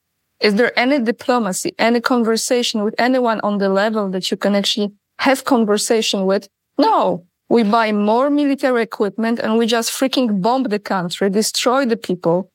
Is 0.40 0.54
there 0.54 0.78
any 0.78 0.98
diplomacy, 0.98 1.74
any 1.78 2.00
conversation 2.00 2.84
with 2.84 2.94
anyone 2.98 3.40
on 3.40 3.58
the 3.58 3.68
level 3.68 4.10
that 4.10 4.30
you 4.30 4.36
can 4.36 4.54
actually 4.54 4.92
have 5.18 5.44
conversation 5.44 6.26
with? 6.26 6.48
No. 6.78 7.26
We 7.48 7.62
buy 7.62 7.92
more 7.92 8.28
military 8.28 8.82
equipment 8.82 9.38
and 9.38 9.56
we 9.56 9.66
just 9.66 9.90
freaking 9.90 10.42
bomb 10.42 10.64
the 10.64 10.80
country, 10.80 11.30
destroy 11.30 11.86
the 11.86 11.96
people 11.96 12.50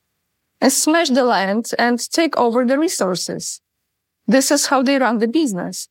and 0.60 0.70
smash 0.70 1.08
the 1.08 1.24
land 1.24 1.70
and 1.78 1.98
take 2.10 2.36
over 2.36 2.64
the 2.64 2.78
resources. 2.78 3.60
This 4.26 4.50
is 4.50 4.66
how 4.66 4.82
they 4.82 4.98
run 4.98 5.18
the 5.18 5.28
business. 5.28 5.88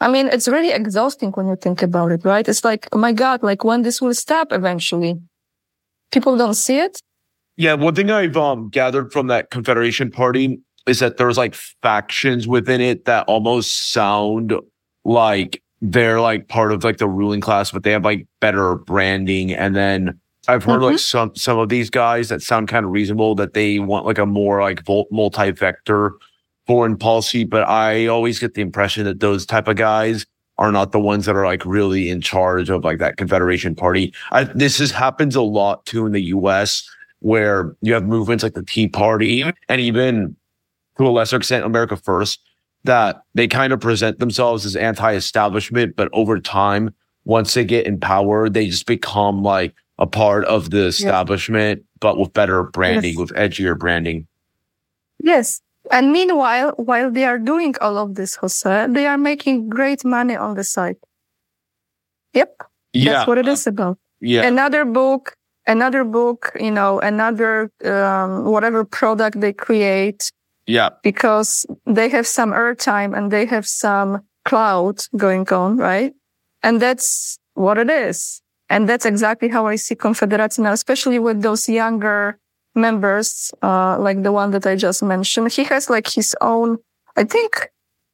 I 0.00 0.08
mean, 0.08 0.28
it's 0.28 0.48
really 0.48 0.72
exhausting 0.72 1.30
when 1.32 1.46
you 1.46 1.56
think 1.56 1.82
about 1.82 2.10
it, 2.10 2.24
right? 2.24 2.48
It's 2.48 2.64
like, 2.64 2.88
oh 2.92 2.98
my 2.98 3.12
God, 3.12 3.42
like 3.42 3.62
when 3.62 3.82
this 3.82 4.00
will 4.00 4.14
stop 4.14 4.52
eventually. 4.52 5.20
People 6.10 6.36
don't 6.36 6.54
see 6.54 6.78
it. 6.78 6.98
Yeah. 7.60 7.74
One 7.74 7.94
thing 7.94 8.10
I've 8.10 8.38
um, 8.38 8.70
gathered 8.70 9.12
from 9.12 9.26
that 9.26 9.50
Confederation 9.50 10.10
Party 10.10 10.58
is 10.86 11.00
that 11.00 11.18
there's 11.18 11.36
like 11.36 11.54
factions 11.54 12.48
within 12.48 12.80
it 12.80 13.04
that 13.04 13.26
almost 13.28 13.92
sound 13.92 14.54
like 15.04 15.62
they're 15.82 16.22
like 16.22 16.48
part 16.48 16.72
of 16.72 16.84
like 16.84 16.96
the 16.96 17.06
ruling 17.06 17.42
class, 17.42 17.70
but 17.70 17.82
they 17.82 17.90
have 17.90 18.02
like 18.02 18.26
better 18.40 18.76
branding. 18.76 19.52
And 19.52 19.76
then 19.76 20.18
I've 20.48 20.64
heard 20.64 20.76
mm-hmm. 20.76 20.92
like 20.92 21.00
some, 21.00 21.36
some 21.36 21.58
of 21.58 21.68
these 21.68 21.90
guys 21.90 22.30
that 22.30 22.40
sound 22.40 22.68
kind 22.68 22.86
of 22.86 22.92
reasonable 22.92 23.34
that 23.34 23.52
they 23.52 23.78
want 23.78 24.06
like 24.06 24.16
a 24.16 24.24
more 24.24 24.62
like 24.62 24.82
multi-vector 25.10 26.14
foreign 26.66 26.96
policy. 26.96 27.44
But 27.44 27.68
I 27.68 28.06
always 28.06 28.38
get 28.38 28.54
the 28.54 28.62
impression 28.62 29.04
that 29.04 29.20
those 29.20 29.44
type 29.44 29.68
of 29.68 29.76
guys 29.76 30.24
are 30.56 30.72
not 30.72 30.92
the 30.92 31.00
ones 31.00 31.26
that 31.26 31.36
are 31.36 31.44
like 31.44 31.66
really 31.66 32.08
in 32.08 32.22
charge 32.22 32.70
of 32.70 32.84
like 32.84 33.00
that 33.00 33.18
Confederation 33.18 33.74
party. 33.74 34.14
I, 34.32 34.44
this 34.44 34.80
is 34.80 34.92
happens 34.92 35.36
a 35.36 35.42
lot 35.42 35.84
too 35.84 36.06
in 36.06 36.12
the 36.12 36.22
U.S. 36.22 36.88
where 37.20 37.74
you 37.80 37.94
have 37.94 38.04
movements 38.04 38.42
like 38.42 38.54
the 38.54 38.62
Tea 38.62 38.88
Party 38.88 39.42
and 39.68 39.80
even 39.80 40.36
to 40.98 41.06
a 41.06 41.10
lesser 41.10 41.36
extent 41.36 41.64
America 41.64 41.96
First 41.96 42.40
that 42.84 43.22
they 43.34 43.46
kind 43.46 43.72
of 43.72 43.80
present 43.80 44.18
themselves 44.18 44.64
as 44.64 44.74
anti-establishment, 44.74 45.96
but 45.96 46.08
over 46.12 46.40
time, 46.40 46.94
once 47.24 47.54
they 47.54 47.64
get 47.64 47.86
in 47.86 48.00
power, 48.00 48.48
they 48.48 48.66
just 48.66 48.86
become 48.86 49.42
like 49.42 49.74
a 49.98 50.06
part 50.06 50.44
of 50.46 50.70
the 50.70 50.86
establishment, 50.86 51.84
but 52.00 52.18
with 52.18 52.32
better 52.32 52.64
branding, 52.64 53.12
yes. 53.12 53.18
with 53.18 53.30
edgier 53.30 53.78
branding. 53.78 54.26
Yes. 55.22 55.60
And 55.90 56.12
meanwhile, 56.12 56.72
while 56.76 57.10
they 57.10 57.24
are 57.24 57.38
doing 57.38 57.74
all 57.80 57.98
of 57.98 58.14
this, 58.14 58.36
Jose, 58.36 58.86
they 58.88 59.06
are 59.06 59.18
making 59.18 59.68
great 59.68 60.04
money 60.04 60.36
on 60.36 60.54
the 60.54 60.64
side. 60.64 60.96
Yep. 62.32 62.62
Yeah. 62.94 63.12
That's 63.12 63.28
what 63.28 63.38
it 63.38 63.46
is 63.46 63.66
about. 63.66 63.98
Yeah. 64.20 64.46
Another 64.46 64.84
book, 64.84 65.36
another 65.74 66.02
book, 66.04 66.40
you 66.66 66.72
know, 66.78 67.00
another, 67.12 67.70
um, 67.84 68.44
whatever 68.44 68.80
product 68.84 69.40
they 69.40 69.54
create 69.66 70.22
yeah. 70.70 70.90
Because 71.02 71.66
they 71.84 72.08
have 72.10 72.26
some 72.28 72.52
airtime 72.52 73.16
and 73.16 73.32
they 73.32 73.44
have 73.46 73.66
some 73.66 74.22
cloud 74.44 75.02
going 75.16 75.48
on, 75.52 75.78
right? 75.78 76.12
And 76.62 76.80
that's 76.80 77.38
what 77.54 77.76
it 77.76 77.90
is. 77.90 78.40
And 78.68 78.88
that's 78.88 79.04
exactly 79.04 79.48
how 79.48 79.66
I 79.66 79.74
see 79.76 79.96
Confederacy 79.96 80.62
now, 80.62 80.72
especially 80.72 81.18
with 81.18 81.42
those 81.42 81.68
younger 81.68 82.38
members, 82.76 83.50
uh, 83.62 83.98
like 83.98 84.22
the 84.22 84.30
one 84.30 84.52
that 84.52 84.64
I 84.64 84.76
just 84.76 85.02
mentioned. 85.02 85.50
He 85.50 85.64
has 85.64 85.90
like 85.90 86.08
his 86.08 86.36
own, 86.40 86.78
I 87.16 87.24
think 87.24 87.68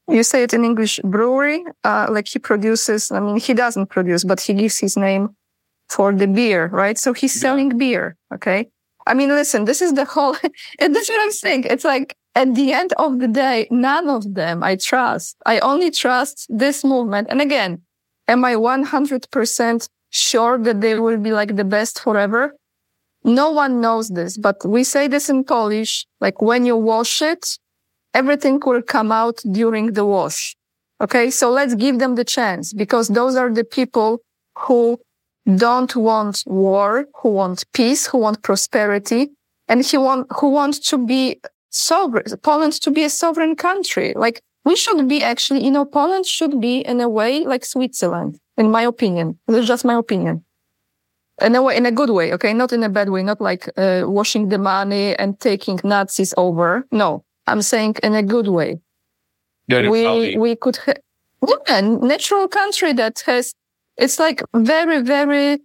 you 0.09 0.23
say 0.23 0.43
it 0.45 0.55
in 0.55 0.65
English, 0.65 0.99
brewery. 1.05 1.63
Uh, 1.85 2.07
like 2.09 2.27
he 2.27 2.39
produces, 2.39 3.11
I 3.11 3.21
mean, 3.21 3.39
he 3.39 3.53
doesn't 3.53 3.89
produce, 3.89 4.25
but 4.25 4.41
he 4.41 4.55
gives 4.55 4.79
his 4.79 4.97
name 4.97 5.37
for 5.89 6.12
the 6.12 6.26
beer, 6.26 6.68
right? 6.68 6.99
So 6.99 7.12
he's 7.12 7.39
selling 7.39 7.70
yeah. 7.72 7.76
beer. 7.76 8.16
Okay. 8.34 8.68
I 9.07 9.14
mean, 9.14 9.28
listen, 9.28 9.64
this 9.64 9.80
is 9.80 9.95
the 9.95 10.05
whole, 10.05 10.37
and 10.78 10.95
that's 10.95 11.09
what 11.09 11.20
I'm 11.20 11.32
saying. 11.32 11.64
It's 11.64 11.84
like, 11.84 12.16
at 12.34 12.55
the 12.55 12.72
end 12.72 12.93
of 12.99 13.18
the 13.18 13.28
day, 13.28 13.66
none 13.70 14.09
of 14.11 14.34
them 14.34 14.62
I 14.62 14.76
trust. 14.76 15.37
I 15.47 15.59
only 15.61 15.91
trust 15.91 16.47
this 16.51 16.84
movement. 16.84 17.28
And 17.30 17.41
again, 17.41 17.82
am 18.28 18.45
I 18.45 18.55
100% 18.55 19.89
sure 20.11 20.59
that 20.59 20.80
they 20.82 20.99
will 20.99 21.16
be 21.16 21.32
like 21.32 21.57
the 21.57 21.64
best 21.64 21.99
forever? 22.01 22.55
No 23.24 23.51
one 23.51 23.80
knows 23.80 24.11
this, 24.11 24.37
but 24.37 24.64
we 24.64 24.84
say 24.84 25.09
this 25.09 25.28
in 25.30 25.45
Polish, 25.45 26.07
like 26.20 26.43
when 26.43 26.66
you 26.66 26.76
wash 26.76 27.22
it, 27.22 27.59
everything 28.14 28.61
will 28.64 28.82
come 28.82 29.11
out 29.11 29.41
during 29.51 29.95
the 29.95 30.05
wash. 30.05 30.55
Okay. 31.01 31.30
So 31.30 31.51
let's 31.51 31.74
give 31.74 31.99
them 31.99 32.14
the 32.14 32.24
chance 32.24 32.72
because 32.72 33.09
those 33.09 33.34
are 33.34 33.53
the 33.53 33.64
people 33.64 34.20
who 34.59 34.99
don't 35.55 35.94
want 35.94 36.42
war, 36.47 37.07
who 37.22 37.30
want 37.30 37.64
peace, 37.72 38.07
who 38.07 38.18
want 38.18 38.42
prosperity, 38.42 39.30
and 39.68 39.84
who 39.86 40.01
want, 40.01 40.26
who 40.38 40.51
want 40.51 40.82
to 40.84 40.99
be 40.99 41.40
sovereign, 41.70 42.24
Poland 42.42 42.72
to 42.82 42.90
be 42.90 43.05
a 43.05 43.11
sovereign 43.11 43.55
country. 43.57 44.12
Like 44.16 44.42
we 44.64 44.76
should 44.76 45.07
be 45.09 45.22
actually, 45.22 45.64
you 45.64 45.70
know, 45.70 45.84
Poland 45.84 46.26
should 46.26 46.61
be 46.61 46.80
in 46.80 47.01
a 47.01 47.09
way 47.09 47.44
like 47.44 47.64
Switzerland, 47.64 48.38
in 48.57 48.70
my 48.70 48.82
opinion. 48.82 49.38
This 49.47 49.59
is 49.59 49.68
just 49.68 49.84
my 49.84 49.94
opinion. 49.94 50.44
In 51.42 51.55
a 51.55 51.62
way, 51.62 51.76
in 51.76 51.84
a 51.84 51.92
good 51.92 52.11
way, 52.11 52.32
okay? 52.32 52.55
Not 52.55 52.72
in 52.72 52.82
a 52.82 52.88
bad 52.88 53.11
way, 53.11 53.22
not 53.22 53.40
like 53.40 53.68
uh, 53.76 54.05
washing 54.07 54.49
the 54.49 54.59
money 54.59 55.14
and 55.16 55.38
taking 55.38 55.78
Nazis 55.84 56.32
over. 56.38 56.86
No, 56.90 57.24
I'm 57.47 57.61
saying 57.61 57.97
in 58.03 58.14
a 58.14 58.22
good 58.22 58.49
way. 58.49 58.80
Yeah, 59.68 59.90
we, 59.90 60.38
we 60.38 60.57
could, 60.57 60.76
ha- 60.78 60.94
yeah, 61.47 61.80
natural 61.82 62.49
country 62.49 62.94
that 62.94 63.22
has, 63.26 63.53
it's 63.97 64.18
like 64.18 64.42
very, 64.55 65.03
very 65.03 65.61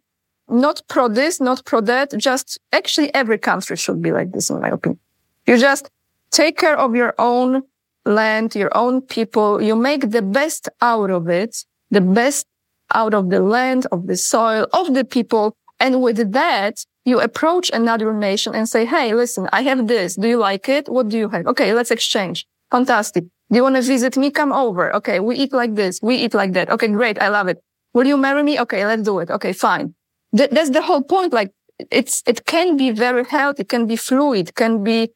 not 0.48 0.82
pro 0.88 1.08
this, 1.08 1.40
not 1.40 1.66
pro 1.66 1.82
that. 1.82 2.14
Just 2.18 2.60
actually 2.72 3.14
every 3.14 3.38
country 3.38 3.78
should 3.78 4.02
be 4.02 4.12
like 4.12 4.32
this, 4.32 4.50
in 4.50 4.60
my 4.62 4.70
opinion. 4.70 5.00
You 5.48 5.58
just 5.58 5.90
take 6.30 6.58
care 6.58 6.78
of 6.78 6.96
your 6.96 7.14
own 7.18 7.64
land, 8.06 8.56
your 8.56 8.76
own 8.76 9.02
people. 9.02 9.62
You 9.62 9.76
make 9.76 10.12
the 10.12 10.22
best 10.22 10.70
out 10.82 11.10
of 11.10 11.30
it, 11.30 11.66
the 11.90 12.02
best 12.02 12.48
out 12.94 13.14
of 13.14 13.30
the 13.30 13.42
land, 13.42 13.88
of 13.92 14.08
the 14.08 14.18
soil, 14.18 14.68
of 14.74 14.94
the 14.94 15.06
people. 15.06 15.56
And 15.80 16.02
with 16.02 16.32
that, 16.34 16.86
you 17.06 17.20
approach 17.20 17.72
another 17.74 18.14
nation 18.14 18.54
and 18.54 18.68
say, 18.68 18.86
Hey, 18.86 19.14
listen, 19.14 19.50
I 19.52 19.64
have 19.64 19.88
this. 19.88 20.16
Do 20.16 20.28
you 20.28 20.38
like 20.38 20.70
it? 20.70 20.88
What 20.90 21.10
do 21.10 21.18
you 21.18 21.30
have? 21.30 21.48
Okay, 21.48 21.74
let's 21.74 21.92
exchange. 21.92 22.46
Fantastic. 22.70 23.24
Do 23.24 23.56
you 23.58 23.64
want 23.64 23.76
to 23.76 23.82
visit 23.82 24.16
me? 24.18 24.32
Come 24.32 24.54
over. 24.54 24.96
Okay. 24.96 25.20
We 25.20 25.36
eat 25.36 25.52
like 25.52 25.76
this. 25.76 26.00
We 26.02 26.16
eat 26.16 26.34
like 26.34 26.54
that. 26.54 26.70
Okay. 26.70 26.88
Great. 26.88 27.20
I 27.22 27.28
love 27.28 27.48
it. 27.48 27.62
Will 27.94 28.08
you 28.08 28.18
marry 28.18 28.44
me? 28.44 28.60
Okay. 28.60 28.86
Let's 28.86 29.04
do 29.04 29.20
it. 29.20 29.30
Okay. 29.30 29.54
Fine. 29.54 29.96
Th- 30.36 30.50
that's 30.50 30.70
the 30.70 30.82
whole 30.82 31.04
point. 31.04 31.34
Like 31.34 31.52
it's, 31.92 32.24
it 32.26 32.46
can 32.46 32.78
be 32.78 32.92
very 32.92 33.26
healthy. 33.26 33.64
Can 33.64 33.88
be 33.88 33.96
fluid, 33.96 34.56
can 34.56 34.84
be 34.84 35.12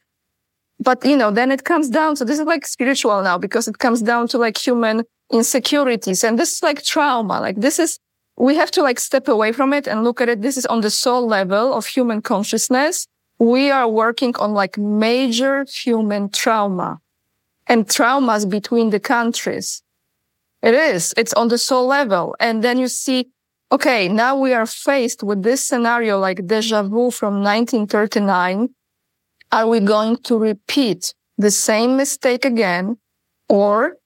but 0.80 1.06
you 1.06 1.16
know, 1.16 1.32
then 1.32 1.52
it 1.52 1.64
comes 1.64 1.90
down 1.90 2.16
to 2.16 2.26
this 2.26 2.40
is 2.40 2.46
like 2.46 2.66
spiritual 2.68 3.22
now 3.24 3.38
because 3.38 3.68
it 3.68 3.80
comes 3.80 4.02
down 4.02 4.28
to 4.30 4.38
like 4.38 4.58
human 4.58 5.04
insecurities 5.32 6.24
and 6.24 6.38
this 6.38 6.56
is 6.56 6.64
like 6.64 6.84
trauma. 6.84 7.40
Like 7.40 7.58
this 7.58 7.80
is, 7.80 8.00
we 8.38 8.56
have 8.56 8.72
to 8.72 8.82
like 8.82 9.00
step 9.00 9.28
away 9.28 9.52
from 9.52 9.74
it 9.74 9.88
and 9.88 10.04
look 10.04 10.20
at 10.20 10.30
it. 10.30 10.42
This 10.42 10.58
is 10.58 10.66
on 10.66 10.82
the 10.82 10.90
soul 10.90 11.26
level 11.26 11.74
of 11.74 11.86
human 11.86 12.22
consciousness. 12.22 13.08
We 13.40 13.72
are 13.72 13.88
working 13.88 14.36
on 14.38 14.54
like 14.54 14.78
major 14.78 15.66
human 15.70 16.30
trauma 16.30 17.00
and 17.68 17.88
traumas 17.88 18.50
between 18.50 18.90
the 18.90 19.00
countries. 19.00 19.82
It 20.66 20.74
is. 20.74 21.14
It's 21.16 21.34
on 21.34 21.50
the 21.50 21.60
soul 21.60 21.86
level. 21.86 22.36
And 22.40 22.64
then 22.64 22.80
you 22.80 22.88
see, 22.88 23.30
okay, 23.72 24.10
now 24.10 24.36
we 24.36 24.52
are 24.52 24.66
faced 24.66 25.22
with 25.22 25.44
this 25.44 25.66
scenario 25.66 26.18
like 26.18 26.48
deja 26.48 26.82
vu 26.82 27.12
from 27.12 27.44
1939 27.44 28.70
are 29.52 29.68
we 29.68 29.80
going 29.80 30.18
to 30.18 30.40
repeat 30.40 31.14
the 31.38 31.52
same 31.52 31.96
mistake 31.96 32.44
again 32.46 32.98
or 33.48 33.98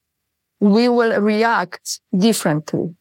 we 0.59 0.89
will 0.89 1.19
react 1.21 2.01
differently? 2.15 2.93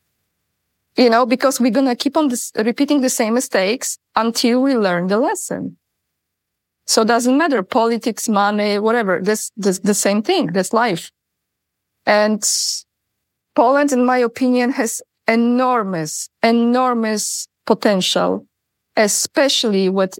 You 0.96 1.10
know, 1.10 1.26
because 1.26 1.60
we're 1.60 1.72
going 1.72 1.86
to 1.86 1.96
keep 1.96 2.16
on 2.16 2.28
this, 2.28 2.52
repeating 2.56 3.00
the 3.00 3.10
same 3.10 3.34
mistakes 3.34 3.98
until 4.14 4.62
we 4.62 4.76
learn 4.76 5.08
the 5.08 5.18
lesson. 5.18 5.76
So 6.86 7.02
it 7.02 7.08
doesn't 7.08 7.36
matter 7.36 7.62
politics, 7.64 8.28
money, 8.28 8.78
whatever. 8.78 9.20
This, 9.20 9.50
this, 9.56 9.80
the 9.80 9.94
same 9.94 10.22
thing. 10.22 10.46
That's 10.52 10.72
life. 10.72 11.10
And 12.06 12.42
Poland, 13.58 13.90
in 13.90 14.04
my 14.04 14.18
opinion, 14.18 14.70
has 14.70 15.02
enormous, 15.26 16.28
enormous 16.44 17.48
potential, 17.66 18.46
especially 18.96 19.88
with 19.88 20.16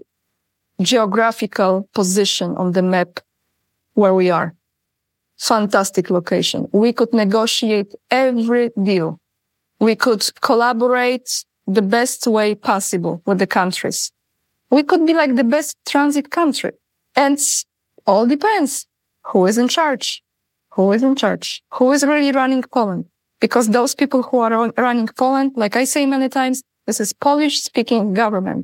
geographical 0.81 1.87
position 1.93 2.57
on 2.57 2.73
the 2.73 2.81
map 2.81 3.21
where 3.93 4.13
we 4.13 4.29
are. 4.29 4.53
Fantastic 5.37 6.09
location. 6.09 6.67
We 6.73 6.91
could 6.91 7.13
negotiate 7.13 7.95
every 8.11 8.71
deal. 8.83 9.21
We 9.79 9.95
could 9.95 10.29
collaborate 10.41 11.45
the 11.65 11.81
best 11.81 12.27
way 12.27 12.55
possible 12.55 13.21
with 13.25 13.39
the 13.39 13.47
countries. 13.47 14.11
We 14.69 14.83
could 14.83 15.05
be 15.05 15.13
like 15.13 15.37
the 15.37 15.45
best 15.45 15.77
transit 15.87 16.29
country. 16.29 16.73
And 17.15 17.39
all 18.05 18.27
depends 18.27 18.85
who 19.27 19.45
is 19.45 19.57
in 19.57 19.69
charge. 19.69 20.21
Who 20.71 20.91
is 20.91 21.03
in 21.03 21.15
charge? 21.15 21.63
Who 21.75 21.93
is 21.93 22.03
really 22.03 22.33
running 22.33 22.63
Poland? 22.63 23.05
Because 23.39 23.69
those 23.69 23.95
people 23.95 24.21
who 24.23 24.39
are 24.39 24.71
running 24.77 25.07
Poland, 25.07 25.53
like 25.55 25.75
I 25.75 25.85
say 25.85 26.05
many 26.05 26.29
times, 26.29 26.61
This 26.87 26.99
is 26.99 27.13
Polish 27.13 27.55
speaking 27.69 28.13
government. 28.15 28.61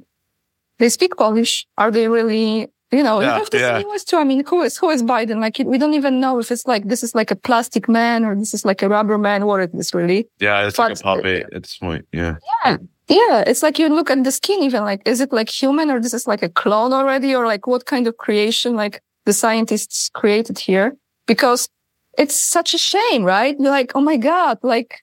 They 0.80 0.90
speak 0.90 1.12
Polish. 1.16 1.54
Are 1.78 1.92
they 1.92 2.08
really, 2.18 2.50
you 2.98 3.04
know, 3.08 3.16
Yeah, 3.22 3.28
you 3.28 3.40
have 3.42 3.52
to 3.52 3.60
yeah. 3.60 3.78
see 3.80 3.86
US 3.94 4.04
too. 4.10 4.18
I 4.18 4.26
mean, 4.30 4.42
who 4.50 4.58
is, 4.68 4.74
who 4.82 4.90
is 4.96 5.02
Biden? 5.04 5.38
Like, 5.46 5.56
we 5.74 5.78
don't 5.78 5.94
even 6.02 6.14
know 6.24 6.34
if 6.40 6.48
it's 6.54 6.66
like, 6.74 6.84
this 6.92 7.02
is 7.08 7.14
like 7.20 7.30
a 7.38 7.40
plastic 7.48 7.84
man 7.88 8.26
or 8.26 8.32
this 8.42 8.54
is 8.58 8.64
like 8.70 8.82
a 8.86 8.90
rubber 8.96 9.18
man. 9.28 9.40
What 9.50 9.60
is 9.66 9.70
this 9.80 9.94
really? 10.00 10.20
Yeah, 10.46 10.66
it's 10.68 10.80
like 10.80 10.94
a 10.94 10.96
But- 10.96 11.04
puppet 11.04 11.42
at 11.56 11.62
this 11.64 11.78
point. 11.78 12.04
Yeah. 12.22 12.36
Yeah. 12.66 12.78
Yeah, 13.08 13.44
it's 13.50 13.62
like 13.66 13.78
you 13.82 13.88
look 13.98 14.10
at 14.10 14.24
the 14.24 14.32
skin 14.40 14.60
even 14.68 14.82
like, 14.92 15.02
is 15.12 15.20
it 15.26 15.32
like 15.40 15.50
human 15.62 15.88
or 15.92 15.98
this 16.02 16.14
is 16.20 16.26
like 16.32 16.42
a 16.50 16.50
clone 16.62 16.92
already 17.00 17.32
or 17.38 17.44
like 17.54 17.64
what 17.72 17.84
kind 17.86 18.08
of 18.10 18.14
creation 18.26 18.70
like 18.84 18.96
the 19.28 19.34
scientists 19.34 20.10
created 20.20 20.58
here? 20.68 20.88
Because 21.32 21.70
it's 22.18 22.36
such 22.36 22.74
a 22.74 22.78
shame, 22.78 23.24
right? 23.24 23.56
You're 23.60 23.70
like, 23.70 23.92
oh 23.96 24.02
my 24.02 24.18
God, 24.18 24.60
like 24.64 25.02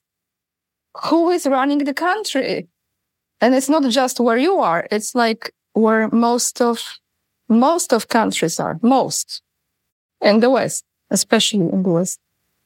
who 1.05 1.31
is 1.31 1.47
running 1.47 1.79
the 1.79 1.95
country? 1.95 2.69
And 3.41 3.55
it's 3.55 3.69
not 3.69 3.89
just 3.91 4.21
where 4.21 4.37
you 4.37 4.59
are. 4.59 4.87
It's 4.91 5.15
like 5.15 5.53
where 5.73 6.09
most 6.11 6.61
of, 6.61 6.99
most 7.49 7.93
of 7.93 8.09
countries 8.09 8.61
are, 8.61 8.79
most 8.83 9.43
in 10.21 10.41
the 10.41 10.51
West, 10.51 10.85
especially 11.11 11.61
in 11.61 11.83
the 11.83 11.91
West. 11.91 12.21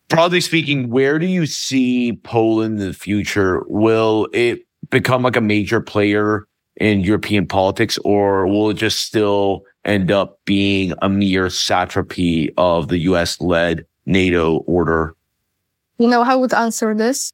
Broadly 0.09 0.41
speaking, 0.41 0.91
where 0.91 1.19
do 1.19 1.27
you 1.27 1.47
see 1.47 2.13
Poland 2.23 2.81
in 2.81 2.89
the 2.89 2.95
future? 2.95 3.65
Will 3.67 4.29
it 4.33 4.61
become 4.91 5.23
like 5.23 5.37
a 5.37 5.41
major 5.41 5.81
player 5.81 6.47
in 6.77 7.01
European 7.01 7.47
politics 7.47 7.99
or 8.05 8.47
will 8.47 8.71
it 8.71 8.75
just 8.75 9.01
still 9.01 9.65
end 9.85 10.11
up 10.11 10.39
being 10.45 10.93
a 11.01 11.09
mere 11.09 11.49
satrapy 11.49 12.53
of 12.57 12.89
the 12.89 12.99
US 12.99 13.41
led 13.41 13.87
NATO 14.07 14.59
order? 14.67 15.15
You 15.99 16.09
know 16.09 16.23
I 16.23 16.35
would 16.35 16.55
answer 16.55 16.95
this? 16.95 17.33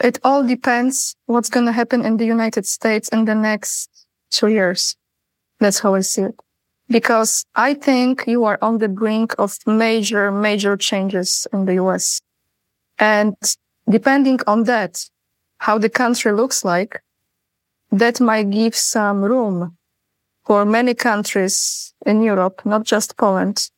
It 0.00 0.18
all 0.24 0.42
depends 0.42 1.14
what's 1.26 1.50
going 1.50 1.66
to 1.66 1.72
happen 1.72 2.04
in 2.04 2.16
the 2.16 2.24
United 2.24 2.66
States 2.66 3.08
in 3.10 3.26
the 3.26 3.34
next 3.34 3.88
two 4.30 4.48
years. 4.48 4.96
That's 5.60 5.78
how 5.78 5.94
I 5.94 6.00
see 6.00 6.22
it. 6.22 6.40
Because 6.88 7.44
I 7.54 7.74
think 7.74 8.24
you 8.26 8.44
are 8.44 8.58
on 8.60 8.78
the 8.78 8.88
brink 8.88 9.34
of 9.38 9.56
major, 9.66 10.30
major 10.32 10.76
changes 10.76 11.46
in 11.52 11.64
the 11.64 11.74
US. 11.74 12.20
And 12.98 13.36
depending 13.88 14.40
on 14.46 14.64
that, 14.64 15.04
how 15.58 15.78
the 15.78 15.88
country 15.88 16.32
looks 16.32 16.64
like, 16.64 17.02
that 17.90 18.20
might 18.20 18.50
give 18.50 18.74
some 18.74 19.22
room 19.22 19.76
for 20.44 20.64
many 20.64 20.94
countries 20.94 21.94
in 22.04 22.22
Europe, 22.22 22.62
not 22.64 22.84
just 22.84 23.16
Poland, 23.16 23.70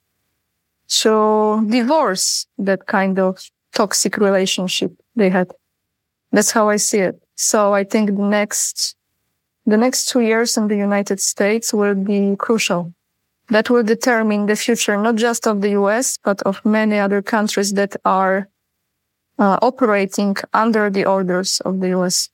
to 0.89 1.67
divorce 1.69 2.47
that 2.59 2.87
kind 2.87 3.19
of 3.19 3.51
toxic 3.73 4.17
relationship 4.17 4.93
they 5.15 5.31
had. 5.31 5.51
That's 6.33 6.51
how 6.51 6.69
I 6.69 6.77
see 6.77 6.99
it. 6.99 7.23
So 7.37 7.75
I 7.75 7.85
think 7.85 8.17
the 8.17 8.23
next, 8.23 8.97
the 9.67 9.77
next 9.77 10.09
two 10.09 10.21
years 10.21 10.57
in 10.57 10.69
the 10.69 10.77
United 10.77 11.21
States 11.21 11.73
will 11.73 11.95
be 11.95 12.37
crucial. 12.39 12.93
That 13.49 13.71
will 13.71 13.85
determine 13.85 14.47
the 14.47 14.57
future, 14.57 14.97
not 14.97 15.17
just 15.17 15.47
of 15.47 15.61
the 15.61 15.71
US, 15.71 16.19
but 16.23 16.43
of 16.43 16.65
many 16.65 16.99
other 16.99 17.23
countries 17.23 17.75
that 17.75 17.95
are 18.05 18.49
uh, 19.39 19.59
operating 19.63 20.37
under 20.53 20.91
the 20.91 21.05
orders 21.05 21.61
of 21.61 21.81
the 21.81 21.89
US. 21.99 22.29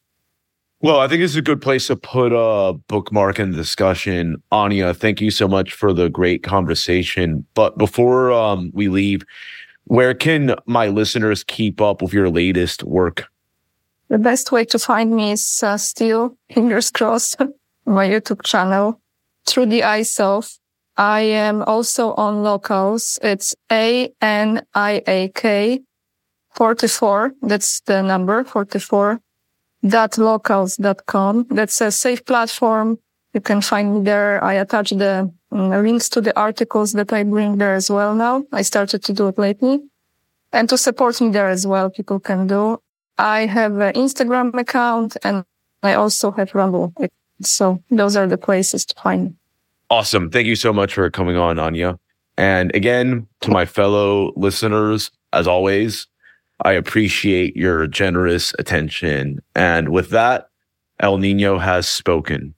Well, 0.82 0.98
I 0.98 1.06
think 1.06 1.22
it's 1.22 1.36
a 1.36 1.42
good 1.42 1.62
place 1.62 1.86
to 1.86 1.94
put 1.94 2.32
a 2.32 2.72
bookmark 2.88 3.38
in 3.38 3.52
the 3.52 3.56
discussion. 3.56 4.42
Ania, 4.50 4.96
thank 4.96 5.20
you 5.20 5.30
so 5.30 5.46
much 5.46 5.72
for 5.74 5.92
the 5.92 6.10
great 6.10 6.42
conversation. 6.42 7.46
But 7.54 7.78
before 7.78 8.32
um, 8.32 8.72
we 8.74 8.88
leave, 8.88 9.22
where 9.84 10.12
can 10.12 10.56
my 10.66 10.88
listeners 10.88 11.44
keep 11.44 11.80
up 11.80 12.02
with 12.02 12.12
your 12.12 12.28
latest 12.28 12.82
work? 12.82 13.26
The 14.08 14.18
best 14.18 14.50
way 14.50 14.64
to 14.64 14.78
find 14.78 15.14
me 15.14 15.30
is 15.30 15.62
uh, 15.62 15.76
still, 15.76 16.36
fingers 16.52 16.90
crossed, 16.90 17.36
my 17.86 18.08
YouTube 18.08 18.42
channel, 18.42 19.00
through 19.46 19.66
the 19.66 19.84
Eyes 19.84 20.18
of. 20.18 20.50
I 20.96 21.20
am 21.20 21.62
also 21.62 22.12
on 22.14 22.42
locals. 22.42 23.20
It's 23.22 23.54
A-N-I-A-K 23.70 24.20
44. 26.54 27.32
That's 27.40 27.80
the 27.82 28.02
number 28.02 28.42
44 28.42 29.20
dot 29.86 30.18
locals 30.18 30.76
dot 30.76 31.06
com. 31.06 31.46
That's 31.50 31.80
a 31.80 31.90
safe 31.90 32.24
platform. 32.24 32.98
You 33.34 33.40
can 33.40 33.60
find 33.60 33.94
me 33.94 34.04
there. 34.04 34.42
I 34.44 34.54
attach 34.54 34.90
the 34.90 35.32
mm, 35.52 35.82
links 35.82 36.08
to 36.10 36.20
the 36.20 36.38
articles 36.38 36.92
that 36.92 37.12
I 37.12 37.22
bring 37.22 37.58
there 37.58 37.74
as 37.74 37.90
well 37.90 38.14
now. 38.14 38.44
I 38.52 38.62
started 38.62 39.02
to 39.04 39.12
do 39.12 39.28
it 39.28 39.38
lately. 39.38 39.80
And 40.52 40.68
to 40.68 40.76
support 40.76 41.20
me 41.20 41.30
there 41.30 41.48
as 41.48 41.66
well, 41.66 41.88
people 41.88 42.20
can 42.20 42.46
do. 42.46 42.78
I 43.16 43.46
have 43.46 43.78
an 43.78 43.94
Instagram 43.94 44.58
account 44.58 45.16
and 45.24 45.44
I 45.82 45.94
also 45.94 46.30
have 46.32 46.54
Rumble. 46.54 46.92
So 47.40 47.82
those 47.90 48.16
are 48.16 48.26
the 48.26 48.38
places 48.38 48.84
to 48.86 48.94
find 49.00 49.24
me. 49.24 49.34
Awesome. 49.88 50.30
Thank 50.30 50.46
you 50.46 50.56
so 50.56 50.72
much 50.72 50.94
for 50.94 51.10
coming 51.10 51.36
on, 51.36 51.56
Ania. 51.56 51.98
And 52.36 52.74
again, 52.74 53.26
to 53.40 53.50
my 53.50 53.64
fellow 53.64 54.32
listeners, 54.36 55.10
as 55.32 55.46
always, 55.46 56.06
I 56.62 56.72
appreciate 56.72 57.56
your 57.56 57.86
generous 57.86 58.54
attention. 58.58 59.40
And 59.54 59.88
with 59.88 60.10
that, 60.10 60.48
El 61.00 61.18
Nino 61.18 61.58
has 61.58 61.88
spoken. 61.88 62.54